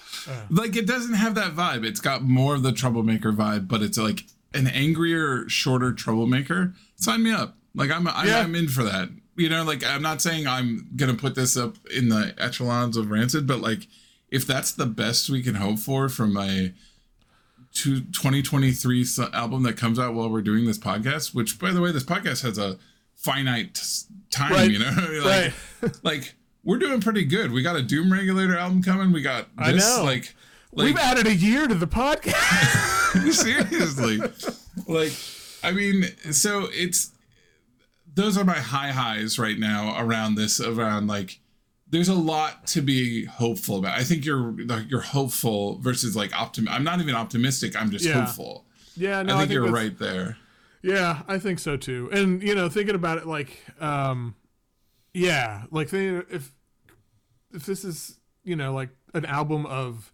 Like 0.49 0.75
it 0.75 0.85
doesn't 0.87 1.13
have 1.15 1.35
that 1.35 1.53
vibe. 1.55 1.85
It's 1.85 1.99
got 1.99 2.21
more 2.23 2.55
of 2.55 2.63
the 2.63 2.71
troublemaker 2.71 3.31
vibe, 3.31 3.67
but 3.67 3.81
it's 3.81 3.97
like 3.97 4.23
an 4.53 4.67
angrier, 4.67 5.47
shorter 5.49 5.93
troublemaker. 5.93 6.73
Sign 6.97 7.23
me 7.23 7.31
up. 7.31 7.57
Like 7.73 7.89
I'm, 7.91 8.07
I'm, 8.07 8.27
Yeah. 8.27 8.39
I'm 8.39 8.53
in 8.55 8.67
for 8.67 8.83
that. 8.83 9.09
You 9.37 9.47
know, 9.49 9.63
like 9.63 9.83
I'm 9.85 10.01
not 10.01 10.21
saying 10.21 10.45
I'm 10.45 10.89
gonna 10.97 11.13
put 11.15 11.35
this 11.35 11.55
up 11.57 11.77
in 11.89 12.09
the 12.09 12.35
echelons 12.37 12.97
of 12.97 13.09
Rancid, 13.09 13.47
but 13.47 13.61
like 13.61 13.87
if 14.29 14.45
that's 14.45 14.71
the 14.73 14.85
best 14.85 15.29
we 15.29 15.41
can 15.41 15.55
hope 15.55 15.79
for 15.79 16.09
from 16.09 16.35
a 16.37 16.73
to 17.73 18.01
2023 18.01 19.01
s- 19.01 19.19
album 19.33 19.63
that 19.63 19.77
comes 19.77 19.97
out 19.99 20.13
while 20.13 20.29
we're 20.29 20.41
doing 20.41 20.65
this 20.65 20.77
podcast, 20.77 21.33
which 21.33 21.57
by 21.59 21.71
the 21.71 21.81
way, 21.81 21.91
this 21.91 22.03
podcast 22.03 22.41
has 22.43 22.57
a 22.57 22.77
finite 23.15 23.79
time, 24.29 24.51
Right. 24.51 24.71
you 24.71 24.79
know, 24.79 25.21
like, 25.23 25.53
like 26.03 26.35
we're 26.63 26.77
doing 26.79 26.99
pretty 27.01 27.23
good. 27.25 27.51
We 27.51 27.61
got 27.61 27.75
a 27.75 27.81
Doom 27.81 28.11
Regulator 28.11 28.57
album 28.57 28.83
coming. 28.83 29.11
We 29.11 29.21
got 29.21 29.47
I 29.57 29.71
know. 29.71 30.01
like, 30.03 30.33
like 30.73 30.85
we've 30.85 30.97
added 30.97 31.27
a 31.27 31.33
year 31.35 31.67
to 31.67 31.75
the 31.75 31.87
podcast. 31.87 33.31
seriously, 33.33 34.19
like, 34.87 35.13
I 35.63 35.71
mean, 35.71 36.03
so 36.31 36.67
it's 36.71 37.11
those 38.13 38.37
are 38.37 38.43
my 38.43 38.57
high 38.57 38.91
highs 38.91 39.39
right 39.39 39.57
now 39.57 39.95
around 39.99 40.35
this. 40.35 40.59
Around 40.59 41.07
like, 41.07 41.39
there's 41.91 42.07
a 42.09 42.15
lot 42.15 42.65
to 42.67 42.81
be 42.81 43.25
hopeful 43.25 43.77
about. 43.77 43.97
I 43.97 44.03
think 44.03 44.25
you're 44.25 44.53
like, 44.65 44.89
you're 44.89 45.01
hopeful 45.01 45.77
versus 45.79 46.15
like 46.15 46.31
optim. 46.31 46.67
I'm 46.69 46.83
not 46.83 46.99
even 47.01 47.15
optimistic. 47.15 47.75
I'm 47.79 47.91
just 47.91 48.05
Yeah. 48.05 48.25
hopeful. 48.25 48.65
yeah, 48.95 49.21
no, 49.21 49.35
I 49.35 49.39
think, 49.41 49.51
you're 49.51 49.69
right 49.71 49.97
there. 49.99 50.37
Yeah, 50.81 51.21
I 51.27 51.37
think 51.37 51.59
so 51.59 51.77
too. 51.77 52.09
And 52.11 52.41
you 52.41 52.55
know, 52.55 52.67
thinking 52.69 52.95
about 52.95 53.17
it, 53.19 53.27
like, 53.27 53.59
um, 53.79 54.35
yeah, 55.13 55.63
like 55.69 55.89
they, 55.89 56.07
if 56.07 56.51
if 57.53 57.65
this 57.65 57.83
is 57.83 58.19
you 58.43 58.55
know 58.55 58.73
like 58.73 58.89
an 59.13 59.25
album 59.25 59.65
of 59.65 60.11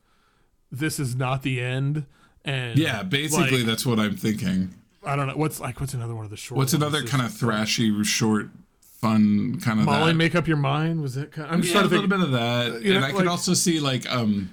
this 0.72 1.00
is 1.00 1.16
not 1.16 1.44
the 1.44 1.62
end, 1.62 2.06
and 2.44 2.78
Yeah, 2.78 3.04
basically 3.04 3.60
like, 3.60 3.66
that's 3.68 3.86
what 3.86 4.00
I'm 4.00 4.18
thinking. 4.18 4.74
I 5.06 5.16
don't 5.16 5.28
know 5.28 5.38
what's 5.38 5.60
like 5.60 5.80
what's 5.80 5.94
another 5.94 6.16
one 6.16 6.26
of 6.26 6.32
the 6.32 6.38
short. 6.38 6.58
What's 6.58 6.74
ones? 6.74 6.84
another 6.84 7.04
kind 7.06 7.24
of 7.24 7.32
thrashy, 7.32 8.04
short, 8.04 8.50
fun 8.98 9.60
kind 9.62 9.80
of 9.80 9.86
Molly? 9.86 10.12
that? 10.12 10.18
Make 10.18 10.36
up 10.36 10.48
your 10.48 10.58
mind. 10.58 11.02
Was 11.02 11.18
it? 11.18 11.32
Kind 11.32 11.50
I'm 11.52 11.62
just 11.62 11.74
yeah, 11.74 11.80
a 11.80 11.88
trying 11.88 11.90
to 11.90 11.96
little 12.02 12.10
think. 12.20 12.32
bit 12.32 12.40
of 12.40 12.72
that, 12.74 12.82
you 12.82 12.92
and 12.94 13.02
know, 13.02 13.08
I 13.08 13.12
could 13.12 13.20
like- 13.20 13.28
also 13.30 13.54
see 13.54 13.80
like 13.80 14.12
um 14.12 14.50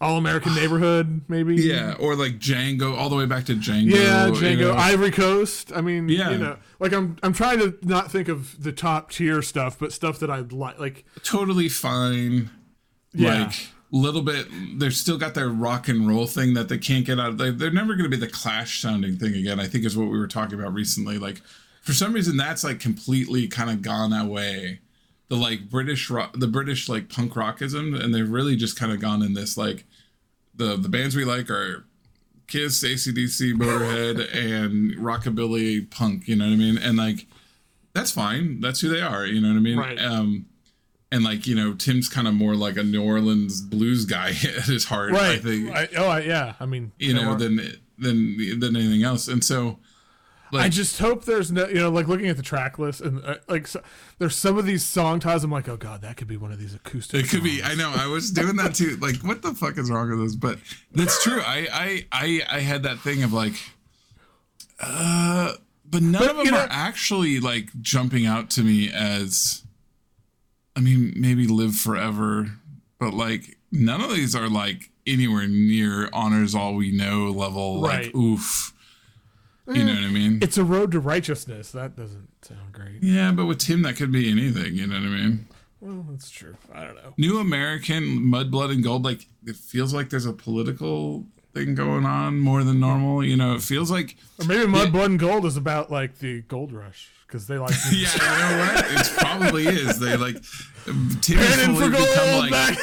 All 0.00 0.16
American 0.16 0.54
Neighborhood, 0.60 1.22
maybe. 1.28 1.56
yeah, 1.56 1.94
or 1.98 2.14
like 2.14 2.38
Django, 2.38 2.96
all 2.96 3.08
the 3.08 3.16
way 3.16 3.26
back 3.26 3.44
to 3.46 3.54
Django. 3.54 3.90
Yeah, 3.94 4.26
you 4.26 4.32
Django, 4.32 4.58
know. 4.60 4.74
Ivory 4.74 5.10
Coast. 5.10 5.72
I 5.74 5.80
mean, 5.80 6.08
Yeah. 6.08 6.30
you 6.30 6.38
know, 6.38 6.56
like 6.80 6.92
I'm 6.92 7.16
I'm 7.22 7.32
trying 7.32 7.58
to 7.58 7.76
not 7.82 8.10
think 8.10 8.28
of 8.28 8.62
the 8.62 8.72
top 8.72 9.10
tier 9.10 9.42
stuff, 9.42 9.78
but 9.78 9.92
stuff 9.92 10.18
that 10.20 10.30
I'd 10.30 10.52
like. 10.52 10.78
Like, 10.78 11.04
totally 11.24 11.68
fine. 11.68 12.50
Yeah. 13.12 13.44
Like 13.46 13.68
little 13.90 14.20
bit, 14.20 14.46
they've 14.78 14.94
still 14.94 15.16
got 15.16 15.32
their 15.34 15.48
rock 15.48 15.88
and 15.88 16.06
roll 16.06 16.26
thing 16.26 16.52
that 16.52 16.68
they 16.68 16.76
can't 16.76 17.06
get 17.06 17.18
out. 17.18 17.38
They, 17.38 17.50
they're 17.50 17.70
never 17.70 17.94
going 17.94 18.04
to 18.08 18.14
be 18.14 18.18
the 18.22 18.30
Clash 18.30 18.82
sounding 18.82 19.16
thing 19.16 19.32
again. 19.34 19.58
I 19.58 19.66
think 19.66 19.86
is 19.86 19.96
what 19.96 20.10
we 20.10 20.18
were 20.18 20.26
talking 20.28 20.60
about 20.60 20.74
recently. 20.74 21.16
Like 21.16 21.40
for 21.88 21.94
some 21.94 22.12
reason, 22.12 22.36
that's 22.36 22.64
like 22.64 22.80
completely 22.80 23.48
kind 23.48 23.70
of 23.70 23.80
gone 23.80 24.12
away. 24.12 24.80
The 25.28 25.36
like 25.36 25.70
British 25.70 26.10
rock, 26.10 26.34
the 26.34 26.46
British 26.46 26.86
like 26.86 27.08
punk 27.08 27.32
rockism, 27.32 27.98
and 27.98 28.14
they've 28.14 28.28
really 28.28 28.56
just 28.56 28.78
kind 28.78 28.92
of 28.92 29.00
gone 29.00 29.22
in 29.22 29.32
this 29.32 29.56
like 29.56 29.86
the 30.54 30.76
the 30.76 30.90
bands 30.90 31.16
we 31.16 31.24
like 31.24 31.48
are 31.48 31.86
Kiss, 32.46 32.84
ACDC, 32.84 33.54
Motorhead, 33.54 34.18
and 34.36 34.96
rockabilly 34.96 35.90
punk. 35.90 36.28
You 36.28 36.36
know 36.36 36.44
what 36.44 36.52
I 36.52 36.56
mean? 36.56 36.76
And 36.76 36.98
like 36.98 37.24
that's 37.94 38.10
fine. 38.10 38.60
That's 38.60 38.80
who 38.82 38.90
they 38.90 39.00
are. 39.00 39.24
You 39.24 39.40
know 39.40 39.48
what 39.48 39.56
I 39.56 39.60
mean? 39.60 39.78
Right. 39.78 39.98
Um, 39.98 40.44
and 41.10 41.24
like 41.24 41.46
you 41.46 41.54
know, 41.54 41.72
Tim's 41.72 42.10
kind 42.10 42.28
of 42.28 42.34
more 42.34 42.54
like 42.54 42.76
a 42.76 42.82
New 42.82 43.02
Orleans 43.02 43.62
blues 43.62 44.04
guy 44.04 44.28
at 44.44 44.64
his 44.64 44.84
heart. 44.84 45.14
I 45.14 45.30
right? 45.30 45.42
think 45.42 45.74
I, 45.74 45.88
oh, 45.96 46.08
I, 46.08 46.20
yeah. 46.20 46.52
I 46.60 46.66
mean, 46.66 46.92
you 46.98 47.14
know 47.14 47.34
than 47.34 47.56
than 47.96 48.60
than 48.60 48.76
anything 48.76 49.04
else. 49.04 49.26
And 49.26 49.42
so, 49.42 49.78
like, 50.52 50.64
I 50.64 50.68
just 50.68 50.98
hope 50.98 51.24
there's 51.24 51.50
no, 51.52 51.66
you 51.68 51.74
know, 51.76 51.90
like 51.90 52.08
looking 52.08 52.28
at 52.28 52.36
the 52.36 52.42
track 52.42 52.78
list 52.78 53.00
and 53.00 53.24
uh, 53.24 53.36
like 53.48 53.66
so, 53.66 53.82
there's 54.18 54.36
some 54.36 54.58
of 54.58 54.66
these 54.66 54.84
song 54.84 55.20
titles. 55.20 55.44
I'm 55.44 55.50
like, 55.50 55.68
oh 55.68 55.76
god, 55.76 56.02
that 56.02 56.16
could 56.16 56.28
be 56.28 56.36
one 56.36 56.52
of 56.52 56.58
these 56.58 56.74
acoustic. 56.74 57.24
It 57.24 57.28
could 57.28 57.42
be. 57.42 57.62
I 57.62 57.74
know. 57.74 57.92
I 57.96 58.06
was 58.06 58.30
doing 58.30 58.56
that 58.56 58.74
too. 58.74 58.96
Like, 59.00 59.16
what 59.16 59.42
the 59.42 59.54
fuck 59.54 59.78
is 59.78 59.90
wrong 59.90 60.10
with 60.10 60.20
this? 60.20 60.36
But 60.36 60.58
that's 60.92 61.22
true. 61.22 61.40
I 61.40 61.66
I 61.72 62.06
I, 62.12 62.56
I 62.56 62.60
had 62.60 62.82
that 62.84 62.98
thing 63.00 63.22
of 63.22 63.32
like, 63.32 63.54
uh, 64.80 65.52
but 65.84 66.02
none 66.02 66.20
But, 66.22 66.30
of 66.30 66.36
them 66.36 66.46
you 66.46 66.52
know- 66.52 66.58
are 66.58 66.68
actually 66.70 67.40
like 67.40 67.70
jumping 67.80 68.26
out 68.26 68.50
to 68.50 68.62
me 68.62 68.90
as. 68.92 69.62
I 70.76 70.80
mean, 70.80 71.12
maybe 71.16 71.48
live 71.48 71.74
forever, 71.74 72.52
but 73.00 73.12
like 73.12 73.58
none 73.72 74.00
of 74.00 74.10
these 74.10 74.36
are 74.36 74.48
like 74.48 74.90
anywhere 75.08 75.48
near 75.48 76.08
honors 76.12 76.54
all 76.54 76.74
we 76.76 76.92
know 76.92 77.30
level. 77.32 77.82
Right. 77.82 78.06
Like, 78.06 78.14
oof. 78.14 78.72
You 79.68 79.84
know 79.84 79.92
mm. 79.92 80.02
what 80.02 80.04
I 80.04 80.12
mean? 80.12 80.38
It's 80.40 80.56
a 80.56 80.64
road 80.64 80.92
to 80.92 81.00
righteousness. 81.00 81.72
That 81.72 81.94
doesn't 81.94 82.28
sound 82.42 82.72
great. 82.72 83.02
Yeah, 83.02 83.32
but 83.32 83.46
with 83.46 83.58
Tim, 83.58 83.82
that 83.82 83.96
could 83.96 84.10
be 84.10 84.30
anything. 84.30 84.74
You 84.74 84.86
know 84.86 84.94
what 84.94 85.04
I 85.04 85.10
mean? 85.10 85.46
Well, 85.80 86.06
that's 86.10 86.30
true. 86.30 86.56
I 86.74 86.84
don't 86.84 86.96
know. 86.96 87.14
New 87.18 87.38
American, 87.38 88.24
Mud, 88.24 88.50
Blood, 88.50 88.70
and 88.70 88.82
Gold. 88.82 89.04
Like 89.04 89.26
it 89.46 89.56
feels 89.56 89.92
like 89.92 90.10
there's 90.10 90.26
a 90.26 90.32
political 90.32 91.26
thing 91.54 91.74
going 91.74 92.04
on 92.04 92.38
more 92.38 92.64
than 92.64 92.80
normal. 92.80 93.22
You 93.22 93.36
know, 93.36 93.54
it 93.54 93.62
feels 93.62 93.90
like 93.90 94.16
Or 94.40 94.46
maybe 94.46 94.66
Mud, 94.66 94.90
Blood, 94.90 95.10
and 95.10 95.20
Gold 95.20 95.44
is 95.44 95.56
about 95.56 95.90
like 95.90 96.18
the 96.18 96.42
gold 96.42 96.72
rush 96.72 97.10
because 97.26 97.46
they 97.46 97.58
like. 97.58 97.74
yeah, 97.92 98.08
you 98.14 98.38
know 98.38 98.74
what? 98.74 98.86
It 98.90 99.12
probably 99.18 99.66
is. 99.66 99.98
They 100.00 100.16
like 100.16 100.36
Tim 101.20 101.38
has 101.38 101.66
fully 101.66 101.74
for 101.74 101.90
gold. 101.90 102.08
become 102.08 102.38
like. 102.38 102.50
back- 102.50 102.78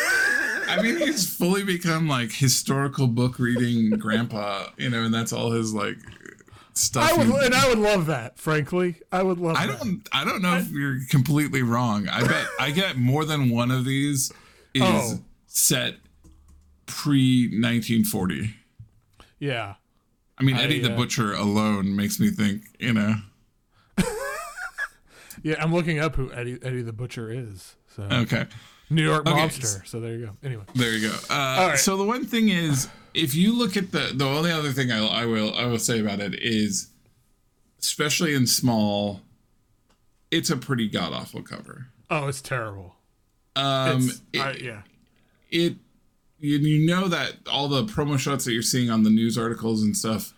I 0.68 0.82
mean, 0.82 0.98
he's 0.98 1.34
fully 1.34 1.64
become 1.64 2.08
like 2.08 2.32
historical 2.32 3.08
book 3.08 3.40
reading 3.40 3.90
grandpa. 4.00 4.68
You 4.78 4.90
know, 4.90 5.04
and 5.04 5.14
that's 5.14 5.34
all 5.34 5.52
his 5.52 5.74
like 5.74 5.98
stuff. 6.76 7.10
I 7.12 7.18
would, 7.18 7.28
he- 7.28 7.46
and 7.46 7.54
I 7.56 7.68
would 7.70 7.80
love 7.80 8.06
that. 8.08 8.38
Frankly, 8.38 8.96
I 9.12 9.24
would 9.24 9.40
love. 9.40 9.56
I 9.58 9.68
that. 9.68 9.80
don't. 9.80 10.08
I 10.12 10.24
don't 10.26 10.42
know 10.42 10.56
if 10.58 10.70
you're 10.72 11.00
completely 11.10 11.62
wrong. 11.64 12.08
I 12.08 12.26
bet 12.28 12.46
I 12.60 12.72
get 12.72 12.98
more 12.98 13.26
than 13.26 13.50
one 13.50 13.72
of 13.72 13.84
these 13.86 14.32
is 14.74 14.84
Oh. 14.84 15.20
set 15.48 15.96
pre 16.86 17.46
1940. 17.48 18.54
Yeah. 19.40 19.76
I 20.38 20.44
mean, 20.44 20.58
Eddie 20.58 20.80
the 20.80 20.94
uh, 20.94 20.98
Butcher 20.98 21.34
alone 21.34 21.96
makes 21.96 22.20
me 22.20 22.30
think. 22.30 22.64
You 22.80 22.94
know. 22.94 23.16
Yeah, 25.44 25.62
I'm 25.62 25.72
looking 25.74 26.00
up 26.00 26.16
who 26.16 26.32
Eddie 26.34 26.58
Eddie 26.64 26.82
the 26.82 26.94
Butcher 26.94 27.30
is. 27.30 27.76
So 27.96 28.04
Okay. 28.04 28.48
New 28.90 29.04
York 29.04 29.28
Okay. 29.28 29.40
mobster. 29.40 29.86
So 29.88 30.00
there 30.00 30.14
you 30.14 30.26
go. 30.28 30.38
Anyway, 30.44 30.64
There 30.74 30.92
you 30.92 31.10
go. 31.10 31.16
Uh, 31.30 31.68
right. 31.70 31.78
So 31.80 31.98
the 31.98 32.04
one 32.04 32.26
thing 32.26 32.50
is, 32.50 32.88
if 33.16 33.34
you 33.34 33.58
look 33.58 33.78
at 33.78 33.92
the 33.92 34.12
the 34.14 34.26
only 34.26 34.52
other 34.52 34.72
thing 34.72 34.92
I, 34.92 35.06
I 35.06 35.26
will 35.26 35.54
I 35.56 35.66
will 35.66 35.80
say 35.80 36.00
about 36.00 36.20
it 36.20 36.36
is, 36.36 36.90
especially 37.80 38.34
in 38.34 38.46
small, 38.48 39.22
it's 40.32 40.50
a 40.50 40.58
pretty 40.58 40.88
god 40.88 41.14
awful 41.14 41.42
cover. 41.42 41.88
Oh, 42.10 42.28
it's 42.28 42.42
terrible. 42.42 42.96
Um, 43.56 43.98
It's, 44.10 44.22
it, 44.34 44.40
I, 44.42 44.52
yeah. 44.54 44.82
it 45.50 45.76
you, 46.40 46.58
you 46.58 46.86
know 46.86 47.08
that 47.08 47.36
all 47.50 47.68
the 47.68 47.86
promo 47.86 48.20
shots 48.20 48.46
that 48.46 48.52
you're 48.54 48.62
seeing 48.62 48.90
on 48.90 49.04
the 49.04 49.10
news 49.10 49.38
articles 49.38 49.82
and 49.82 49.96
stuff 49.96 50.34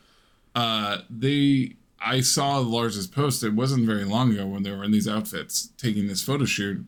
uh 0.55 0.99
they 1.09 1.73
i 1.99 2.21
saw 2.21 2.59
lars's 2.59 3.07
post 3.07 3.43
it 3.43 3.53
wasn't 3.53 3.83
very 3.85 4.03
long 4.05 4.31
ago 4.31 4.45
when 4.45 4.61
they 4.63 4.71
were 4.71 4.83
in 4.83 4.91
these 4.91 5.07
outfits 5.07 5.69
taking 5.77 6.07
this 6.07 6.21
photo 6.21 6.45
shoot 6.45 6.85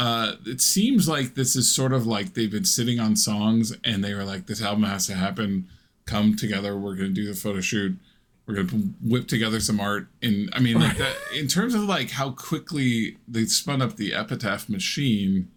uh 0.00 0.32
it 0.46 0.62
seems 0.62 1.06
like 1.06 1.34
this 1.34 1.54
is 1.54 1.72
sort 1.72 1.92
of 1.92 2.06
like 2.06 2.32
they've 2.32 2.50
been 2.50 2.64
sitting 2.64 2.98
on 2.98 3.14
songs 3.14 3.76
and 3.84 4.02
they 4.02 4.14
were 4.14 4.24
like 4.24 4.46
this 4.46 4.62
album 4.62 4.84
has 4.84 5.06
to 5.06 5.14
happen. 5.14 5.68
Come 6.06 6.34
together. 6.34 6.76
We're 6.76 6.96
gonna 6.96 7.10
do 7.10 7.26
the 7.26 7.34
photo 7.34 7.60
shoot. 7.60 7.96
We're 8.46 8.54
gonna 8.54 8.82
whip 9.04 9.28
together 9.28 9.60
some 9.60 9.78
art. 9.78 10.06
And 10.22 10.48
i 10.54 10.58
mean 10.58 10.80
like 10.80 10.96
that 10.96 11.14
in 11.36 11.48
terms 11.48 11.74
of 11.74 11.82
like 11.82 12.12
how 12.12 12.30
quickly 12.30 13.18
they 13.28 13.44
spun 13.44 13.82
up 13.82 13.96
the 13.96 14.14
epitaph 14.14 14.70
machine 14.70 15.50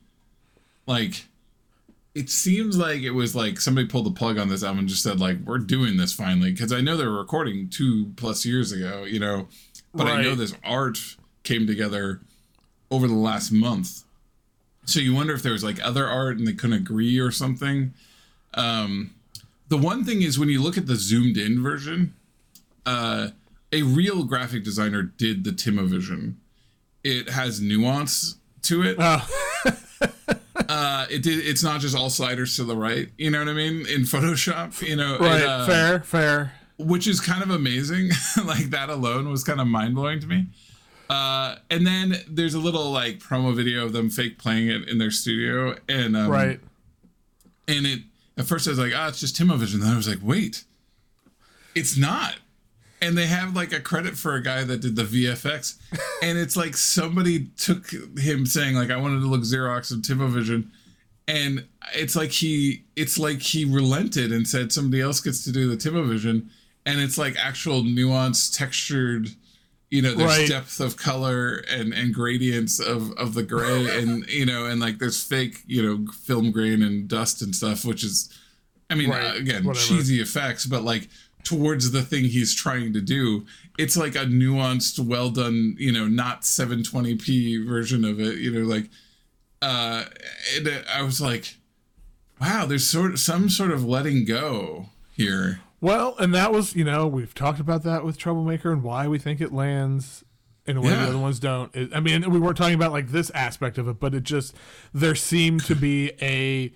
like 0.86 1.26
it 2.14 2.30
seems 2.30 2.78
like 2.78 3.02
it 3.02 3.12
was 3.12 3.36
like 3.38 3.62
somebody 3.62 3.88
pulled 3.88 4.06
the 4.06 4.12
plug 4.12 4.38
on 4.38 4.50
this 4.50 4.62
album 4.62 4.80
and 4.80 4.90
just 4.90 5.04
said 5.04 5.22
like 5.22 5.38
we're 5.46 5.58
doing 5.58 5.96
this 5.96 6.12
finally. 6.12 6.52
Because 6.52 6.74
i 6.74 6.82
know 6.82 6.98
they 6.98 7.06
were 7.06 7.18
recording 7.18 7.70
two 7.70 8.12
plus 8.18 8.46
years 8.46 8.74
ago 8.74 9.06
you 9.06 9.20
know? 9.20 9.48
But 9.94 10.08
i 10.08 10.22
know 10.22 10.36
this 10.36 10.54
art 10.66 11.00
came 11.44 11.66
together 11.66 12.20
over 12.92 13.08
the 13.08 13.14
last 13.14 13.50
month 13.50 14.04
so 14.86 15.00
you 15.00 15.14
wonder 15.14 15.34
if 15.34 15.44
there 15.44 15.54
was 15.54 15.64
like 15.64 15.84
other 15.86 16.08
art 16.08 16.38
and 16.38 16.48
they 16.48 16.54
couldn't 16.54 16.78
agree 16.78 17.20
or 17.20 17.32
something 17.32 17.94
um 18.54 19.14
the 19.70 19.78
one 19.78 20.04
thing 20.04 20.22
is 20.22 20.38
when 20.38 20.50
you 20.50 20.62
look 20.62 20.78
at 20.78 20.88
the 20.88 20.96
zoomed 20.96 21.38
in 21.38 21.62
version 21.62 22.14
uh 22.86 23.30
a 23.72 23.82
real 23.82 24.24
graphic 24.24 24.64
designer 24.64 25.02
did 25.04 25.44
the 25.44 25.52
timovision 25.52 26.36
it 27.04 27.30
has 27.30 27.60
nuance 27.62 28.36
to 28.62 28.84
it 28.84 28.98
Oh, 29.00 29.28
uh, 30.70 31.06
it 31.10 31.24
did. 31.24 31.46
It's 31.46 31.64
not 31.64 31.82
just 31.82 31.96
all 31.96 32.10
sliders 32.10 32.56
to 32.58 32.64
the 32.64 32.76
right. 32.76 33.10
You 33.18 33.32
know 33.32 33.40
what 33.40 33.50
I 33.50 33.54
mean? 33.54 33.86
In 33.88 34.02
Photoshop, 34.02 34.82
you 34.88 34.96
know, 34.96 35.18
right. 35.18 35.42
it, 35.42 35.48
uh, 35.48 35.66
fair, 35.66 36.00
fair. 36.02 36.54
which 36.78 37.08
is 37.08 37.20
kind 37.20 37.44
of 37.44 37.50
amazing. 37.50 38.12
like 38.46 38.70
that 38.72 38.90
alone 38.90 39.30
was 39.30 39.44
kind 39.44 39.60
of 39.60 39.68
mind 39.68 39.96
blowing 39.96 40.20
to 40.20 40.28
me. 40.28 40.48
Uh, 41.10 41.56
and 41.70 41.86
then 41.86 42.16
there's 42.28 42.54
a 42.54 42.60
little 42.60 42.92
like 42.92 43.20
promo 43.20 43.56
video 43.56 43.86
of 43.86 43.94
them 43.94 44.10
fake 44.10 44.38
playing 44.40 44.68
it 44.70 44.88
in 44.90 44.98
their 44.98 45.12
studio, 45.12 45.76
and 45.90 46.16
um, 46.16 46.30
Right. 46.30 46.60
and 47.68 47.86
it 47.86 48.00
at 48.38 48.46
first 48.46 48.68
I 48.68 48.72
was 48.72 48.80
like, 48.80 48.94
ah, 48.96 49.10
it's 49.10 49.20
just 49.20 49.36
Timovision. 49.36 49.80
Then 49.82 49.92
I 49.94 49.96
was 49.98 50.08
like, 50.08 50.20
wait, 50.24 50.64
it's 51.76 51.98
not. 51.98 52.36
And 53.02 53.18
they 53.18 53.28
have 53.28 53.54
like 53.56 53.74
a 53.74 53.82
credit 53.82 54.16
for 54.16 54.36
a 54.36 54.42
guy 54.42 54.64
that 54.64 54.80
did 54.80 54.96
the 54.96 55.04
VFX, 55.04 55.76
and 56.24 56.38
it's 56.38 56.56
like 56.56 56.76
somebody 56.78 57.48
took 57.58 57.92
him 58.18 58.46
saying 58.46 58.76
like 58.76 58.90
I 58.90 58.98
wanted 58.98 59.20
to 59.20 59.28
look 59.28 59.42
Xerox 59.42 59.92
of 59.92 60.00
Timovision, 60.00 60.68
and 61.28 61.66
it's 61.94 62.16
like 62.16 62.32
he 62.32 62.86
it's 62.96 63.20
like 63.20 63.42
he 63.42 63.66
relented 63.66 64.32
and 64.32 64.48
said 64.48 64.72
somebody 64.72 65.02
else 65.02 65.20
gets 65.20 65.44
to 65.44 65.52
do 65.52 65.68
the 65.70 65.76
Timovision, 65.76 66.48
and 66.86 67.02
it's 67.02 67.18
like 67.18 67.36
actual 67.38 67.84
nuanced, 67.84 68.58
textured, 68.58 69.28
you 69.94 70.02
know, 70.02 70.14
there's 70.16 70.38
Right. 70.40 70.50
depth 70.50 70.80
of 70.80 70.98
color 70.98 71.58
and 71.70 71.94
and 71.94 72.14
gradients 72.14 72.80
of 72.80 73.12
of 73.14 73.34
the 73.36 73.44
gray, 73.44 73.82
and 74.00 74.26
you 74.28 74.46
know, 74.46 74.66
and 74.66 74.82
like 74.82 74.98
there's 75.00 75.22
fake 75.24 75.58
you 75.68 75.82
know 75.84 76.12
film 76.12 76.52
grain 76.52 76.82
and 76.82 77.08
dust 77.08 77.42
and 77.44 77.56
stuff, 77.56 77.86
which 77.86 78.04
is, 78.04 78.16
I 78.90 78.96
mean, 78.96 79.10
Right. 79.12 79.32
uh, 79.36 79.36
again, 79.36 79.64
Whatever. 79.64 79.86
cheesy 79.86 80.20
effects, 80.20 80.66
but 80.66 80.84
like 80.84 81.10
towards 81.44 81.92
the 81.92 82.02
thing 82.02 82.24
he's 82.24 82.54
trying 82.56 82.94
to 82.94 83.02
do 83.02 83.46
it's 83.78 83.98
like 83.98 84.16
a 84.16 84.26
nuanced 84.26 84.98
well 84.98 85.30
done 85.30 85.76
you 85.78 85.92
know 85.92 86.08
not 86.08 86.46
720p 86.46 87.68
version 87.68 88.06
of 88.06 88.18
it 88.22 88.38
you 88.38 88.50
know 88.50 88.66
like 88.66 88.90
uh 89.62 90.06
and 90.56 90.68
uh, 90.70 90.82
i 90.96 91.02
was 91.02 91.20
like 91.20 91.56
wow 92.40 92.66
there's 92.66 92.88
sort 92.88 93.12
of 93.12 93.20
some 93.20 93.50
sort 93.50 93.72
of 93.72 93.84
letting 93.84 94.24
go 94.24 94.86
here 95.18 95.60
Well, 95.84 96.16
and 96.18 96.34
that 96.34 96.54
was, 96.54 96.76
you 96.78 96.86
know, 96.86 97.08
we've 97.08 97.34
talked 97.36 97.60
about 97.60 97.84
that 97.84 98.06
with 98.06 98.18
Troublemaker 98.18 98.72
and 98.72 98.84
why 98.84 99.08
we 99.10 99.20
think 99.20 99.42
it 99.42 99.52
lands 99.52 100.24
in 100.66 100.78
a 100.78 100.82
way 100.82 100.92
Yeah. 100.92 101.02
the 101.04 101.10
other 101.10 101.18
ones 101.18 101.40
don't. 101.40 101.76
It, 101.76 101.94
I 101.94 102.00
mean, 102.00 102.32
we 102.32 102.40
weren't 102.40 102.56
talking 102.56 102.74
about 102.76 102.94
like 102.94 103.10
this 103.10 103.30
aspect 103.32 103.78
of 103.78 103.90
it, 103.90 104.00
but 104.00 104.14
it 104.16 104.24
just 104.24 104.56
there 104.94 105.14
seemed 105.14 105.66
to 105.66 105.76
be 105.76 106.12
a 106.22 106.72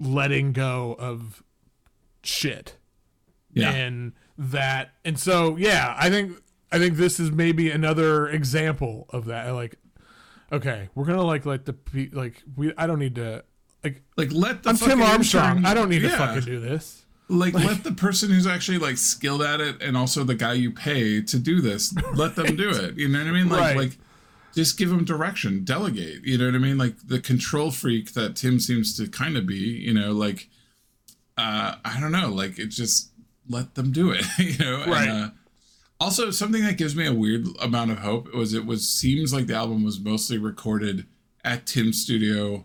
letting 0.00 0.52
go 0.52 0.96
of 0.98 1.44
shit. 2.24 2.76
yeah 3.52 3.70
and 3.70 4.12
that 4.38 4.90
and 5.04 5.18
so 5.20 5.56
yeah 5.56 5.94
i 5.98 6.08
think 6.10 6.36
i 6.72 6.78
think 6.78 6.96
this 6.96 7.20
is 7.20 7.30
maybe 7.30 7.70
another 7.70 8.26
example 8.28 9.06
of 9.10 9.26
that 9.26 9.50
like 9.50 9.76
okay 10.50 10.88
we're 10.94 11.04
gonna 11.04 11.22
like 11.22 11.44
let 11.46 11.64
the 11.66 11.72
pe- 11.74 12.08
like 12.12 12.42
we 12.56 12.72
i 12.78 12.86
don't 12.86 12.98
need 12.98 13.14
to 13.16 13.44
like 13.84 14.02
like 14.16 14.32
let 14.32 14.62
the 14.62 14.70
i'm 14.70 14.76
tim 14.76 15.02
armstrong 15.02 15.58
intern- 15.58 15.66
i 15.66 15.74
don't 15.74 15.88
need 15.90 16.00
to 16.00 16.08
Yeah. 16.08 16.16
fucking 16.18 16.42
do 16.44 16.58
this 16.60 17.04
like 17.32 17.54
let 17.54 17.82
the 17.84 17.92
person 17.92 18.30
who's 18.30 18.46
actually 18.46 18.78
like 18.78 18.96
skilled 18.98 19.42
at 19.42 19.60
it 19.60 19.80
and 19.82 19.96
also 19.96 20.22
the 20.24 20.34
guy 20.34 20.52
you 20.52 20.70
pay 20.70 21.20
to 21.22 21.38
do 21.38 21.60
this 21.60 21.94
let 22.14 22.36
them 22.36 22.54
do 22.56 22.70
it. 22.70 22.96
You 22.96 23.08
know 23.08 23.18
what 23.18 23.28
i 23.28 23.30
mean? 23.32 23.48
Like 23.48 23.60
Right. 23.60 23.76
like 23.76 23.98
just 24.54 24.76
give 24.76 24.90
them 24.90 25.04
direction. 25.04 25.64
Delegate. 25.64 26.24
You 26.24 26.36
know 26.38 26.46
what 26.46 26.54
i 26.54 26.58
mean? 26.58 26.78
Like 26.78 26.94
the 27.06 27.20
control 27.20 27.70
freak 27.70 28.12
that 28.14 28.36
tim 28.36 28.60
seems 28.60 28.96
to 28.98 29.08
kind 29.08 29.36
of 29.36 29.46
be 29.46 29.54
you 29.56 29.94
know 29.94 30.12
like 30.12 30.48
uh 31.38 31.76
i 31.84 31.98
don't 32.00 32.12
know. 32.12 32.28
Like 32.28 32.58
it 32.58 32.66
just 32.66 33.10
let 33.48 33.74
them 33.74 33.90
do 33.92 34.10
it 34.12 34.24
you 34.38 34.58
know? 34.58 34.84
Right. 34.86 35.08
and, 35.08 35.24
uh, 35.24 35.30
also 36.00 36.30
something 36.32 36.64
that 36.64 36.76
gives 36.76 36.96
me 36.96 37.06
a 37.06 37.12
weird 37.14 37.46
amount 37.60 37.92
of 37.92 37.98
hope 37.98 38.32
was 38.34 38.54
it 38.54 38.66
was 38.66 38.88
seems 38.88 39.32
like 39.32 39.46
the 39.46 39.54
album 39.54 39.84
was 39.84 40.00
mostly 40.00 40.36
recorded 40.36 41.06
at 41.44 41.64
tim's 41.66 42.02
studio 42.02 42.64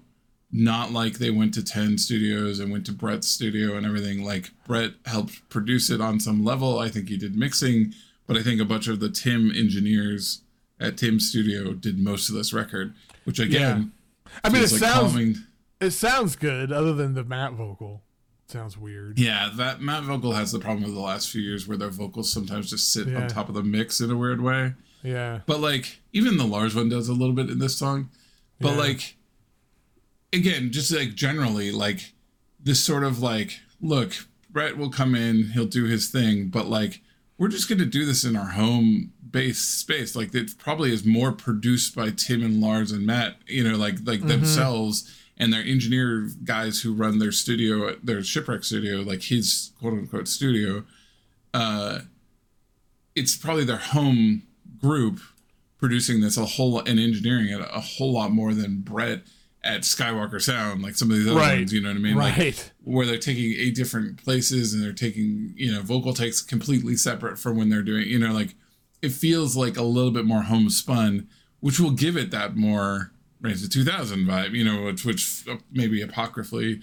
not 0.51 0.91
like 0.91 1.13
they 1.19 1.29
went 1.29 1.53
to 1.55 1.63
10 1.63 1.97
studios 1.97 2.59
and 2.59 2.71
went 2.71 2.85
to 2.85 2.91
Brett's 2.93 3.27
studio 3.27 3.75
and 3.75 3.85
everything. 3.85 4.23
Like 4.23 4.51
Brett 4.65 4.91
helped 5.05 5.47
produce 5.49 5.89
it 5.89 5.99
on 6.01 6.19
some 6.19 6.43
level. 6.45 6.79
I 6.79 6.87
think 6.89 7.09
he 7.09 7.17
did 7.17 7.35
mixing, 7.35 7.93
but 8.27 8.37
I 8.37 8.43
think 8.43 8.61
a 8.61 8.65
bunch 8.65 8.87
of 8.87 8.99
the 8.99 9.09
Tim 9.09 9.51
engineers 9.51 10.41
at 10.79 10.97
Tim's 10.97 11.29
studio 11.29 11.73
did 11.73 11.97
most 11.99 12.29
of 12.29 12.35
this 12.35 12.53
record, 12.53 12.93
which 13.25 13.39
again, 13.39 13.91
i 14.43 14.49
mean 14.49 14.61
it 14.63 14.71
like 14.71 14.79
sounds 14.79 15.11
calming. 15.13 15.35
it 15.81 15.91
sounds 15.91 16.35
good 16.35 16.71
other 16.71 16.93
than 16.93 17.13
the 17.13 17.23
matt 17.23 17.53
vocal 17.53 18.03
sounds 18.47 18.77
weird 18.77 19.17
Yeah, 19.17 19.49
that 19.55 19.81
Matt 19.81 20.03
vocal 20.03 20.33
has 20.33 20.51
the 20.51 20.59
problem 20.59 20.83
of 20.85 20.93
the 20.93 20.99
last 21.01 21.29
few 21.29 21.41
years 21.41 21.67
where 21.67 21.77
their 21.77 21.89
vocals 21.89 22.31
sometimes 22.31 22.69
just 22.69 22.91
sit 22.93 23.07
Yeah. 23.07 23.21
on 23.23 23.27
top 23.29 23.49
of 23.49 23.55
the 23.55 23.63
mix 23.63 23.99
in 24.01 24.09
a 24.11 24.15
weird 24.17 24.39
way. 24.41 24.73
yeah 25.03 25.39
But 25.45 25.59
like 25.61 25.99
even 26.13 26.37
the 26.37 26.45
Lars 26.45 26.75
one 26.75 26.87
does 26.89 27.07
a 27.09 27.13
little 27.13 27.35
bit 27.35 27.49
in 27.49 27.59
this 27.59 27.75
song. 27.77 28.09
But 28.61 28.71
Yeah. 28.73 28.77
like 28.77 29.17
again, 30.33 30.71
just 30.71 30.91
like 30.91 31.15
generally, 31.15 31.71
like 31.71 32.13
this 32.59 32.79
sort 32.79 33.03
of 33.03 33.21
like, 33.21 33.59
look, 33.81 34.13
Brett 34.49 34.77
will 34.77 34.89
come 34.89 35.15
in, 35.15 35.51
he'll 35.51 35.65
do 35.65 35.85
his 35.85 36.09
thing, 36.09 36.47
but 36.47 36.67
like 36.67 37.01
we're 37.37 37.47
just 37.47 37.69
gonna 37.69 37.85
do 37.85 38.05
this 38.05 38.23
in 38.23 38.35
our 38.35 38.49
home 38.49 39.13
base 39.29 39.59
space. 39.59 40.15
Like 40.15 40.33
it 40.33 40.57
probably 40.57 40.91
is 40.91 41.05
more 41.05 41.31
produced 41.31 41.95
by 41.95 42.09
Tim 42.09 42.43
and 42.43 42.61
Lars 42.61 42.91
and 42.91 43.05
Matt, 43.05 43.37
you 43.47 43.63
know, 43.63 43.77
like 43.77 43.97
like 44.05 44.21
themselves 44.27 45.13
and 45.37 45.53
their 45.53 45.61
engineer 45.61 46.29
guys 46.43 46.81
who 46.81 46.93
run 46.93 47.19
their 47.19 47.31
studio 47.31 47.95
their 48.03 48.23
shipwreck 48.23 48.63
studio, 48.63 48.97
like 49.01 49.23
his 49.23 49.71
quote 49.79 49.93
unquote 49.93 50.27
studio. 50.27 50.83
Uh 51.53 51.99
it's 53.15 53.35
probably 53.35 53.65
their 53.65 53.77
home 53.77 54.43
group 54.79 55.19
producing 55.79 56.21
this 56.21 56.37
a 56.37 56.45
whole 56.45 56.79
and 56.79 56.99
engineering 56.99 57.47
it 57.47 57.61
a 57.61 57.79
whole 57.79 58.13
lot 58.13 58.31
more 58.31 58.53
than 58.53 58.81
Brett 58.81 59.21
at 59.67 59.81
Skywalker 59.81 60.41
Sound, 60.41 60.81
like 60.81 60.95
some 60.95 61.11
of 61.11 61.17
these 61.17 61.27
other 61.27 61.35
Right. 61.39 61.57
ones, 61.59 61.73
you 61.73 61.81
know 61.81 61.89
what 61.89 61.97
I 61.97 61.99
mean? 61.99 62.15
right 62.15 62.37
Like 62.37 62.71
where 62.83 63.05
they're 63.05 63.17
taking 63.17 63.53
eight 63.57 63.75
different 63.75 64.23
places 64.23 64.73
and 64.73 64.81
they're 64.81 64.93
taking, 64.93 65.53
you 65.57 65.71
know, 65.73 65.81
vocal 65.81 66.13
takes 66.13 66.41
completely 66.41 66.95
separate 66.95 67.37
from 67.37 67.57
when 67.57 67.69
they're 67.69 67.83
doing, 67.83 68.07
you 68.07 68.17
know, 68.17 68.31
like 68.33 68.55
it 69.01 69.11
feels 69.11 69.55
like 69.57 69.75
a 69.77 69.83
little 69.83 70.11
bit 70.11 70.25
more 70.25 70.43
homespun, 70.43 71.27
which 71.59 71.79
will 71.79 71.91
give 71.91 72.15
it 72.17 72.31
that 72.31 72.55
more 72.55 73.11
Rancid 73.41 73.71
2000 73.71 74.25
vibe, 74.25 74.51
you 74.53 74.63
know, 74.63 74.83
which, 74.85 75.03
which 75.05 75.43
maybe 75.71 76.01
apocryphally 76.01 76.79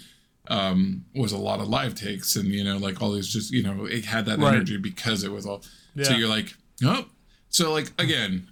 um, 0.49 1.05
was 1.15 1.33
a 1.33 1.39
lot 1.39 1.61
of 1.61 1.69
live 1.69 1.95
takes 1.95 2.37
and, 2.37 2.49
you 2.49 2.63
know, 2.63 2.77
like 2.77 3.01
all 3.01 3.13
these 3.13 3.29
just, 3.29 3.51
you 3.51 3.63
know, 3.63 3.87
it 3.87 4.05
had 4.05 4.27
that 4.27 4.39
Right. 4.39 4.55
energy 4.57 4.77
because 4.77 5.25
it 5.25 5.33
was 5.33 5.47
all. 5.47 5.63
So 6.03 6.13
you're 6.13 6.29
like, 6.29 6.55
oh. 6.85 7.07
So, 7.49 7.73
like, 7.73 7.93
again, 7.99 8.49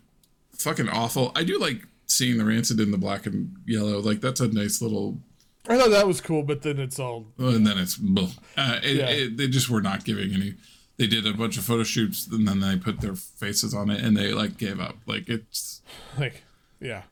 fucking 0.57 0.89
awful. 0.89 1.33
I 1.35 1.43
do 1.45 1.59
like 1.59 1.87
seeing 2.13 2.39
the 2.39 2.45
Rancid 2.45 2.79
in 2.81 2.91
the 2.91 2.99
black 2.99 3.27
and 3.27 3.55
yellow. 3.67 3.99
Like, 4.01 4.21
that's 4.21 4.41
a 4.41 4.49
nice 4.49 4.81
little 4.83 5.19
i 5.69 5.79
thought 5.79 5.91
that 5.91 6.09
was 6.09 6.21
cool 6.21 6.43
but 6.43 6.63
then 6.63 6.81
it's 6.81 6.99
all 6.99 7.25
well, 7.39 7.51
and 7.55 7.65
then 7.65 7.79
it's 7.79 7.97
uh, 8.57 8.81
it, 8.83 8.97
Yeah. 8.97 9.09
it, 9.11 9.37
they 9.37 9.47
just 9.47 9.71
were 9.71 9.81
not 9.81 10.05
giving 10.05 10.35
any 10.35 10.55
they 10.97 11.07
did 11.07 11.25
a 11.25 11.33
bunch 11.33 11.57
of 11.57 11.63
photo 11.65 11.85
shoots 11.85 12.27
and 12.27 12.49
then 12.49 12.59
they 12.59 12.77
put 12.77 13.01
their 13.01 13.15
faces 13.15 13.73
on 13.73 13.89
it 13.89 14.03
and 14.03 14.17
they 14.17 14.33
like 14.33 14.59
gave 14.59 14.81
up 14.81 14.97
like 15.07 15.29
it's 15.29 15.81
like 16.19 16.43
yeah 16.81 17.03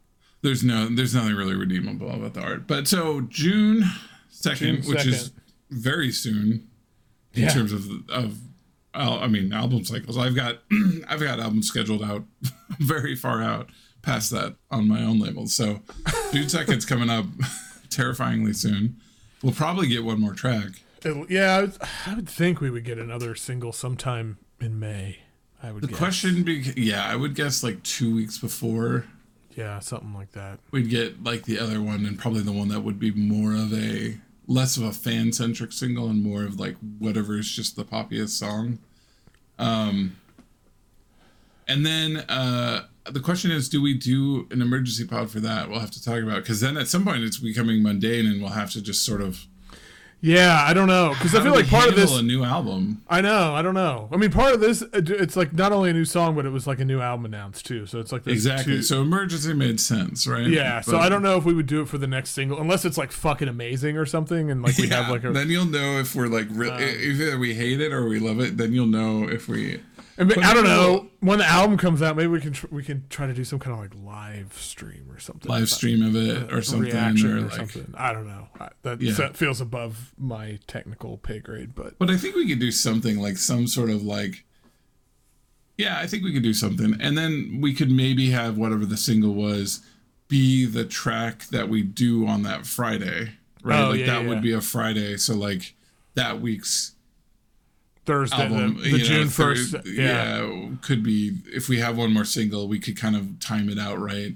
there's 0.42 0.64
no 0.64 0.88
there's 0.88 1.14
nothing 1.14 1.36
really 1.36 1.54
redeemable 1.54 2.10
about 2.10 2.34
the 2.34 2.40
art 2.42 2.66
but 2.66 2.88
so 2.88 3.20
june 3.20 3.84
2nd 4.32 4.88
which 4.88 5.06
is 5.06 5.30
very 5.70 6.10
soon 6.10 6.66
in 7.34 7.42
Yeah. 7.44 7.50
terms 7.50 7.70
of 7.72 7.88
of 8.08 8.36
I 8.92 9.28
mean 9.28 9.52
album 9.52 9.84
cycles. 9.84 10.18
I've 10.18 10.34
got 10.34 10.58
I've 11.08 11.20
got 11.20 11.38
albums 11.38 11.68
scheduled 11.68 12.02
out 12.02 12.24
very 12.80 13.14
far 13.14 13.40
out 13.40 13.70
past 14.02 14.30
that 14.30 14.56
on 14.70 14.88
my 14.88 15.02
own 15.02 15.18
label. 15.18 15.46
So 15.46 15.80
June 16.32 16.48
second's 16.48 16.84
coming 16.84 17.10
up 17.10 17.26
terrifyingly 17.90 18.52
soon. 18.52 18.96
We'll 19.42 19.52
probably 19.54 19.88
get 19.88 20.04
one 20.04 20.20
more 20.20 20.34
track. 20.34 20.68
It- 21.02 21.30
yeah, 21.30 21.56
I 21.56 21.60
would, 21.62 21.76
I 22.06 22.14
would 22.14 22.28
think 22.28 22.60
we 22.60 22.70
would 22.70 22.84
get 22.84 22.98
another 22.98 23.34
single 23.34 23.72
sometime 23.72 24.38
in 24.60 24.78
May. 24.78 25.20
I 25.62 25.72
would 25.72 25.82
The 25.82 25.88
guess. 25.88 25.98
question, 25.98 26.42
be, 26.42 26.72
yeah, 26.76 27.04
I 27.06 27.16
would 27.16 27.34
guess 27.34 27.62
like 27.62 27.82
two 27.82 28.14
weeks 28.14 28.38
before 28.38 29.04
yeah, 29.56 29.78
something 29.80 30.14
like 30.14 30.32
that. 30.32 30.58
we'd 30.70 30.88
get 30.88 31.22
like 31.24 31.42
the 31.44 31.58
other 31.58 31.82
one, 31.82 32.06
and 32.06 32.18
probably 32.18 32.40
the 32.42 32.52
one 32.52 32.68
that 32.68 32.80
would 32.80 32.98
be 32.98 33.10
more 33.10 33.52
of 33.52 33.72
a 33.74 34.16
less 34.46 34.76
of 34.76 34.82
a 34.84 34.92
fan 34.92 35.32
centric 35.32 35.72
single 35.72 36.08
and 36.08 36.22
more 36.22 36.44
of 36.44 36.58
like 36.58 36.76
whatever 36.98 37.38
is 37.38 37.50
just 37.50 37.76
the 37.76 37.84
poppiest 37.84 38.30
song. 38.30 38.78
Um, 39.58 40.16
and 41.68 41.84
then 41.84 42.18
uh, 42.28 42.84
the 43.10 43.20
question 43.20 43.50
is, 43.50 43.68
do 43.68 43.80
we 43.82 43.94
do 43.94 44.46
an 44.50 44.60
emergency 44.62 45.06
pod 45.06 45.30
for 45.30 45.40
that? 45.40 45.68
We'll 45.70 45.80
have 45.80 45.90
to 45.92 46.02
talk 46.02 46.22
about 46.22 46.36
because 46.42 46.60
then 46.60 46.76
at 46.76 46.88
some 46.88 47.04
point 47.04 47.22
it's 47.22 47.38
becoming 47.38 47.82
mundane, 47.82 48.26
and 48.26 48.40
we'll 48.40 48.50
have 48.52 48.70
to 48.72 48.82
just 48.82 49.04
sort 49.04 49.20
of. 49.20 49.46
Yeah, 50.22 50.64
I 50.68 50.74
don't 50.74 50.86
know 50.86 51.14
because 51.14 51.34
I 51.34 51.42
feel 51.42 51.54
like 51.54 51.66
part 51.70 51.88
of 51.88 51.96
this. 51.96 52.12
a 52.14 52.22
new 52.22 52.44
album. 52.44 53.00
I 53.08 53.22
know, 53.22 53.54
I 53.54 53.62
don't 53.62 53.72
know. 53.72 54.06
I 54.12 54.18
mean, 54.18 54.30
part 54.30 54.52
of 54.52 54.60
this, 54.60 54.84
it's 54.92 55.34
like 55.34 55.54
not 55.54 55.72
only 55.72 55.88
a 55.88 55.92
new 55.94 56.04
song, 56.04 56.34
but 56.36 56.44
it 56.44 56.50
was 56.50 56.66
like 56.66 56.78
a 56.78 56.84
new 56.84 57.00
album 57.00 57.24
announced 57.24 57.64
too. 57.64 57.86
So 57.86 58.00
it's 58.00 58.12
like 58.12 58.26
Exactly. 58.26 58.74
two- 58.74 58.82
So 58.82 59.00
emergency 59.00 59.54
made 59.54 59.80
sense, 59.80 60.26
right? 60.26 60.46
yeah, 60.46 60.82
so 60.82 60.98
I 60.98 61.08
don't 61.08 61.22
know 61.22 61.38
if 61.38 61.44
we 61.46 61.54
would 61.54 61.64
do 61.64 61.80
it 61.80 61.88
for 61.88 61.96
the 61.96 62.06
next 62.06 62.32
single 62.32 62.60
unless 62.60 62.84
it's 62.84 62.98
like 62.98 63.12
fucking 63.12 63.48
amazing 63.48 63.96
or 63.96 64.04
something, 64.04 64.50
and 64.50 64.60
like 64.60 64.76
we 64.76 64.88
have 64.88 65.08
like 65.08 65.24
a. 65.24 65.28
Um, 65.28 65.32
then 65.32 65.48
you'll 65.48 65.64
know 65.64 65.98
if 66.00 66.14
we're 66.14 66.26
like 66.28 66.48
re- 66.50 66.68
either 67.02 67.38
we 67.38 67.54
hate 67.54 67.80
it 67.80 67.90
or 67.90 68.06
we 68.06 68.18
love 68.18 68.40
it. 68.40 68.58
Then 68.58 68.74
you'll 68.74 68.84
know 68.88 69.26
if 69.26 69.48
we. 69.48 69.80
I, 70.20 70.24
mean, 70.24 70.44
I 70.44 70.52
don't 70.54 70.64
know 70.64 71.08
when 71.20 71.38
the 71.38 71.46
album 71.46 71.78
comes 71.78 72.02
out. 72.02 72.14
Maybe 72.14 72.26
we 72.28 72.40
can 72.40 72.52
tr- 72.52 72.66
we 72.70 72.82
can 72.84 73.04
try 73.08 73.26
to 73.26 73.32
do 73.32 73.42
some 73.42 73.58
kind 73.58 73.72
of 73.74 73.80
like 73.80 73.94
live 74.04 74.52
stream 74.52 75.06
or 75.10 75.18
something. 75.18 75.50
live 75.50 75.68
stream 75.70 76.02
of 76.02 76.14
it 76.14 76.52
or 76.52 76.60
something 76.62 76.94
or 76.94 77.38
or, 77.38 77.40
like 77.40 77.52
something. 77.52 77.94
I 77.96 78.12
don't 78.12 78.26
know. 78.28 78.48
I, 78.60 78.68
that 78.82 79.00
Yeah. 79.00 79.12
that 79.14 79.36
feels 79.36 79.60
above 79.60 80.12
my 80.18 80.58
technical 80.66 81.16
pay 81.16 81.38
grade, 81.38 81.74
but 81.74 81.98
but 81.98 82.10
i 82.10 82.16
think 82.16 82.34
we 82.36 82.46
could 82.48 82.58
do 82.60 82.70
something 82.70 83.18
like 83.18 83.38
some 83.38 83.66
sort 83.66 83.88
of 83.90 84.02
like 84.02 84.44
yeah 85.78 85.98
i 85.98 86.06
think 86.06 86.22
we 86.22 86.32
could 86.32 86.42
do 86.42 86.52
something 86.52 86.96
and 87.00 87.16
then 87.16 87.58
we 87.60 87.74
could 87.74 87.90
maybe 87.90 88.30
have 88.30 88.56
whatever 88.58 88.84
the 88.84 88.96
single 88.96 89.32
was 89.34 89.80
be 90.28 90.66
the 90.66 90.84
track 90.84 91.44
that 91.46 91.68
we 91.68 91.82
do 91.82 92.26
on 92.26 92.42
that 92.42 92.66
friday 92.66 93.30
right 93.62 93.80
Oh, 93.82 93.90
like 93.90 94.00
yeah, 94.00 94.06
that 94.06 94.22
yeah. 94.22 94.28
would 94.28 94.42
be 94.42 94.52
a 94.52 94.60
friday 94.60 95.16
so 95.16 95.34
like 95.34 95.74
that 96.14 96.40
week's 96.40 96.92
Thursday, 98.10 98.42
album 98.42 98.76
the, 98.82 98.92
the 98.92 98.98
June 98.98 99.28
first. 99.28 99.74
Yeah. 99.86 100.42
yeah 100.44 100.68
could 100.82 101.02
be 101.02 101.38
if 101.46 101.68
we 101.68 101.78
have 101.78 101.96
one 101.96 102.12
more 102.12 102.24
single 102.24 102.68
we 102.68 102.78
could 102.78 102.96
kind 102.98 103.16
of 103.16 103.38
time 103.40 103.68
it 103.68 103.78
out 103.78 103.98
right 103.98 104.34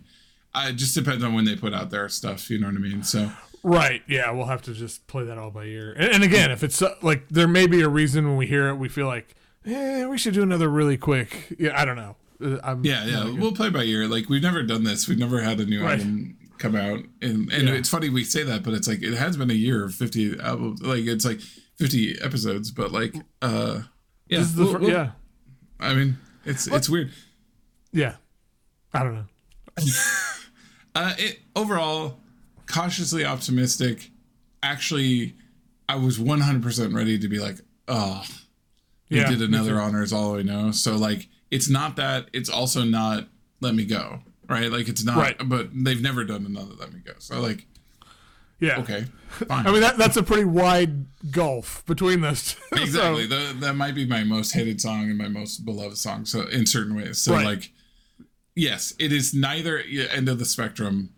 I, 0.55 0.69
it 0.71 0.75
just 0.75 0.95
depends 0.95 1.23
on 1.25 1.35
when 1.35 1.45
they 1.45 1.57
put 1.57 1.75
out 1.75 1.91
their 1.91 2.09
stuff 2.09 2.49
you 2.51 2.59
know 2.61 2.69
what 2.69 2.77
i 2.77 2.79
mean 2.79 3.03
so 3.03 3.31
Right. 3.67 4.03
Yeah, 4.07 4.31
we'll 4.31 4.45
have 4.45 4.61
to 4.65 4.75
just 4.75 5.07
play 5.07 5.25
that 5.25 5.39
all 5.39 5.51
by 5.51 5.65
ear. 5.65 5.95
And, 5.95 6.17
and 6.17 6.23
again, 6.23 6.51
if 6.51 6.63
it's 6.63 6.83
uh, 6.83 6.97
like 7.01 7.27
there 7.31 7.49
may 7.49 7.67
be 7.67 7.81
a 7.81 7.89
reason 7.89 8.27
when 8.29 8.37
we 8.37 8.47
hear 8.47 8.69
it, 8.69 8.75
we 8.75 8.91
feel 8.91 9.07
like, 9.07 9.35
eh, 9.65 10.05
we 10.05 10.19
should 10.19 10.35
do 10.35 10.43
another 10.43 10.69
really 10.69 10.99
quick. 10.99 11.55
Yeah, 11.59 11.73
I 11.81 11.87
don't 11.87 11.97
know. 11.97 12.17
Uh, 12.45 12.59
I'm, 12.63 12.85
Yeah, 12.85 13.07
yeah. 13.07 13.25
We'll 13.25 13.53
play 13.55 13.71
by 13.71 13.85
ear. 13.85 14.07
Like 14.07 14.29
we've 14.29 14.43
never 14.43 14.63
done 14.63 14.85
this. 14.85 15.09
We've 15.09 15.19
never 15.19 15.41
had 15.41 15.61
a 15.61 15.65
new 15.65 15.83
Right. 15.83 15.93
album 15.99 16.37
come 16.59 16.77
out, 16.77 17.05
and 17.23 17.51
and 17.51 17.69
Yeah. 17.69 17.75
it's 17.75 17.89
funny 17.89 18.11
we 18.11 18.23
say 18.25 18.43
that, 18.43 18.65
but 18.65 18.75
it's 18.75 18.87
like 18.87 19.03
it 19.03 19.15
has 19.15 19.39
been 19.39 19.51
a 19.51 19.55
year 19.55 19.83
of 19.87 19.95
fifty 19.95 20.39
albums. 20.39 20.83
Like 20.83 21.07
it's 21.07 21.25
like 21.25 21.41
fifty 21.85 22.17
episodes, 22.23 22.71
but 22.71 22.93
like 22.93 23.15
uh, 23.43 23.83
yeah, 24.29 24.39
This 24.39 24.49
is 24.49 24.55
the 24.55 24.65
we'll- 24.65 24.73
fir- 24.73 24.79
we'll- 24.81 24.91
yeah, 24.91 25.11
I 25.81 25.95
mean, 25.95 26.17
it's 26.45 26.67
it's 26.67 26.89
weird. 26.89 27.11
yeah. 27.93 28.15
I 28.93 29.03
don't 29.03 29.15
know. 29.15 29.25
Uh, 30.97 31.13
it 31.19 31.41
overall 31.57 32.21
cautiously 32.67 33.25
optimistic. 33.25 34.11
Actually, 34.63 35.35
I 35.89 35.97
was 35.97 36.21
one 36.21 36.39
hundred 36.41 36.63
percent 36.63 36.95
ready 36.95 37.19
to 37.19 37.27
be 37.29 37.41
like, 37.41 37.57
oh, 37.89 38.25
they 39.11 39.17
Yeah, 39.17 39.29
did 39.29 39.43
another 39.43 39.71
too. 39.73 39.77
honor 39.79 40.05
is 40.05 40.13
all 40.13 40.39
I 40.39 40.43
know. 40.43 40.71
So 40.71 40.95
like 40.95 41.27
it's 41.51 41.69
not 41.69 41.97
that, 41.97 42.29
it's 42.33 42.49
also 42.49 42.85
not 42.85 43.27
let 43.61 43.75
me 43.75 43.85
go. 43.85 44.21
Right? 44.49 44.71
Like 44.71 44.89
it's 44.89 45.03
not 45.05 45.17
Right. 45.17 45.37
but 45.45 45.71
they've 45.75 46.01
never 46.01 46.23
done 46.23 46.47
another 46.47 46.75
let 46.79 46.93
me 46.93 47.01
go. 47.05 47.15
So 47.19 47.41
like 47.41 47.67
Yeah. 48.61 48.81
okay. 48.81 49.07
Fine. 49.29 49.67
I 49.67 49.73
mean 49.73 49.81
that 49.81 49.97
that's 49.99 50.17
a 50.17 50.23
pretty 50.23 50.45
wide 50.45 51.07
gulf 51.31 51.85
between 51.87 52.21
those. 52.21 52.55
two. 52.55 52.61
exactly. 52.83 53.29
So, 53.29 53.53
The, 53.53 53.55
that 53.61 53.75
might 53.75 53.95
be 53.95 54.07
my 54.07 54.25
most 54.25 54.53
hated 54.53 54.81
song 54.81 55.11
and 55.11 55.19
my 55.19 55.29
most 55.29 55.65
beloved 55.65 55.99
song. 55.99 56.25
So 56.25 56.43
in 56.47 56.67
certain 56.67 56.95
ways. 56.95 57.19
So 57.19 57.33
Right. 57.33 57.45
like 57.45 57.73
yes, 58.55 58.95
it 58.99 59.13
is 59.13 59.35
neither 59.35 59.79
end 59.79 60.29
of 60.29 60.39
the 60.39 60.45
spectrum 60.45 61.11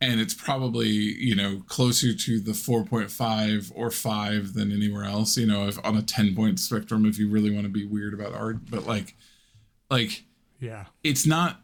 and 0.00 0.20
it's 0.20 0.34
probably, 0.34 0.88
you 0.88 1.34
know, 1.34 1.62
closer 1.66 2.14
to 2.14 2.40
the 2.40 2.52
4.5 2.52 3.72
or 3.74 3.90
5 3.90 4.54
than 4.54 4.70
anywhere 4.72 5.04
else, 5.04 5.36
you 5.36 5.46
know, 5.46 5.66
if 5.66 5.84
on 5.84 5.96
a 5.96 6.02
10 6.02 6.34
point 6.34 6.60
spectrum 6.60 7.04
if 7.04 7.18
you 7.18 7.28
really 7.28 7.50
want 7.50 7.64
to 7.64 7.72
be 7.72 7.84
weird 7.84 8.14
about 8.14 8.32
art, 8.32 8.70
but 8.70 8.86
like 8.86 9.14
like 9.90 10.24
yeah. 10.60 10.86
it's 11.02 11.26
not 11.26 11.60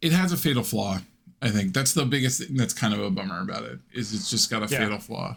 it 0.00 0.12
has 0.12 0.32
a 0.32 0.36
fatal 0.36 0.62
flaw 0.62 0.98
i 1.42 1.48
think 1.50 1.74
that's 1.74 1.92
the 1.92 2.04
biggest 2.06 2.40
thing 2.42 2.56
that's 2.56 2.72
kind 2.72 2.94
of 2.94 3.00
a 3.00 3.10
bummer 3.10 3.40
about 3.42 3.64
it 3.64 3.78
is 3.92 4.14
it's 4.14 4.30
just 4.30 4.48
got 4.50 4.62
a 4.62 4.66
Yeah. 4.72 4.78
fatal 4.78 4.98
flaw 4.98 5.36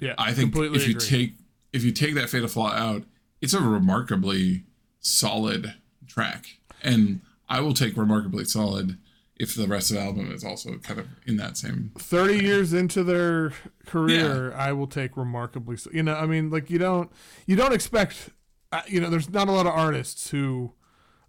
Yeah. 0.00 0.14
i 0.16 0.32
think 0.32 0.54
if 0.56 0.86
you 0.88 0.96
agree. 0.96 1.06
take 1.06 1.32
if 1.72 1.84
you 1.84 1.92
take 1.92 2.14
that 2.14 2.30
fatal 2.30 2.48
flaw 2.48 2.70
out 2.72 3.02
it's 3.42 3.52
a 3.52 3.60
remarkably 3.60 4.64
solid 5.00 5.74
track 6.06 6.58
and 6.82 7.20
i 7.48 7.60
will 7.60 7.74
take 7.74 7.96
remarkably 7.96 8.44
solid 8.44 8.96
if 9.36 9.54
the 9.56 9.66
rest 9.66 9.90
of 9.90 9.96
the 9.96 10.02
album 10.02 10.30
is 10.32 10.44
also 10.44 10.76
kind 10.78 11.00
of 11.00 11.08
in 11.26 11.36
that 11.36 11.56
same 11.56 11.90
30 11.98 12.38
years 12.42 12.72
into 12.72 13.02
their 13.02 13.52
career 13.86 14.52
i 14.54 14.72
will 14.72 14.86
take 14.86 15.16
remarkably 15.16 15.76
so 15.76 15.90
you 15.92 16.02
know 16.02 16.14
i 16.14 16.24
mean 16.26 16.50
like 16.50 16.70
you 16.70 16.78
don't 16.78 17.10
you 17.46 17.56
don't 17.56 17.72
expect 17.74 18.30
uh, 18.72 18.82
you 18.86 19.00
know 19.00 19.10
there's 19.10 19.28
not 19.28 19.48
a 19.48 19.52
lot 19.52 19.66
of 19.66 19.72
artists 19.72 20.30
who 20.30 20.72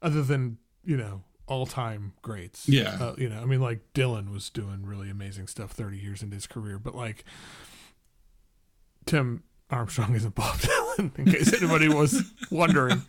other 0.02 0.22
than 0.22 0.58
you 0.84 0.96
know 0.96 1.24
all-time 1.48 2.14
greats. 2.22 2.68
Yeah. 2.68 2.98
uh, 3.00 3.16
you 3.18 3.30
know 3.30 3.40
i 3.40 3.46
mean 3.46 3.62
like 3.62 3.80
dylan 3.94 4.32
was 4.34 4.50
doing 4.50 4.84
really 4.86 5.10
amazing 5.10 5.48
stuff 5.48 5.72
30 5.72 5.98
years 5.98 6.24
into 6.24 6.36
his 6.36 6.48
career 6.48 6.80
but 6.80 6.96
like 6.96 7.24
tim 9.06 9.44
armstrong 9.70 10.16
isn't 10.16 10.36
bob 10.36 10.56
dylan 10.60 11.18
in 11.20 11.26
case 11.26 11.54
anybody 11.54 11.88
was 11.90 12.24
wondering. 12.52 13.02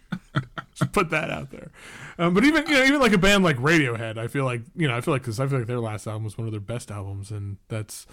Just 0.74 0.92
put 0.92 1.08
that 1.10 1.30
out 1.30 1.50
there. 1.50 1.70
Um, 2.18 2.34
but 2.34 2.44
even 2.44 2.66
you 2.66 2.74
know 2.74 2.84
even 2.84 3.00
like 3.00 3.12
a 3.12 3.18
band 3.18 3.44
like 3.44 3.56
radiohead 3.58 4.18
i 4.18 4.26
feel 4.26 4.44
like 4.44 4.62
you 4.74 4.86
know 4.88 4.96
i 4.96 5.00
feel 5.00 5.14
like 5.14 5.22
because 5.22 5.40
i 5.40 5.46
feel 5.46 5.58
like 5.58 5.66
their 5.68 5.80
last 5.80 6.06
album 6.06 6.24
was 6.24 6.36
one 6.36 6.46
of 6.46 6.52
their 6.52 6.60
best 6.60 6.90
albums 6.90 7.30
and 7.30 7.56
that's 7.68 8.06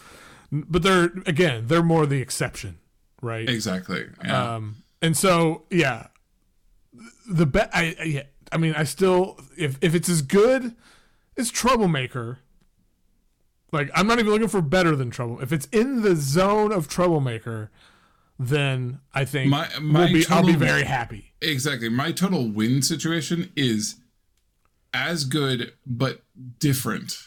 but 0.52 0.84
they're 0.84 1.06
again 1.26 1.66
they're 1.68 1.84
more 1.84 2.06
the 2.06 2.22
exception 2.22 2.78
right? 3.22 3.50
Exactly. 3.50 4.06
Yeah. 4.24 4.56
um 4.56 4.84
and 5.02 5.16
so 5.18 5.64
yeah. 5.70 6.08
The 7.30 7.46
be- 7.46 7.60
I, 7.62 7.96
I 8.00 8.04
yeah 8.04 8.24
i 8.54 8.58
mean 8.58 8.74
i 8.76 8.84
still 8.84 9.40
if 9.58 9.78
if 9.82 9.94
it's 9.96 10.08
as 10.10 10.22
good 10.22 10.76
as 11.38 11.50
troublemaker 11.52 12.40
like 13.72 13.90
i'm 13.96 14.08
not 14.08 14.20
even 14.20 14.32
looking 14.32 14.48
for 14.48 14.62
better 14.62 14.96
than 14.96 15.10
trouble 15.10 15.40
if 15.42 15.52
it's 15.52 15.66
in 15.68 16.02
the 16.02 16.16
zone 16.16 16.72
of 16.72 16.88
troublemaker 16.88 17.72
then 18.40 19.00
i 19.14 19.26
think 19.26 19.50
My- 19.50 19.68
my 19.82 20.06
we'll 20.06 20.14
be, 20.14 20.26
i'll 20.30 20.46
be 20.46 20.56
very 20.56 20.84
happy. 20.84 21.32
Exactly. 21.42 21.90
My 21.90 22.14
total 22.14 22.48
win 22.50 22.82
situation 22.82 23.52
is 23.56 23.98
as 24.94 25.26
good 25.26 25.74
but 25.86 26.22
different. 26.60 27.18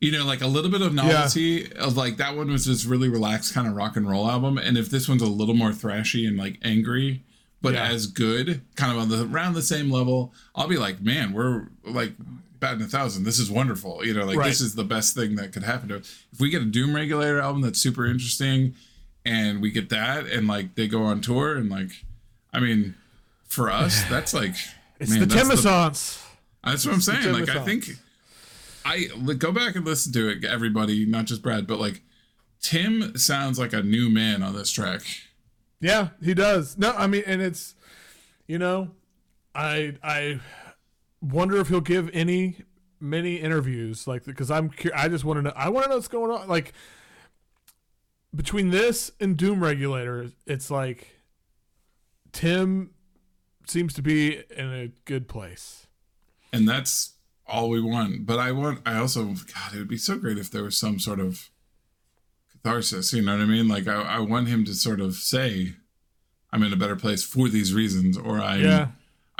You 0.00 0.12
know 0.12 0.24
like 0.26 0.42
a 0.42 0.46
little 0.46 0.70
bit 0.70 0.82
of 0.82 0.92
novelty 0.94 1.72
of 1.72 1.96
like 1.96 2.18
that 2.18 2.36
one 2.36 2.48
was 2.50 2.66
this 2.66 2.84
really 2.84 3.08
relaxed 3.08 3.54
kind 3.54 3.66
of 3.66 3.74
rock 3.74 3.96
and 3.96 4.08
roll 4.08 4.30
album 4.30 4.58
and 4.58 4.76
if 4.76 4.90
this 4.90 5.08
one's 5.08 5.22
a 5.22 5.26
little 5.26 5.54
more 5.54 5.70
thrashy 5.70 6.28
and 6.28 6.36
like 6.36 6.58
angry 6.62 7.24
but 7.60 7.74
Yeah. 7.74 7.88
as 7.88 8.06
good 8.06 8.62
kind 8.76 8.92
of 8.92 8.98
on 8.98 9.08
the 9.08 9.24
around 9.24 9.54
the 9.54 9.62
same 9.62 9.90
level 9.90 10.32
i'll 10.54 10.68
be 10.68 10.76
like 10.78 11.00
man 11.00 11.32
we're 11.32 11.66
like 11.84 12.12
batting 12.60 12.82
a 12.82 12.86
thousand 12.86 13.24
this 13.24 13.38
is 13.38 13.50
wonderful 13.50 14.04
you 14.04 14.14
know 14.14 14.24
like 14.24 14.36
Right. 14.36 14.48
this 14.48 14.60
is 14.60 14.74
the 14.74 14.84
best 14.84 15.14
thing 15.14 15.36
that 15.36 15.52
could 15.52 15.62
happen 15.62 15.88
to 15.88 15.96
us. 15.98 16.24
if 16.32 16.40
we 16.40 16.50
get 16.50 16.62
a 16.62 16.66
doom 16.66 16.94
regulator 16.94 17.40
album 17.40 17.62
that's 17.62 17.78
super 17.80 18.06
interesting 18.06 18.74
and 19.24 19.60
we 19.60 19.70
get 19.70 19.88
that 19.90 20.26
and 20.26 20.46
like 20.48 20.74
they 20.74 20.88
go 20.88 21.02
on 21.02 21.20
tour 21.20 21.56
and 21.56 21.70
like 21.70 21.90
i 22.52 22.60
mean 22.60 22.94
for 23.46 23.70
us 23.70 24.02
that's 24.10 24.34
like 24.34 24.54
it's 25.00 25.10
man, 25.10 25.20
the 25.20 25.26
that's 25.26 25.48
that's 26.64 26.84
what 26.86 26.94
i'm 26.94 27.00
saying 27.00 27.32
like 27.32 27.48
i 27.48 27.64
think 27.64 27.90
i 28.84 29.08
like, 29.16 29.38
go 29.38 29.52
back 29.52 29.76
and 29.76 29.84
listen 29.84 30.12
to 30.12 30.28
it 30.28 30.44
everybody 30.44 31.04
not 31.06 31.24
just 31.26 31.42
brad 31.42 31.66
but 31.66 31.78
like 31.78 32.02
tim 32.60 33.16
sounds 33.16 33.58
like 33.58 33.72
a 33.72 33.82
new 33.82 34.10
man 34.10 34.42
on 34.42 34.54
this 34.54 34.70
track 34.70 35.02
Yeah, 35.80 36.08
he 36.22 36.34
does. 36.34 36.76
No, 36.76 36.92
I 36.92 37.06
mean, 37.06 37.22
and 37.26 37.40
it's, 37.40 37.74
you 38.46 38.58
know, 38.58 38.90
I 39.54 39.96
I 40.02 40.40
wonder 41.20 41.56
if 41.58 41.68
he'll 41.68 41.80
give 41.80 42.10
any 42.12 42.56
many 43.00 43.36
interviews 43.36 44.06
like 44.08 44.24
because 44.24 44.50
I'm 44.50 44.72
I 44.94 45.08
just 45.08 45.24
want 45.24 45.38
to 45.38 45.42
know 45.42 45.52
I 45.54 45.68
want 45.68 45.84
to 45.84 45.90
know 45.90 45.96
what's 45.96 46.08
going 46.08 46.32
on 46.32 46.48
like 46.48 46.72
between 48.34 48.70
this 48.70 49.12
and 49.20 49.36
Doom 49.36 49.62
Regulator 49.62 50.32
it's 50.46 50.70
like 50.70 51.16
Tim 52.32 52.90
seems 53.66 53.94
to 53.94 54.02
be 54.02 54.42
in 54.56 54.72
a 54.72 54.88
good 55.04 55.28
place. 55.28 55.86
and 56.52 56.68
that's 56.68 57.14
all 57.48 57.70
we 57.70 57.80
want. 57.80 58.26
But 58.26 58.38
I 58.38 58.52
want, 58.52 58.80
I 58.86 58.98
also, 58.98 59.24
God, 59.24 59.74
it 59.74 59.78
would 59.78 59.88
be 59.88 59.96
so 59.96 60.18
great 60.18 60.38
if 60.38 60.50
there 60.50 60.62
was 60.62 60.76
some 60.76 60.98
sort 60.98 61.20
of 61.20 61.50
catharsis. 62.62 63.12
You 63.12 63.22
know 63.22 63.32
what 63.36 63.42
I 63.42 63.46
mean? 63.46 63.68
Like, 63.68 63.86
I, 63.88 63.94
I 64.02 64.18
want 64.20 64.48
him 64.48 64.64
to 64.64 64.74
sort 64.74 65.00
of 65.00 65.14
say, 65.14 65.74
"I'm 66.52 66.62
in 66.62 66.72
a 66.72 66.76
better 66.76 66.96
place 66.96 67.22
for 67.24 67.48
these 67.48 67.72
reasons," 67.74 68.16
or 68.18 68.40
I, 68.40 68.56
Yeah. 68.56 68.88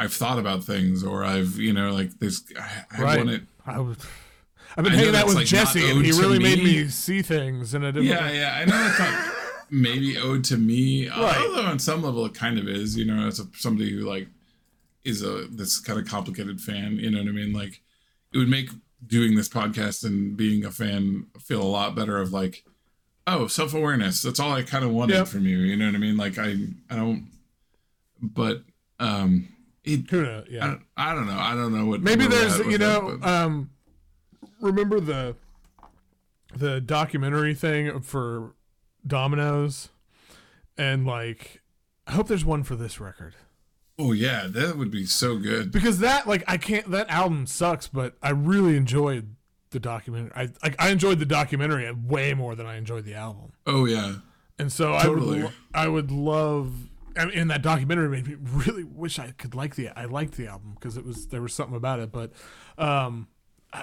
I've 0.01 0.13
thought 0.13 0.39
about 0.39 0.63
things, 0.65 1.03
or 1.03 1.25
I've, 1.25 1.57
you 1.57 1.73
know, 1.73 1.91
like 1.93 2.19
this. 2.21 2.45
I, 2.59 2.85
I 2.99 3.03
Right. 3.03 3.17
want 3.19 3.31
it. 3.31 3.43
I 3.67 3.81
was, 3.81 3.97
I've 4.77 4.85
been 4.85 4.93
I 4.93 4.97
hanging 4.97 5.17
out 5.17 5.27
with 5.27 5.35
like, 5.35 5.47
Jesse, 5.47 5.91
and 5.91 6.05
he 6.05 6.13
really 6.13 6.39
made 6.39 6.59
me. 6.59 6.83
me 6.85 6.89
see 6.89 7.21
things 7.23 7.75
in 7.75 7.83
a 7.83 7.91
different. 7.93 8.09
Yeah, 8.09 8.31
yeah. 8.31 8.59
I 8.61 8.65
know 8.65 8.87
it's 8.89 8.99
not 8.99 9.35
maybe 9.71 10.17
owed 10.17 10.45
to 10.45 10.57
me, 10.57 11.09
Right. 11.09 11.37
although 11.49 11.63
on 11.67 11.79
some 11.81 12.03
level 12.03 12.25
it 12.27 12.35
kind 12.35 12.59
of 12.59 12.69
is. 12.69 12.97
You 12.97 13.05
know, 13.07 13.27
as 13.27 13.41
a, 13.41 13.45
somebody 13.55 13.91
who 13.91 14.01
like 14.09 14.29
is 15.05 15.23
a 15.23 15.47
this 15.51 15.79
kind 15.81 15.99
of 15.99 16.07
complicated 16.07 16.61
fan. 16.61 16.97
You 16.99 17.11
know 17.11 17.19
what 17.19 17.29
I 17.29 17.33
mean? 17.33 17.53
Like, 17.53 17.81
it 18.33 18.39
would 18.39 18.49
make 18.49 18.71
doing 19.07 19.35
this 19.37 19.49
podcast 19.49 20.05
and 20.05 20.37
being 20.37 20.65
a 20.65 20.71
fan 20.71 21.27
feel 21.41 21.63
a 21.63 21.65
lot 21.65 21.97
better. 21.97 22.19
Of 22.19 22.33
like, 22.33 22.63
oh, 23.35 23.47
self 23.47 23.75
awareness. 23.75 24.23
That's 24.23 24.41
all 24.41 24.53
I 24.53 24.63
kind 24.63 24.85
of 24.85 24.91
wanted 24.91 25.15
Yep. 25.15 25.29
from 25.29 25.47
you. 25.47 25.59
You 25.59 25.77
know 25.77 25.87
what 25.87 25.95
I 25.95 25.99
mean? 25.99 26.17
Like, 26.17 26.39
I 26.39 26.57
I 26.91 26.97
don't. 26.97 27.29
But 28.21 28.63
um, 28.99 29.49
it. 29.85 30.11
Who 30.11 30.23
knows? 30.23 30.45
I 30.49 30.51
Yeah. 30.53 30.67
don't, 30.67 30.83
I 30.97 31.15
don't 31.15 31.27
know. 31.27 31.39
I 31.39 31.55
don't 31.55 31.75
know 31.75 31.87
what. 31.87 32.01
Maybe 32.03 32.27
there's, 32.27 32.59
you 32.61 32.79
know, 32.79 33.19
but- 33.21 33.29
um, 33.29 33.71
remember 34.61 35.01
the 35.01 35.37
the 36.57 36.81
documentary 36.81 37.55
thing 37.55 38.01
for 38.01 38.55
dominoes 39.07 39.91
and 40.77 41.07
like, 41.07 41.61
I 42.07 42.13
hope 42.13 42.29
there's 42.29 42.45
one 42.45 42.63
for 42.63 42.75
this 42.77 43.01
record 43.01 43.35
oh 44.01 44.13
yeah, 44.13 44.47
that 44.49 44.79
would 44.79 44.93
be 44.93 45.05
so 45.05 45.37
good. 45.39 45.73
because 45.73 45.99
that, 45.99 46.25
like, 46.29 46.45
I 46.47 46.57
can't. 46.57 46.89
That 46.93 47.11
album 47.11 47.49
sucks, 47.49 47.89
but 47.89 48.15
I 48.23 48.31
really 48.31 48.77
enjoyed 48.77 49.35
the 49.71 49.81
documentary. 49.81 50.31
I 50.35 50.49
like, 50.63 50.77
I 50.79 50.91
enjoyed 50.91 51.19
the 51.19 51.27
documentary 51.27 51.91
way 51.93 52.35
more 52.35 52.55
than 52.55 52.67
I 52.67 52.77
enjoyed 52.77 53.05
the 53.05 53.15
album. 53.15 53.53
Oh 53.67 53.85
yeah. 53.85 54.17
And 54.59 54.73
so 54.73 54.99
Totally. 54.99 55.41
I 55.41 55.45
would, 55.45 55.53
I 55.75 55.89
would 55.89 56.11
love. 56.11 56.73
I 57.17 57.27
mean, 57.27 57.39
and 57.39 57.51
that 57.51 57.63
documentary 57.63 58.09
made 58.09 58.27
me 58.27 58.37
really 58.41 58.85
wish 58.85 59.19
I 59.19 59.33
could 59.39 59.55
like 59.55 59.75
the. 59.77 59.89
I 59.91 60.05
liked 60.05 60.37
the 60.37 60.47
album 60.49 60.75
because 60.75 60.97
it 60.97 61.05
was 61.05 61.27
there 61.29 61.43
was 61.43 61.53
something 61.53 61.77
about 61.77 62.01
it. 62.01 62.11
But, 62.13 62.33
um, 62.77 63.29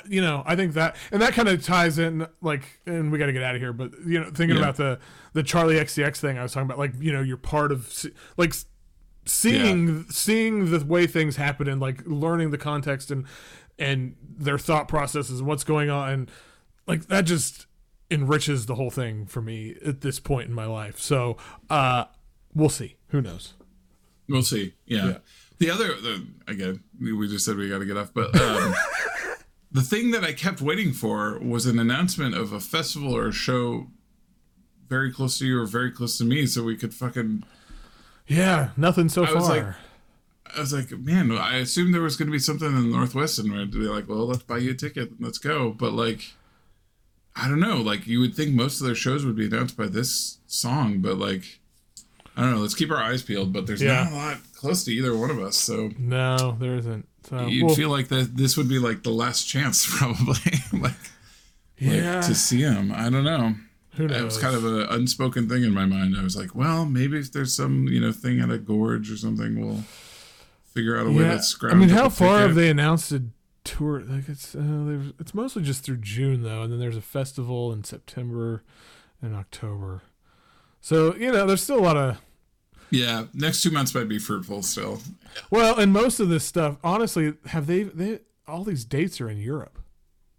you 0.07 0.21
know, 0.21 0.43
I 0.45 0.55
think 0.55 0.73
that 0.73 0.95
and 1.11 1.21
that 1.21 1.33
kind 1.33 1.47
of 1.47 1.63
ties 1.63 1.97
in 1.99 2.27
like, 2.41 2.79
and 2.85 3.11
we 3.11 3.17
got 3.19 3.27
to 3.27 3.33
get 3.33 3.43
out 3.43 3.55
of 3.55 3.61
here. 3.61 3.71
But 3.73 3.91
you 4.05 4.19
know, 4.19 4.25
thinking 4.31 4.57
Yeah. 4.57 4.63
about 4.63 4.75
the 4.77 4.99
the 5.33 5.43
Charli 5.43 5.79
XCX 5.79 6.17
thing 6.17 6.37
I 6.37 6.43
was 6.43 6.53
talking 6.53 6.65
about, 6.65 6.77
like 6.79 6.93
you 6.99 7.13
know, 7.13 7.21
you're 7.21 7.37
part 7.37 7.71
of 7.71 8.05
like 8.37 8.53
seeing 9.25 10.05
seeing 10.09 10.71
the 10.71 10.85
way 10.85 11.07
things 11.07 11.35
happen 11.35 11.67
and 11.67 11.81
like 11.81 12.01
learning 12.05 12.51
the 12.51 12.57
context 12.57 13.09
and 13.11 13.25
and 13.77 14.15
their 14.21 14.57
thought 14.57 14.87
processes 14.87 15.39
and 15.39 15.47
what's 15.47 15.63
going 15.63 15.89
on 15.89 16.09
and 16.09 16.31
like 16.87 17.07
that 17.07 17.25
just 17.25 17.65
enriches 18.11 18.65
the 18.65 18.75
whole 18.75 18.91
thing 18.91 19.25
for 19.25 19.41
me 19.41 19.75
at 19.85 20.01
this 20.01 20.19
point 20.19 20.47
in 20.47 20.53
my 20.53 20.65
life. 20.65 20.99
So 20.99 21.37
uh 21.69 22.05
we'll 22.53 22.69
see. 22.69 22.95
Who 23.09 23.21
knows? 23.21 23.53
We'll 24.27 24.43
see. 24.43 24.73
Yeah. 24.85 25.05
Yeah. 25.05 25.17
The 25.57 25.69
other, 25.69 25.87
the, 25.95 26.27
again, 26.47 26.83
we 26.99 27.27
just 27.29 27.45
said 27.45 27.55
we 27.55 27.69
got 27.69 27.79
to 27.79 27.85
get 27.85 27.95
off, 27.95 28.13
but 28.13 28.39
um, 28.39 28.75
the 29.71 29.81
thing 29.81 30.11
that 30.11 30.23
I 30.23 30.33
kept 30.33 30.61
waiting 30.61 30.91
for 30.91 31.39
was 31.39 31.65
an 31.65 31.79
announcement 31.79 32.35
of 32.35 32.51
a 32.51 32.59
festival 32.59 33.15
or 33.15 33.27
a 33.27 33.31
show 33.31 33.87
very 34.89 35.11
close 35.11 35.39
to 35.39 35.45
you 35.45 35.61
or 35.61 35.65
very 35.65 35.91
close 35.91 36.17
to 36.17 36.25
me, 36.25 36.45
so 36.45 36.63
we 36.63 36.75
could 36.75 36.93
fucking. 36.93 37.43
Yeah, 38.27 38.69
nothing 38.75 39.07
so 39.09 39.23
I 39.23 39.27
far. 39.27 39.77
Like- 40.45 40.57
I 40.57 40.59
was 40.59 40.73
like, 40.73 40.91
man, 40.91 41.31
I 41.31 41.57
assumed 41.57 41.93
there 41.93 42.01
was 42.01 42.15
going 42.15 42.27
to 42.27 42.31
be 42.31 42.39
something 42.39 42.67
in 42.67 42.75
the 42.91 42.95
Northwest, 42.97 43.39
and 43.39 43.51
we'd 43.51 43.71
be 43.71 43.79
like, 43.79 44.07
well, 44.07 44.25
let's 44.27 44.43
buy 44.43 44.57
you 44.59 44.71
a 44.71 44.75
ticket, 44.75 45.11
and 45.11 45.19
let's 45.21 45.37
go. 45.37 45.71
But 45.71 45.93
like, 45.93 46.33
I 47.35 47.47
don't 47.49 47.59
know. 47.59 47.77
Like, 47.81 48.07
you 48.07 48.19
would 48.21 48.35
think 48.35 48.53
most 48.53 48.79
of 48.79 48.85
their 48.87 48.95
shows 48.95 49.25
would 49.25 49.35
be 49.35 49.47
announced 49.47 49.75
by 49.75 49.87
this 49.87 50.37
song, 50.47 50.99
but 50.99 51.17
like, 51.17 51.59
I 52.37 52.41
don't 52.41 52.51
know. 52.51 52.59
Let's 52.59 52.75
keep 52.75 52.91
our 52.91 53.01
eyes 53.01 53.21
peeled. 53.23 53.51
But 53.53 53.67
there's 53.67 53.81
Yeah. 53.81 54.03
not 54.05 54.11
a 54.11 54.15
lot 54.15 54.37
close 54.55 54.83
to 54.85 54.91
either 54.91 55.15
one 55.15 55.29
of 55.29 55.39
us, 55.39 55.57
so 55.57 55.91
no, 55.97 56.55
there 56.59 56.75
isn't. 56.75 57.07
So 57.29 57.47
you'd 57.47 57.65
well, 57.65 57.75
feel 57.75 57.89
like 57.89 58.07
that 58.09 58.37
this 58.37 58.55
would 58.55 58.69
be 58.69 58.77
like 58.79 59.01
the 59.03 59.09
last 59.09 59.45
chance 59.47 59.85
probably 59.97 60.35
like, 60.73 60.81
like 60.83 60.93
yeah. 61.79 62.21
to 62.21 62.35
see 62.35 62.61
him 62.61 62.91
i 62.95 63.09
don't 63.09 63.23
know 63.23 63.55
who 63.95 64.07
knows? 64.07 64.21
it 64.21 64.23
was 64.23 64.37
kind 64.37 64.55
of 64.55 64.63
an 64.63 64.81
unspoken 64.91 65.49
thing 65.49 65.63
in 65.63 65.73
my 65.73 65.85
mind 65.87 66.15
i 66.15 66.21
was 66.23 66.37
like 66.37 66.53
well 66.53 66.85
maybe 66.85 67.17
if 67.17 67.31
there's 67.31 67.51
some 67.51 67.87
you 67.87 67.99
know 67.99 68.11
thing 68.11 68.39
at 68.39 68.51
a 68.51 68.57
gorge 68.59 69.11
or 69.11 69.17
something 69.17 69.59
we'll 69.59 69.83
figure 70.75 70.97
out 70.97 71.07
a 71.07 71.09
way 71.11 71.23
yeah. 71.23 71.37
to 71.37 71.41
scrounge 71.41 71.73
I 71.73 71.77
mean, 71.77 71.89
how 71.89 72.09
far 72.09 72.39
have 72.39 72.55
they 72.55 72.69
announced 72.69 73.11
a 73.11 73.23
tour? 73.63 74.01
Like 74.01 74.29
it's 74.29 74.53
uh, 74.53 75.11
it's 75.19 75.33
mostly 75.33 75.63
just 75.63 75.83
through 75.83 75.97
June 75.97 76.43
though, 76.43 76.61
and 76.61 76.71
then 76.71 76.79
there's 76.79 76.97
a 76.97 77.01
festival 77.01 77.71
in 77.71 77.83
September 77.83 78.63
and 79.21 79.35
October. 79.35 80.03
So 80.81 81.15
you 81.15 81.31
know, 81.31 81.47
there's 81.47 81.63
still 81.63 81.79
a 81.79 81.81
lot 81.81 81.97
of 81.97 82.21
yeah 82.91 83.25
next 83.33 83.63
two 83.63 83.71
months 83.71 83.95
might 83.95 84.07
be 84.07 84.19
fruitful 84.19 84.61
still 84.61 85.01
Well, 85.49 85.79
and 85.79 85.91
most 85.91 86.19
of 86.19 86.29
this 86.29 86.45
stuff, 86.45 86.77
honestly, 86.83 87.33
have 87.47 87.67
they? 87.67 87.83
They 87.83 88.19
all 88.47 88.63
these 88.63 88.85
dates 88.85 89.19
are 89.19 89.29
in 89.29 89.39
Europe 89.39 89.79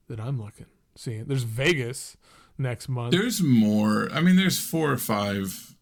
that 0.08 0.20
I'm 0.20 0.40
looking 0.40 0.66
seeing. 0.94 1.24
There's 1.24 1.42
Vegas 1.42 2.16
next 2.58 2.88
month. 2.88 3.12
there's 3.12 3.42
more 3.42 4.08
i 4.12 4.20
mean 4.20 4.36
there's 4.36 4.58
four 4.58 4.90
or 4.90 4.96
five 4.96 5.75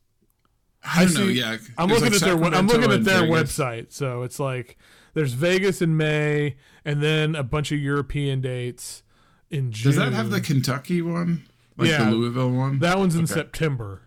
i 0.84 1.02
I 1.02 1.04
don't 1.06 1.14
know 1.14 1.26
see- 1.28 1.32
yeah 1.40 1.56
I'm 1.78 1.88
looking 1.88 2.04
like, 2.04 2.14
at 2.14 2.20
their. 2.20 2.34
I'm 2.34 2.66
looking 2.66 2.92
at 2.92 3.04
their 3.04 3.22
website. 3.22 3.92
So 3.92 4.22
it's 4.22 4.38
like 4.38 4.76
there's 5.14 5.32
Vegas 5.32 5.80
in 5.82 5.96
May, 5.96 6.56
and 6.84 7.02
then 7.02 7.34
a 7.34 7.42
bunch 7.42 7.72
of 7.72 7.78
European 7.78 8.40
dates 8.40 9.02
in 9.50 9.70
June. 9.72 9.92
does 9.92 9.96
that 9.98 10.12
have 10.12 10.30
the 10.30 10.40
kentucky 10.40 11.00
one 11.02 11.44
like 11.76 11.88
Yeah. 11.88 12.04
the 12.04 12.10
louisville 12.12 12.50
one 12.50 12.78
That 12.80 12.98
one's 12.98 13.14
in 13.14 13.24
Okay. 13.24 13.34
September. 13.34 14.02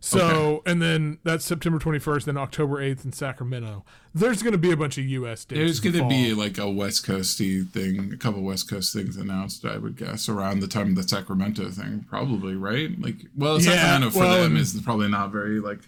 So 0.00 0.62
and 0.66 0.82
then 0.82 1.18
that's 1.24 1.46
September 1.46 1.78
21st, 1.78 2.24
then 2.26 2.36
October 2.36 2.76
8th 2.82 3.06
in 3.06 3.12
Sacramento. 3.12 3.86
There's 4.14 4.42
going 4.42 4.52
to 4.52 4.58
be 4.58 4.70
a 4.70 4.76
bunch 4.76 4.98
of 4.98 5.04
U.S. 5.06 5.46
dates. 5.46 5.58
There's 5.58 5.80
going 5.80 5.94
to 5.96 6.06
be 6.08 6.34
like 6.34 6.58
a 6.58 6.70
West 6.70 7.06
Coasty 7.06 7.66
thing, 7.66 8.12
a 8.12 8.16
couple 8.18 8.42
West 8.42 8.68
Coast 8.68 8.92
things 8.92 9.16
announced, 9.16 9.64
I 9.64 9.78
would 9.78 9.96
guess, 9.96 10.28
around 10.28 10.60
the 10.60 10.68
time 10.68 10.90
of 10.90 10.96
the 10.96 11.08
Sacramento 11.08 11.70
thing, 11.70 12.04
probably, 12.08 12.54
right? 12.54 12.90
Like, 13.00 13.16
well, 13.34 13.58
Yeah, 13.60 13.72
Sacramento 13.72 14.10
for 14.10 14.18
well, 14.20 14.42
them 14.42 14.58
is 14.58 14.78
probably 14.82 15.08
not 15.08 15.32
very 15.32 15.58
like 15.58 15.80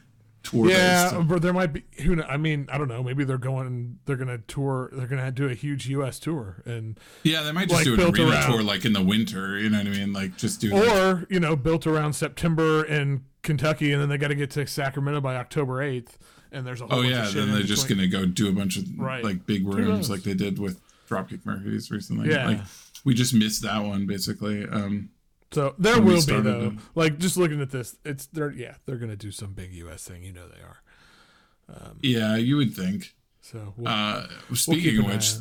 tour 0.51 0.69
Yeah, 0.71 1.23
but 1.27 1.43
there 1.43 1.53
might 1.53 1.73
be 1.73 1.85
who. 2.03 2.17
kn- 2.17 2.27
I 2.29 2.37
mean, 2.37 2.69
I 2.73 2.79
don't 2.79 2.89
know. 2.89 3.03
Maybe 3.03 3.25
they're 3.25 3.39
going. 3.39 3.99
They're 4.07 4.17
going 4.17 4.29
to 4.29 4.39
tour. 4.47 4.91
They're 4.93 5.07
going 5.07 5.25
to 5.25 5.31
do 5.31 5.49
a 5.49 5.55
huge 5.55 5.89
U.S. 5.89 6.19
tour, 6.19 6.63
and 6.65 6.99
Yeah, 7.23 7.43
they 7.43 7.53
might 7.53 7.69
just 7.69 7.75
like, 7.75 7.85
do 7.85 7.95
an 7.95 8.01
arena 8.15 8.31
around- 8.31 8.51
tour 8.53 8.63
like 8.63 8.85
in 8.85 8.93
the 8.93 9.03
winter. 9.03 9.59
You 9.59 9.71
know 9.71 9.79
what 9.79 9.87
I 9.87 9.91
mean? 9.91 10.13
Like 10.13 10.37
just 10.37 10.61
do. 10.61 10.75
or 10.77 11.27
you 11.29 11.41
know, 11.41 11.57
built 11.57 11.87
around 11.87 12.13
September 12.15 12.85
in 12.85 13.25
Kentucky, 13.43 13.93
and 13.93 14.01
then 14.03 14.09
they 14.09 14.19
got 14.19 14.29
to 14.29 14.35
get 14.35 14.51
to 14.53 14.67
Sacramento 14.67 15.21
by 15.21 15.37
October 15.37 15.83
eighth, 15.83 16.19
and 16.53 16.67
there's 16.67 16.81
a 16.81 16.87
whole 16.87 17.01
oh 17.01 17.03
yeah, 17.03 17.29
then 17.33 17.53
they're 17.53 17.63
just 17.63 17.89
going 17.89 17.99
to 17.99 18.09
go 18.09 18.27
do 18.27 18.49
a 18.49 18.53
bunch 18.53 18.77
of 18.77 18.85
Right. 18.99 19.23
like 19.25 19.47
big 19.47 19.67
rooms 19.67 20.09
like 20.11 20.23
they 20.23 20.35
did 20.35 20.59
with 20.59 20.81
Dropkick 21.09 21.45
Murphys 21.47 21.91
recently. 21.91 22.31
Yeah. 22.31 22.47
Like 22.47 22.61
we 23.05 23.15
just 23.15 23.35
missed 23.35 23.63
that 23.63 23.85
one 23.85 24.07
basically. 24.07 24.67
Um, 24.69 25.11
So 25.53 25.75
there 25.79 26.01
will 26.01 26.25
be 26.27 26.33
though. 26.33 26.61
them. 26.61 26.83
Like 26.95 27.19
just 27.19 27.37
looking 27.37 27.61
at 27.61 27.71
this, 27.71 27.97
it's 28.05 28.27
they're 28.27 28.51
yeah 28.53 28.75
they're 28.85 28.97
going 28.97 29.11
to 29.11 29.17
do 29.17 29.31
some 29.31 29.53
big 29.53 29.73
U.S. 29.75 30.05
thing. 30.05 30.23
You 30.23 30.33
know 30.33 30.49
they 30.49 30.61
are. 30.61 31.95
yeah, 32.03 32.37
you 32.37 32.57
would 32.57 32.75
think. 32.75 33.15
So 33.41 33.75
we'll, 33.77 33.89
Uh, 33.89 34.27
we'll 34.49 34.57
speaking 34.57 34.99
of 34.99 35.07
which, 35.07 35.33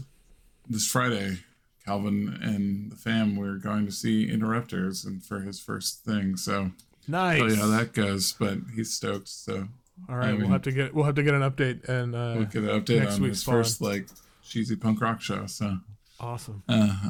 this 0.70 0.88
Friday, 0.88 1.40
Calvin 1.86 2.38
and 2.42 2.92
the 2.92 2.96
fam 2.96 3.36
we're 3.36 3.58
going 3.58 3.86
to 3.88 3.92
see 3.92 4.30
Interrupters 4.30 5.06
and 5.06 5.24
for 5.24 5.40
his 5.42 5.60
first 5.60 6.04
thing. 6.06 6.38
So 6.38 6.72
nice. 7.08 7.40
tell 7.40 7.50
you 7.50 7.56
how 7.56 7.68
that 7.68 7.94
goes, 7.94 8.34
but 8.34 8.60
he's 8.76 8.94
stoked. 8.94 9.28
So 9.28 9.68
All 10.08 10.18
right, 10.18 10.30
I 10.30 10.34
we'll 10.34 10.50
have 10.50 10.62
to 10.64 10.72
get 10.72 10.94
we'll 10.94 11.06
have 11.06 11.16
to 11.16 11.24
get 11.24 11.34
an 11.34 11.42
update 11.42 11.88
and 11.90 12.14
uh, 12.16 12.34
we'll 12.38 12.46
get 12.46 12.64
an 12.64 12.70
update 12.82 13.00
next 13.00 13.16
on 13.16 13.22
week's 13.24 13.38
his 13.38 13.44
first 13.44 13.82
like 13.82 14.08
cheesy 14.44 14.76
punk 14.76 15.02
rock 15.02 15.20
show. 15.22 15.48
So 15.48 15.78
awesome. 16.20 16.64
uh, 16.70 17.10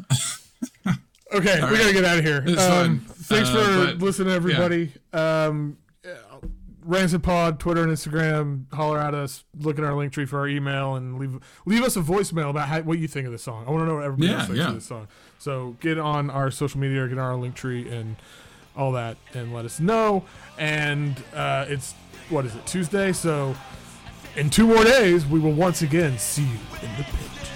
Okay, 1.33 1.59
All 1.59 1.69
we 1.69 1.75
right. 1.75 1.81
gotta 1.81 1.93
get 1.93 2.05
out 2.05 2.17
of 2.19 2.23
here. 2.25 2.43
Um. 2.59 2.99
Thanks 3.09 3.49
Uh, 3.49 3.53
for 3.53 3.85
but- 3.85 3.97
listening, 4.05 4.33
everybody. 4.33 4.91
Um, 5.13 5.77
Rancid 6.83 7.23
Pod, 7.23 7.59
Twitter 7.59 7.81
and 7.81 7.91
Instagram. 7.91 8.71
Holler 8.71 8.99
at 8.99 9.15
us. 9.15 9.43
Look 9.59 9.79
at 9.79 9.83
our 9.83 9.95
link 9.95 10.13
tree 10.13 10.25
for 10.25 10.37
our 10.37 10.47
email 10.47 10.93
and 10.95 11.17
leave 11.17 11.39
leave 11.65 11.81
us 11.83 11.95
a 11.95 12.01
voicemail 12.01 12.51
about 12.51 12.67
how, 12.67 12.81
what 12.81 12.99
you 12.99 13.07
think 13.07 13.25
of 13.25 13.31
the 13.31 13.39
song. 13.39 13.65
I 13.67 13.71
want 13.71 13.81
to 13.81 13.87
know 13.87 13.95
what 13.95 14.03
everybody 14.03 14.27
Yeah, 14.27 14.37
else 14.37 14.45
thinks 14.47 14.59
yeah. 14.59 14.67
of 14.67 14.75
this 14.75 14.85
song. 14.85 15.07
So 15.39 15.75
get 15.79 15.97
on 15.97 16.29
our 16.29 16.51
social 16.51 16.79
media, 16.79 17.03
or 17.03 17.07
get 17.07 17.17
on 17.17 17.23
our 17.25 17.35
link 17.37 17.55
tree, 17.55 17.89
and 17.89 18.17
all 18.77 18.91
that, 18.91 19.17
and 19.33 19.51
let 19.51 19.65
us 19.65 19.79
know. 19.79 20.25
And 20.59 21.15
uh, 21.33 21.65
it's 21.67 21.95
what 22.29 22.45
is 22.45 22.53
it 22.55 22.67
Tuesday? 22.67 23.11
So 23.13 23.55
in 24.35 24.51
two 24.51 24.67
more 24.67 24.83
days, 24.83 25.25
we 25.25 25.39
will 25.39 25.53
once 25.53 25.81
again 25.81 26.19
see 26.19 26.43
you 26.43 26.59
in 26.83 26.89
the 26.97 27.03
pit. 27.03 27.49